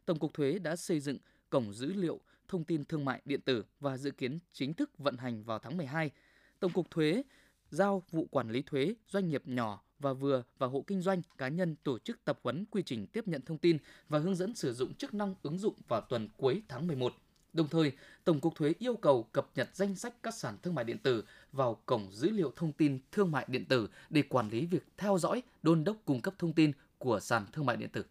Tổng 0.06 0.19
cục 0.19 0.34
Thuế 0.34 0.60
đã 0.60 0.76
xây 0.76 1.00
dựng 1.00 1.17
cổng 1.50 1.73
dữ 1.73 1.93
liệu 1.93 2.19
thông 2.47 2.63
tin 2.63 2.86
thương 2.86 3.06
mại 3.06 3.21
điện 3.26 3.41
tử 3.41 3.65
và 3.80 3.97
dự 3.97 4.12
kiến 4.12 4.39
chính 4.54 4.73
thức 4.73 4.97
vận 4.97 5.17
hành 5.17 5.43
vào 5.43 5.60
tháng 5.60 5.78
12. 5.78 6.12
Tổng 6.60 6.71
cục 6.71 6.91
Thuế 6.91 7.23
giao 7.69 8.04
vụ 8.12 8.28
quản 8.32 8.50
lý 8.50 8.62
thuế 8.62 8.95
doanh 9.08 9.30
nghiệp 9.30 9.41
nhỏ 9.45 9.84
và 10.00 10.13
vừa 10.13 10.43
và 10.58 10.67
hộ 10.67 10.84
kinh 10.88 11.02
doanh 11.02 11.21
cá 11.38 11.47
nhân 11.47 11.76
tổ 11.84 12.00
chức 12.00 12.26
tập 12.26 12.39
huấn 12.43 12.65
quy 12.71 12.84
trình 12.86 13.08
tiếp 13.08 13.28
nhận 13.28 13.41
thông 13.41 13.58
tin 13.58 13.78
và 14.10 14.19
hướng 14.19 14.36
dẫn 14.36 14.56
sử 14.56 14.73
dụng 14.73 14.93
chức 14.93 15.13
năng 15.13 15.36
ứng 15.43 15.58
dụng 15.58 15.76
vào 15.88 16.02
tuần 16.02 16.30
cuối 16.38 16.62
tháng 16.67 16.88
11 16.88 17.13
Đồng 17.58 17.67
thời, 17.67 17.91
Tổng 18.23 18.39
cục 18.39 18.56
Thuế 18.56 18.73
yêu 18.80 18.95
cầu 18.95 19.23
cập 19.23 19.47
nhật 19.56 19.69
danh 19.73 19.95
sách 19.95 20.23
các 20.23 20.34
sàn 20.34 20.58
thương 20.63 20.76
mại 20.76 20.86
điện 20.86 20.97
tử 20.97 21.23
vào 21.58 21.78
cổng 21.86 22.08
dữ 22.12 22.30
liệu 22.30 22.52
thông 22.56 22.72
tin 22.72 23.00
thương 23.12 23.32
mại 23.32 23.46
điện 23.48 23.65
tử 23.65 23.89
để 24.10 24.22
quản 24.22 24.50
lý 24.50 24.65
việc 24.65 24.88
theo 24.98 25.17
dõi, 25.17 25.43
đôn 25.63 25.84
đốc 25.84 25.98
cung 26.06 26.22
cấp 26.22 26.34
thông 26.39 26.54
tin 26.54 26.72
của 26.98 27.20
sàn 27.20 27.46
thương 27.54 27.65
mại 27.65 27.78
điện 27.78 27.89
tử. 27.89 28.04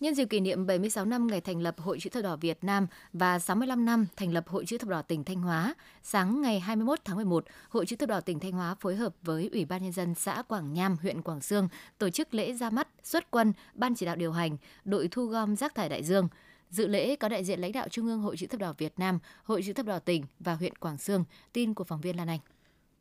Nhân 0.00 0.14
dịp 0.14 0.24
kỷ 0.24 0.40
niệm 0.40 0.66
76 0.66 1.04
năm 1.04 1.26
ngày 1.26 1.40
thành 1.40 1.60
lập 1.60 1.80
Hội 1.80 1.98
chữ 2.00 2.10
thập 2.10 2.22
đỏ 2.22 2.36
Việt 2.36 2.64
Nam 2.64 2.86
và 3.12 3.38
65 3.38 3.84
năm 3.84 4.06
thành 4.16 4.32
lập 4.32 4.48
Hội 4.48 4.64
chữ 4.66 4.78
thập 4.78 4.88
đỏ 4.88 5.02
tỉnh 5.02 5.24
Thanh 5.24 5.42
Hóa, 5.42 5.74
sáng 6.02 6.42
ngày 6.42 6.60
21 6.60 6.98
tháng 7.04 7.16
11, 7.16 7.44
Hội 7.68 7.86
chữ 7.86 7.96
thập 7.96 8.08
đỏ 8.08 8.20
tỉnh 8.20 8.40
Thanh 8.40 8.52
Hóa 8.52 8.74
phối 8.74 8.96
hợp 8.96 9.14
với 9.22 9.48
Ủy 9.52 9.64
ban 9.64 9.82
nhân 9.82 9.92
dân 9.92 10.14
xã 10.14 10.42
Quảng 10.42 10.72
Nham, 10.72 10.96
huyện 11.02 11.22
Quảng 11.22 11.40
Sương 11.40 11.68
tổ 11.98 12.10
chức 12.10 12.34
lễ 12.34 12.52
ra 12.52 12.70
mắt, 12.70 12.88
xuất 13.02 13.30
quân, 13.30 13.52
ban 13.74 13.94
chỉ 13.94 14.06
đạo 14.06 14.16
điều 14.16 14.32
hành, 14.32 14.56
đội 14.84 15.08
thu 15.10 15.26
gom 15.26 15.56
rác 15.56 15.74
thải 15.74 15.88
đại 15.88 16.02
dương. 16.02 16.28
Dự 16.70 16.86
lễ 16.86 17.16
có 17.16 17.28
đại 17.28 17.44
diện 17.44 17.60
lãnh 17.60 17.72
đạo 17.72 17.88
Trung 17.88 18.06
ương 18.06 18.20
Hội 18.20 18.36
chữ 18.36 18.46
thập 18.46 18.60
đỏ 18.60 18.74
Việt 18.78 18.98
Nam, 18.98 19.18
Hội 19.44 19.62
chữ 19.62 19.72
thập 19.72 19.86
đỏ 19.86 19.98
tỉnh 19.98 20.24
và 20.40 20.54
huyện 20.54 20.76
Quảng 20.76 20.98
Sương. 20.98 21.24
Tin 21.52 21.74
của 21.74 21.84
phóng 21.84 22.00
viên 22.00 22.16
Lan 22.16 22.28
Anh. 22.28 22.40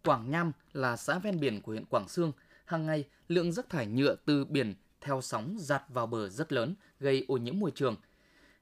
Quảng 0.04 0.32
Nham 0.32 0.52
là 0.74 0.96
xã 0.96 1.20
ven 1.20 1.40
biển 1.40 1.62
của 1.62 1.72
huyện 1.72 1.86
Quảng 1.86 2.08
Sương. 2.08 2.32
Hàng 2.66 2.86
ngày, 2.86 3.04
lượng 3.28 3.52
rác 3.52 3.70
thải 3.70 3.88
nhựa 3.88 4.16
từ 4.26 4.46
biển 4.46 4.76
theo 5.02 5.22
sóng 5.22 5.56
giạt 5.60 5.84
vào 5.90 6.08
bờ 6.08 6.30
rất 6.30 6.54
lớn, 6.54 6.76
gây 7.00 7.26
ô 7.28 7.38
nhiễm 7.38 7.60
môi 7.60 7.72
trường. 7.76 7.96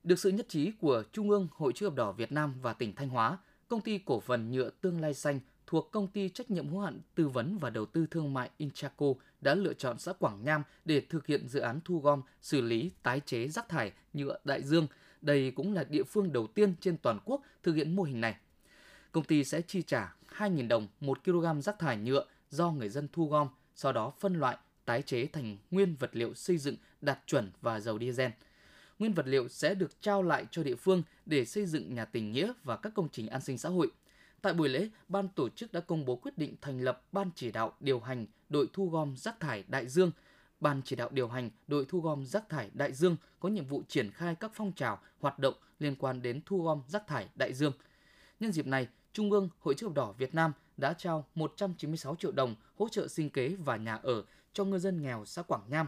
Được 0.03 0.19
sự 0.19 0.29
nhất 0.29 0.49
trí 0.49 0.71
của 0.71 1.03
Trung 1.11 1.29
ương 1.29 1.47
Hội 1.51 1.73
chữ 1.73 1.85
thập 1.85 1.95
đỏ 1.95 2.11
Việt 2.11 2.31
Nam 2.31 2.53
và 2.61 2.73
tỉnh 2.73 2.95
Thanh 2.95 3.09
Hóa, 3.09 3.37
công 3.67 3.81
ty 3.81 3.97
cổ 3.97 4.19
phần 4.19 4.51
nhựa 4.51 4.69
Tương 4.81 5.01
Lai 5.01 5.13
Xanh 5.13 5.39
thuộc 5.73 5.91
công 5.91 6.07
ty 6.07 6.29
trách 6.29 6.51
nhiệm 6.51 6.69
hữu 6.69 6.79
hạn 6.79 6.99
tư 7.15 7.27
vấn 7.27 7.57
và 7.57 7.69
đầu 7.69 7.85
tư 7.85 8.07
thương 8.11 8.33
mại 8.33 8.49
Inchaco 8.57 9.05
đã 9.41 9.55
lựa 9.55 9.73
chọn 9.73 9.99
xã 9.99 10.13
Quảng 10.13 10.43
Nham 10.43 10.63
để 10.85 11.01
thực 11.09 11.27
hiện 11.27 11.47
dự 11.47 11.59
án 11.59 11.79
thu 11.85 11.99
gom, 11.99 12.21
xử 12.41 12.61
lý, 12.61 12.91
tái 13.03 13.21
chế 13.25 13.47
rác 13.47 13.69
thải 13.69 13.91
nhựa 14.13 14.37
đại 14.43 14.63
dương. 14.63 14.87
Đây 15.21 15.51
cũng 15.51 15.73
là 15.73 15.83
địa 15.83 16.03
phương 16.03 16.33
đầu 16.33 16.47
tiên 16.47 16.75
trên 16.79 16.97
toàn 16.97 17.19
quốc 17.25 17.41
thực 17.63 17.73
hiện 17.73 17.95
mô 17.95 18.03
hình 18.03 18.21
này. 18.21 18.35
Công 19.11 19.23
ty 19.23 19.43
sẽ 19.43 19.61
chi 19.61 19.81
trả 19.81 20.15
2.000 20.37 20.67
đồng 20.67 20.87
1 20.99 21.23
kg 21.23 21.61
rác 21.61 21.79
thải 21.79 21.97
nhựa 21.97 22.25
do 22.49 22.71
người 22.71 22.89
dân 22.89 23.07
thu 23.13 23.27
gom, 23.27 23.47
sau 23.75 23.93
đó 23.93 24.13
phân 24.19 24.39
loại, 24.39 24.57
tái 24.85 25.01
chế 25.01 25.25
thành 25.25 25.57
nguyên 25.71 25.95
vật 25.99 26.09
liệu 26.13 26.33
xây 26.33 26.57
dựng 26.57 26.75
đạt 27.01 27.19
chuẩn 27.25 27.51
và 27.61 27.79
dầu 27.79 27.99
diesel. 27.99 28.31
Nguyên 28.99 29.13
vật 29.13 29.27
liệu 29.27 29.47
sẽ 29.47 29.75
được 29.75 30.01
trao 30.01 30.23
lại 30.23 30.45
cho 30.51 30.63
địa 30.63 30.75
phương 30.75 31.03
để 31.25 31.45
xây 31.45 31.65
dựng 31.65 31.93
nhà 31.93 32.05
tình 32.05 32.31
nghĩa 32.31 32.53
và 32.63 32.75
các 32.75 32.93
công 32.95 33.09
trình 33.11 33.27
an 33.27 33.41
sinh 33.41 33.57
xã 33.57 33.69
hội. 33.69 33.91
Tại 34.43 34.53
buổi 34.53 34.69
lễ, 34.69 34.89
ban 35.07 35.27
tổ 35.27 35.49
chức 35.49 35.73
đã 35.73 35.79
công 35.79 36.05
bố 36.05 36.15
quyết 36.15 36.37
định 36.37 36.55
thành 36.61 36.81
lập 36.81 37.01
ban 37.11 37.29
chỉ 37.35 37.51
đạo 37.51 37.73
điều 37.79 37.99
hành 37.99 38.25
đội 38.49 38.67
thu 38.73 38.89
gom 38.89 39.17
rác 39.17 39.39
thải 39.39 39.63
Đại 39.67 39.87
Dương. 39.87 40.11
Ban 40.59 40.81
chỉ 40.85 40.95
đạo 40.95 41.09
điều 41.11 41.27
hành 41.27 41.49
đội 41.67 41.85
thu 41.89 42.01
gom 42.01 42.25
rác 42.25 42.49
thải 42.49 42.69
Đại 42.73 42.93
Dương 42.93 43.15
có 43.39 43.49
nhiệm 43.49 43.65
vụ 43.65 43.81
triển 43.87 44.11
khai 44.11 44.35
các 44.35 44.51
phong 44.53 44.71
trào, 44.71 44.99
hoạt 45.19 45.39
động 45.39 45.53
liên 45.79 45.95
quan 45.95 46.21
đến 46.21 46.41
thu 46.45 46.63
gom 46.63 46.81
rác 46.87 47.07
thải 47.07 47.29
Đại 47.35 47.53
Dương. 47.53 47.73
Nhân 48.39 48.51
dịp 48.51 48.67
này, 48.67 48.87
Trung 49.13 49.31
ương 49.31 49.49
Hội 49.59 49.73
chữ 49.77 49.87
thập 49.87 49.95
đỏ 49.95 50.11
Việt 50.17 50.35
Nam 50.35 50.53
đã 50.77 50.93
trao 50.93 51.25
196 51.35 52.15
triệu 52.15 52.31
đồng 52.31 52.55
hỗ 52.75 52.89
trợ 52.89 53.07
sinh 53.07 53.29
kế 53.29 53.55
và 53.59 53.77
nhà 53.77 53.95
ở 54.03 54.23
cho 54.53 54.65
ngư 54.65 54.79
dân 54.79 55.01
nghèo 55.01 55.25
xã 55.25 55.41
Quảng 55.41 55.63
Nham. 55.67 55.87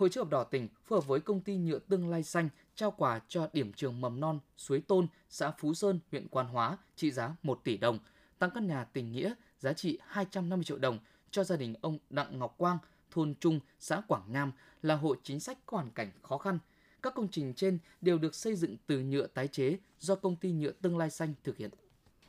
Hội 0.00 0.10
chữ 0.10 0.20
thập 0.20 0.30
đỏ 0.30 0.44
tỉnh 0.44 0.68
phối 0.84 0.96
hợp 0.96 1.06
với 1.06 1.20
công 1.20 1.40
ty 1.40 1.56
nhựa 1.56 1.78
Tương 1.78 2.08
Lai 2.08 2.22
Xanh 2.22 2.48
trao 2.74 2.90
quà 2.90 3.20
cho 3.28 3.48
điểm 3.52 3.72
trường 3.72 4.00
mầm 4.00 4.20
non 4.20 4.38
Suối 4.56 4.80
Tôn, 4.80 5.06
xã 5.28 5.50
Phú 5.50 5.74
Sơn, 5.74 6.00
huyện 6.10 6.28
Quan 6.28 6.46
Hóa 6.46 6.78
trị 6.96 7.10
giá 7.10 7.36
1 7.42 7.60
tỷ 7.64 7.76
đồng, 7.76 7.98
tặng 8.38 8.50
căn 8.54 8.66
nhà 8.66 8.84
tình 8.84 9.12
nghĩa 9.12 9.34
giá 9.58 9.72
trị 9.72 9.98
250 10.06 10.64
triệu 10.64 10.78
đồng 10.78 10.98
cho 11.30 11.44
gia 11.44 11.56
đình 11.56 11.74
ông 11.80 11.98
Đặng 12.10 12.38
Ngọc 12.38 12.54
Quang, 12.58 12.78
thôn 13.10 13.34
Trung, 13.40 13.60
xã 13.80 14.02
Quảng 14.08 14.32
Nam 14.32 14.52
là 14.82 14.94
hộ 14.94 15.14
chính 15.22 15.40
sách 15.40 15.58
có 15.66 15.76
hoàn 15.76 15.90
cảnh 15.90 16.10
khó 16.22 16.38
khăn. 16.38 16.58
Các 17.02 17.14
công 17.14 17.28
trình 17.28 17.54
trên 17.54 17.78
đều 18.00 18.18
được 18.18 18.34
xây 18.34 18.56
dựng 18.56 18.76
từ 18.86 18.98
nhựa 18.98 19.26
tái 19.26 19.48
chế 19.48 19.78
do 19.98 20.14
công 20.14 20.36
ty 20.36 20.52
nhựa 20.52 20.72
Tương 20.72 20.98
Lai 20.98 21.10
Xanh 21.10 21.34
thực 21.44 21.56
hiện. 21.56 21.70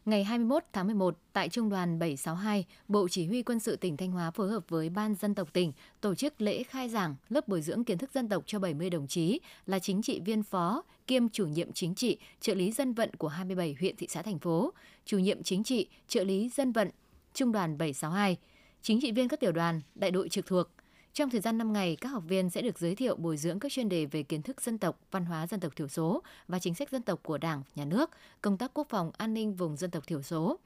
Ngày 0.06 0.24
21 0.24 0.64
tháng 0.74 0.88
11, 0.88 1.18
tại 1.34 1.50
Trung 1.50 1.70
đoàn 1.70 2.00
762, 2.00 2.66
Bộ 2.88 3.08
Chỉ 3.08 3.26
huy 3.26 3.44
Quân 3.44 3.60
sự 3.60 3.76
tỉnh 3.76 3.98
Thanh 3.98 4.12
Hóa 4.12 4.32
phối 4.32 4.50
hợp 4.50 4.64
với 4.70 4.90
Ban 4.90 5.16
dân 5.16 5.36
tộc 5.36 5.54
tỉnh 5.54 5.72
tổ 6.02 6.16
chức 6.16 6.42
lễ 6.42 6.64
khai 6.64 6.90
giảng 6.90 7.16
lớp 7.30 7.48
bồi 7.48 7.62
dưỡng 7.62 7.84
kiến 7.84 7.98
thức 7.98 8.10
dân 8.14 8.30
tộc 8.30 8.44
cho 8.46 8.60
70 8.60 8.90
đồng 8.90 9.08
chí 9.08 9.40
là 9.66 9.80
chính 9.80 10.02
trị 10.02 10.20
viên 10.26 10.44
phó, 10.44 10.84
kiêm 11.08 11.30
chủ 11.30 11.48
nhiệm 11.48 11.74
chính 11.74 11.96
trị, 11.96 12.18
trợ 12.40 12.54
lý 12.54 12.72
dân 12.72 12.94
vận 12.94 13.16
của 13.16 13.28
27 13.28 13.76
huyện 13.80 13.96
thị 13.96 14.08
xã 14.10 14.22
thành 14.22 14.40
phố, 14.40 14.74
chủ 15.06 15.18
nhiệm 15.18 15.44
chính 15.44 15.64
trị, 15.64 15.88
trợ 16.08 16.24
lý 16.24 16.50
dân 16.50 16.72
vận, 16.72 16.90
Trung 17.34 17.52
đoàn 17.52 17.78
762, 17.78 18.38
chính 18.82 19.02
trị 19.02 19.12
viên 19.12 19.28
các 19.28 19.40
tiểu 19.40 19.52
đoàn, 19.52 19.82
đại 19.96 20.12
đội 20.12 20.30
trực 20.30 20.46
thuộc, 20.46 20.68
trong 21.14 21.30
thời 21.30 21.42
gian 21.42 21.58
5 21.58 21.74
ngày, 21.74 21.98
các 22.02 22.10
học 22.10 22.24
viên 22.28 22.50
sẽ 22.50 22.62
được 22.62 22.80
giới 22.80 22.96
thiệu 22.96 23.16
bồi 23.16 23.38
dưỡng 23.38 23.60
các 23.60 23.72
chuyên 23.72 23.90
đề 23.90 24.06
về 24.06 24.24
kiến 24.24 24.42
thức 24.42 24.62
dân 24.62 24.78
tộc, 24.78 25.00
văn 25.12 25.26
hóa 25.26 25.48
dân 25.48 25.60
tộc 25.60 25.76
thiểu 25.76 25.88
số 25.88 26.24
và 26.48 26.60
chính 26.60 26.76
sách 26.76 26.90
dân 26.90 27.02
tộc 27.02 27.20
của 27.24 27.38
Đảng, 27.38 27.64
Nhà 27.76 27.86
nước, 27.86 28.10
công 28.42 28.58
tác 28.58 28.72
quốc 28.74 28.88
phòng 28.90 29.12
an 29.18 29.34
ninh 29.34 29.54
vùng 29.54 29.78
dân 29.78 29.92
tộc 29.92 30.08
thiểu 30.08 30.22
số. 30.22 30.60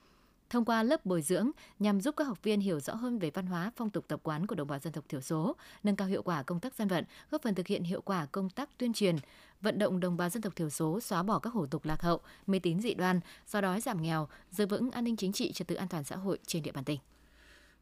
Thông 0.50 0.66
qua 0.66 0.84
lớp 0.84 1.06
bồi 1.06 1.22
dưỡng 1.22 1.52
nhằm 1.80 2.02
giúp 2.02 2.16
các 2.18 2.24
học 2.24 2.44
viên 2.44 2.60
hiểu 2.60 2.80
rõ 2.80 2.94
hơn 2.96 3.20
về 3.20 3.30
văn 3.30 3.46
hóa, 3.46 3.72
phong 3.76 3.90
tục 3.90 4.06
tập 4.08 4.20
quán 4.24 4.48
của 4.48 4.56
đồng 4.56 4.68
bào 4.68 4.80
dân 4.80 4.94
tộc 4.94 5.06
thiểu 5.10 5.22
số, 5.22 5.56
nâng 5.84 5.96
cao 5.96 6.08
hiệu 6.08 6.24
quả 6.24 6.44
công 6.44 6.60
tác 6.60 6.76
dân 6.76 6.88
vận, 6.88 7.06
góp 7.32 7.42
phần 7.42 7.56
thực 7.56 7.68
hiện 7.68 7.84
hiệu 7.84 8.02
quả 8.02 8.26
công 8.32 8.50
tác 8.50 8.78
tuyên 8.78 8.94
truyền, 8.94 9.16
vận 9.62 9.80
động 9.80 10.00
đồng 10.00 10.18
bào 10.18 10.30
dân 10.30 10.42
tộc 10.42 10.56
thiểu 10.56 10.70
số 10.70 11.00
xóa 11.00 11.24
bỏ 11.24 11.40
các 11.40 11.54
hủ 11.54 11.66
tục 11.66 11.86
lạc 11.86 12.02
hậu, 12.02 12.20
mê 12.48 12.60
tín 12.60 12.82
dị 12.82 12.94
đoan, 12.94 13.20
do 13.48 13.62
đói 13.62 13.82
giảm 13.82 14.02
nghèo, 14.02 14.28
giữ 14.52 14.66
vững 14.66 14.92
an 14.92 15.04
ninh 15.04 15.16
chính 15.16 15.32
trị, 15.32 15.52
trật 15.52 15.68
tự 15.68 15.76
an 15.76 15.88
toàn 15.88 16.04
xã 16.04 16.16
hội 16.16 16.40
trên 16.48 16.64
địa 16.64 16.72
bàn 16.72 16.84
tỉnh. 16.84 17.00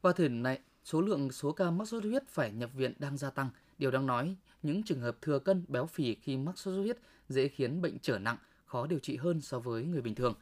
Vào 0.02 0.12
thời 0.12 0.28
này, 0.28 0.58
số 0.84 1.00
lượng 1.00 1.32
số 1.32 1.52
ca 1.52 1.70
mắc 1.70 1.84
sốt 1.84 2.02
xuất 2.02 2.08
huyết 2.08 2.28
phải 2.28 2.52
nhập 2.52 2.70
viện 2.74 2.92
đang 2.98 3.16
gia 3.16 3.30
tăng. 3.30 3.50
Điều 3.78 3.90
đáng 3.90 4.06
nói, 4.06 4.36
những 4.62 4.82
trường 4.82 5.00
hợp 5.00 5.22
thừa 5.22 5.38
cân, 5.38 5.64
béo 5.68 5.86
phì 5.86 6.14
khi 6.14 6.36
mắc 6.36 6.58
sốt 6.58 6.74
xuất 6.74 6.82
huyết 6.82 6.98
dễ 7.28 7.48
khiến 7.48 7.82
bệnh 7.82 7.98
trở 7.98 8.18
nặng, 8.18 8.36
khó 8.66 8.86
điều 8.86 8.98
trị 8.98 9.16
hơn 9.16 9.40
so 9.40 9.58
với 9.58 9.84
người 9.84 10.02
bình 10.02 10.14
thường. 10.14 10.34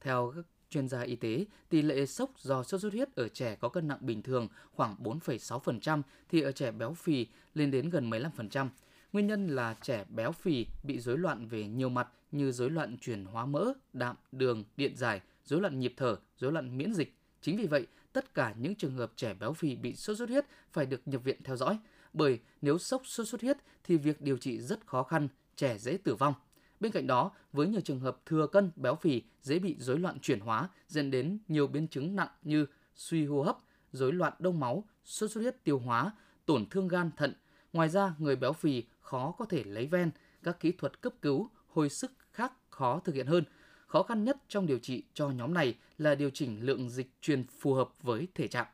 Theo 0.00 0.32
các 0.36 0.44
chuyên 0.70 0.88
gia 0.88 1.00
y 1.00 1.16
tế, 1.16 1.44
tỷ 1.68 1.82
lệ 1.82 2.06
sốc 2.06 2.30
do 2.38 2.62
sốt 2.62 2.80
xuất 2.80 2.92
huyết 2.92 3.14
ở 3.14 3.28
trẻ 3.28 3.56
có 3.60 3.68
cân 3.68 3.88
nặng 3.88 3.98
bình 4.00 4.22
thường 4.22 4.48
khoảng 4.72 4.96
4,6% 5.02 6.02
thì 6.28 6.40
ở 6.40 6.52
trẻ 6.52 6.70
béo 6.70 6.94
phì 6.94 7.26
lên 7.54 7.70
đến 7.70 7.90
gần 7.90 8.10
15%. 8.10 8.68
Nguyên 9.12 9.26
nhân 9.26 9.48
là 9.48 9.76
trẻ 9.82 10.04
béo 10.08 10.32
phì 10.32 10.66
bị 10.82 10.98
rối 10.98 11.18
loạn 11.18 11.46
về 11.46 11.68
nhiều 11.68 11.88
mặt 11.88 12.08
như 12.32 12.52
rối 12.52 12.70
loạn 12.70 12.96
chuyển 13.00 13.24
hóa 13.24 13.46
mỡ, 13.46 13.72
đạm, 13.92 14.16
đường, 14.32 14.64
điện 14.76 14.96
giải, 14.96 15.20
rối 15.44 15.60
loạn 15.60 15.78
nhịp 15.78 15.94
thở, 15.96 16.16
rối 16.36 16.52
loạn 16.52 16.78
miễn 16.78 16.94
dịch. 16.94 17.14
Chính 17.40 17.56
vì 17.56 17.66
vậy, 17.66 17.86
tất 18.12 18.34
cả 18.34 18.54
những 18.58 18.74
trường 18.74 18.94
hợp 18.94 19.12
trẻ 19.16 19.34
béo 19.34 19.52
phì 19.52 19.76
bị 19.76 19.94
sốt 19.94 20.16
xuất 20.16 20.28
huyết 20.28 20.44
phải 20.72 20.86
được 20.86 21.00
nhập 21.08 21.24
viện 21.24 21.42
theo 21.44 21.56
dõi, 21.56 21.78
bởi 22.12 22.38
nếu 22.62 22.78
sốc 22.78 23.02
sốt 23.04 23.28
xuất 23.28 23.40
huyết 23.40 23.56
thì 23.84 23.96
việc 23.96 24.20
điều 24.20 24.36
trị 24.38 24.60
rất 24.60 24.86
khó 24.86 25.02
khăn, 25.02 25.28
trẻ 25.56 25.78
dễ 25.78 25.96
tử 25.96 26.14
vong. 26.14 26.34
Bên 26.80 26.92
cạnh 26.92 27.06
đó, 27.06 27.30
với 27.52 27.66
nhiều 27.68 27.80
trường 27.80 28.00
hợp 28.00 28.18
thừa 28.26 28.46
cân, 28.46 28.70
béo 28.76 28.94
phì 28.94 29.22
dễ 29.42 29.58
bị 29.58 29.76
rối 29.78 29.98
loạn 29.98 30.18
chuyển 30.20 30.40
hóa 30.40 30.68
dẫn 30.88 31.10
đến 31.10 31.38
nhiều 31.48 31.66
biến 31.66 31.88
chứng 31.88 32.16
nặng 32.16 32.30
như 32.42 32.66
suy 32.96 33.26
hô 33.26 33.42
hấp, 33.42 33.58
rối 33.92 34.12
loạn 34.12 34.32
đông 34.38 34.60
máu, 34.60 34.84
sốt 35.04 35.30
xuất 35.30 35.40
huyết 35.40 35.64
tiêu 35.64 35.78
hóa, 35.78 36.12
tổn 36.46 36.66
thương 36.70 36.88
gan 36.88 37.10
thận. 37.16 37.34
Ngoài 37.72 37.88
ra, 37.88 38.14
người 38.18 38.36
béo 38.36 38.52
phì 38.52 38.82
khó 39.00 39.34
có 39.38 39.44
thể 39.44 39.64
lấy 39.64 39.86
ven, 39.86 40.10
các 40.42 40.60
kỹ 40.60 40.72
thuật 40.72 41.00
cấp 41.00 41.12
cứu, 41.22 41.50
hồi 41.68 41.88
sức 41.88 42.12
khác 42.32 42.52
khó 42.70 43.00
thực 43.04 43.14
hiện 43.14 43.26
hơn– 43.26 43.44
Khó 43.90 44.02
khăn 44.02 44.24
nhất 44.24 44.36
trong 44.48 44.66
điều 44.66 44.78
trị 44.78 45.02
cho 45.14 45.28
nhóm 45.28 45.54
này 45.54 45.74
là 45.98 46.14
điều 46.14 46.30
chỉnh 46.30 46.66
lượng 46.66 46.90
dịch 46.90 47.10
truyền 47.20 47.44
phù 47.58 47.74
hợp 47.74 47.88
với 48.02 48.28
thể 48.34 48.48
trạng. 48.48 48.66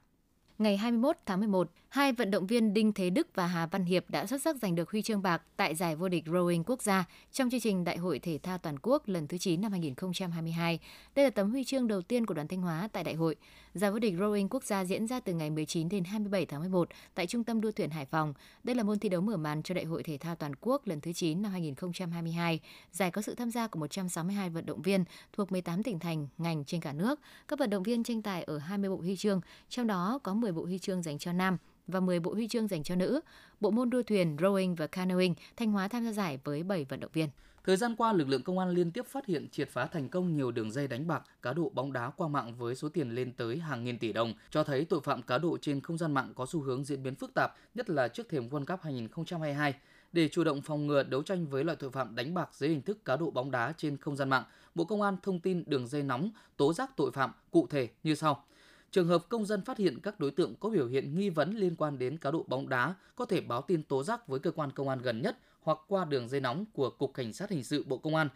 Ngày 0.58 0.76
21 0.76 1.16
tháng 1.26 1.40
11, 1.40 1.70
hai 1.96 2.12
vận 2.12 2.30
động 2.30 2.46
viên 2.46 2.74
Đinh 2.74 2.92
Thế 2.92 3.10
Đức 3.10 3.28
và 3.34 3.46
Hà 3.46 3.66
Văn 3.66 3.84
Hiệp 3.84 4.10
đã 4.10 4.26
xuất 4.26 4.42
sắc 4.42 4.56
giành 4.56 4.74
được 4.74 4.90
huy 4.90 5.02
chương 5.02 5.22
bạc 5.22 5.42
tại 5.56 5.74
giải 5.74 5.96
vô 5.96 6.08
địch 6.08 6.24
rowing 6.26 6.62
quốc 6.66 6.82
gia 6.82 7.04
trong 7.32 7.50
chương 7.50 7.60
trình 7.60 7.84
Đại 7.84 7.96
hội 7.96 8.18
Thể 8.18 8.38
thao 8.42 8.58
Toàn 8.58 8.76
quốc 8.82 9.08
lần 9.08 9.26
thứ 9.26 9.38
9 9.38 9.60
năm 9.60 9.72
2022. 9.72 10.78
Đây 11.14 11.24
là 11.24 11.30
tấm 11.30 11.50
huy 11.50 11.64
chương 11.64 11.88
đầu 11.88 12.02
tiên 12.02 12.26
của 12.26 12.34
đoàn 12.34 12.48
Thanh 12.48 12.60
Hóa 12.60 12.88
tại 12.92 13.04
đại 13.04 13.14
hội. 13.14 13.36
Giải 13.74 13.90
vô 13.90 13.98
địch 13.98 14.14
rowing 14.14 14.48
quốc 14.50 14.64
gia 14.64 14.84
diễn 14.84 15.06
ra 15.06 15.20
từ 15.20 15.32
ngày 15.32 15.50
19 15.50 15.88
đến 15.88 16.04
27 16.04 16.46
tháng 16.46 16.60
11 16.60 16.88
tại 17.14 17.26
Trung 17.26 17.44
tâm 17.44 17.60
đua 17.60 17.70
thuyền 17.70 17.90
Hải 17.90 18.04
Phòng. 18.04 18.34
Đây 18.64 18.76
là 18.76 18.82
môn 18.82 18.98
thi 18.98 19.08
đấu 19.08 19.20
mở 19.20 19.36
màn 19.36 19.62
cho 19.62 19.74
Đại 19.74 19.84
hội 19.84 20.02
Thể 20.02 20.18
thao 20.18 20.34
Toàn 20.34 20.52
quốc 20.60 20.86
lần 20.86 21.00
thứ 21.00 21.12
9 21.12 21.42
năm 21.42 21.52
2022. 21.52 22.60
Giải 22.92 23.10
có 23.10 23.22
sự 23.22 23.34
tham 23.34 23.50
gia 23.50 23.66
của 23.66 23.78
162 23.78 24.50
vận 24.50 24.66
động 24.66 24.82
viên 24.82 25.04
thuộc 25.32 25.52
18 25.52 25.82
tỉnh 25.82 25.98
thành, 25.98 26.28
ngành 26.38 26.64
trên 26.64 26.80
cả 26.80 26.92
nước. 26.92 27.20
Các 27.48 27.58
vận 27.58 27.70
động 27.70 27.82
viên 27.82 28.02
tranh 28.02 28.22
tài 28.22 28.42
ở 28.42 28.58
20 28.58 28.90
bộ 28.90 28.96
huy 28.96 29.16
chương, 29.16 29.40
trong 29.68 29.86
đó 29.86 30.18
có 30.22 30.34
10 30.34 30.52
bộ 30.52 30.64
huy 30.64 30.78
chương 30.78 31.02
dành 31.02 31.18
cho 31.18 31.32
nam 31.32 31.58
và 31.86 32.00
10 32.00 32.20
bộ 32.20 32.34
huy 32.34 32.48
chương 32.48 32.68
dành 32.68 32.82
cho 32.82 32.94
nữ. 32.94 33.20
Bộ 33.60 33.70
môn 33.70 33.90
đua 33.90 34.02
thuyền, 34.02 34.36
rowing 34.36 34.76
và 34.76 34.86
canoeing, 34.86 35.34
Thanh 35.56 35.72
Hóa 35.72 35.88
tham 35.88 36.04
gia 36.04 36.12
giải 36.12 36.38
với 36.44 36.62
7 36.62 36.84
vận 36.84 37.00
động 37.00 37.10
viên. 37.14 37.28
Thời 37.64 37.76
gian 37.76 37.94
qua, 37.96 38.12
lực 38.12 38.28
lượng 38.28 38.42
công 38.42 38.58
an 38.58 38.70
liên 38.70 38.90
tiếp 38.90 39.06
phát 39.06 39.26
hiện 39.26 39.48
triệt 39.50 39.68
phá 39.70 39.86
thành 39.86 40.08
công 40.08 40.36
nhiều 40.36 40.50
đường 40.50 40.70
dây 40.72 40.88
đánh 40.88 41.06
bạc, 41.06 41.22
cá 41.42 41.52
độ 41.52 41.70
bóng 41.74 41.92
đá 41.92 42.10
qua 42.10 42.28
mạng 42.28 42.54
với 42.54 42.74
số 42.74 42.88
tiền 42.88 43.10
lên 43.10 43.32
tới 43.32 43.58
hàng 43.58 43.84
nghìn 43.84 43.98
tỷ 43.98 44.12
đồng, 44.12 44.34
cho 44.50 44.64
thấy 44.64 44.84
tội 44.84 45.00
phạm 45.00 45.22
cá 45.22 45.38
độ 45.38 45.58
trên 45.60 45.80
không 45.80 45.98
gian 45.98 46.14
mạng 46.14 46.32
có 46.34 46.46
xu 46.46 46.60
hướng 46.60 46.84
diễn 46.84 47.02
biến 47.02 47.14
phức 47.14 47.34
tạp, 47.34 47.54
nhất 47.74 47.90
là 47.90 48.08
trước 48.08 48.28
thềm 48.28 48.48
World 48.48 48.64
Cup 48.64 48.80
2022. 48.82 49.74
Để 50.12 50.28
chủ 50.28 50.44
động 50.44 50.62
phòng 50.62 50.86
ngừa 50.86 51.02
đấu 51.02 51.22
tranh 51.22 51.46
với 51.46 51.64
loại 51.64 51.76
tội 51.76 51.90
phạm 51.90 52.14
đánh 52.14 52.34
bạc 52.34 52.48
dưới 52.52 52.70
hình 52.70 52.82
thức 52.82 53.04
cá 53.04 53.16
độ 53.16 53.30
bóng 53.30 53.50
đá 53.50 53.72
trên 53.76 53.96
không 53.96 54.16
gian 54.16 54.30
mạng, 54.30 54.44
Bộ 54.74 54.84
Công 54.84 55.02
an 55.02 55.16
thông 55.22 55.40
tin 55.40 55.64
đường 55.66 55.86
dây 55.86 56.02
nóng 56.02 56.30
tố 56.56 56.72
giác 56.72 56.90
tội 56.96 57.10
phạm 57.12 57.30
cụ 57.50 57.66
thể 57.70 57.88
như 58.02 58.14
sau. 58.14 58.44
Trường 58.90 59.08
hợp 59.08 59.28
công 59.28 59.46
dân 59.46 59.64
phát 59.64 59.78
hiện 59.78 60.00
các 60.02 60.20
đối 60.20 60.30
tượng 60.30 60.54
có 60.60 60.68
biểu 60.68 60.86
hiện 60.86 61.18
nghi 61.18 61.30
vấn 61.30 61.56
liên 61.56 61.76
quan 61.76 61.98
đến 61.98 62.18
cá 62.18 62.30
độ 62.30 62.44
bóng 62.48 62.68
đá 62.68 62.94
có 63.16 63.24
thể 63.24 63.40
báo 63.40 63.62
tin 63.62 63.82
tố 63.82 64.02
giác 64.02 64.28
với 64.28 64.40
cơ 64.40 64.50
quan 64.50 64.70
công 64.72 64.88
an 64.88 65.02
gần 65.02 65.22
nhất 65.22 65.38
hoặc 65.62 65.78
qua 65.88 66.04
đường 66.04 66.28
dây 66.28 66.40
nóng 66.40 66.64
của 66.72 66.90
Cục 66.90 67.14
Cảnh 67.14 67.32
sát 67.32 67.50
Hình 67.50 67.64
sự 67.64 67.84
Bộ 67.86 67.98
Công 67.98 68.14
an 68.14 68.28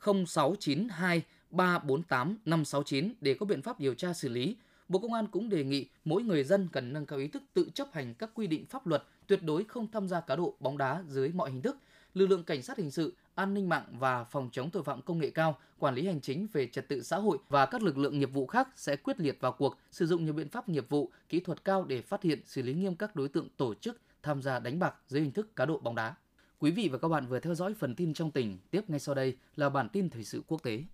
0692 0.00 1.22
348 1.50 2.36
569 2.44 3.12
để 3.20 3.34
có 3.34 3.46
biện 3.46 3.62
pháp 3.62 3.80
điều 3.80 3.94
tra 3.94 4.12
xử 4.12 4.28
lý. 4.28 4.56
Bộ 4.88 4.98
Công 4.98 5.12
an 5.12 5.26
cũng 5.26 5.48
đề 5.48 5.64
nghị 5.64 5.86
mỗi 6.04 6.22
người 6.22 6.44
dân 6.44 6.68
cần 6.72 6.92
nâng 6.92 7.06
cao 7.06 7.18
ý 7.18 7.28
thức 7.28 7.42
tự 7.54 7.68
chấp 7.74 7.88
hành 7.92 8.14
các 8.14 8.30
quy 8.34 8.46
định 8.46 8.66
pháp 8.66 8.86
luật, 8.86 9.04
tuyệt 9.26 9.42
đối 9.42 9.64
không 9.64 9.86
tham 9.92 10.08
gia 10.08 10.20
cá 10.20 10.36
độ 10.36 10.54
bóng 10.60 10.78
đá 10.78 11.02
dưới 11.08 11.28
mọi 11.28 11.50
hình 11.50 11.62
thức. 11.62 11.76
Lực 12.14 12.26
lượng 12.26 12.44
cảnh 12.44 12.62
sát 12.62 12.78
hình 12.78 12.90
sự, 12.90 13.14
an 13.34 13.54
ninh 13.54 13.68
mạng 13.68 13.84
và 13.98 14.24
phòng 14.24 14.48
chống 14.52 14.70
tội 14.70 14.82
phạm 14.82 15.02
công 15.02 15.18
nghệ 15.18 15.30
cao, 15.30 15.58
quản 15.78 15.94
lý 15.94 16.06
hành 16.06 16.20
chính 16.20 16.46
về 16.52 16.66
trật 16.66 16.88
tự 16.88 17.02
xã 17.02 17.16
hội 17.16 17.38
và 17.48 17.66
các 17.66 17.82
lực 17.82 17.98
lượng 17.98 18.18
nghiệp 18.18 18.32
vụ 18.32 18.46
khác 18.46 18.68
sẽ 18.76 18.96
quyết 18.96 19.20
liệt 19.20 19.40
vào 19.40 19.52
cuộc, 19.52 19.78
sử 19.90 20.06
dụng 20.06 20.24
nhiều 20.24 20.32
biện 20.32 20.48
pháp 20.48 20.68
nghiệp 20.68 20.88
vụ, 20.88 21.10
kỹ 21.28 21.40
thuật 21.40 21.64
cao 21.64 21.84
để 21.84 22.02
phát 22.02 22.22
hiện, 22.22 22.40
xử 22.46 22.62
lý 22.62 22.74
nghiêm 22.74 22.94
các 22.94 23.16
đối 23.16 23.28
tượng 23.28 23.48
tổ 23.56 23.74
chức 23.74 24.00
tham 24.22 24.42
gia 24.42 24.58
đánh 24.58 24.78
bạc 24.78 24.94
dưới 25.06 25.22
hình 25.22 25.32
thức 25.32 25.56
cá 25.56 25.66
độ 25.66 25.78
bóng 25.78 25.94
đá. 25.94 26.14
Quý 26.58 26.70
vị 26.70 26.88
và 26.92 26.98
các 26.98 27.08
bạn 27.08 27.26
vừa 27.26 27.40
theo 27.40 27.54
dõi 27.54 27.74
phần 27.74 27.94
tin 27.94 28.14
trong 28.14 28.30
tỉnh, 28.30 28.58
tiếp 28.70 28.90
ngay 28.90 29.00
sau 29.00 29.14
đây 29.14 29.36
là 29.56 29.68
bản 29.68 29.88
tin 29.88 30.10
thời 30.10 30.24
sự 30.24 30.42
quốc 30.46 30.62
tế. 30.62 30.84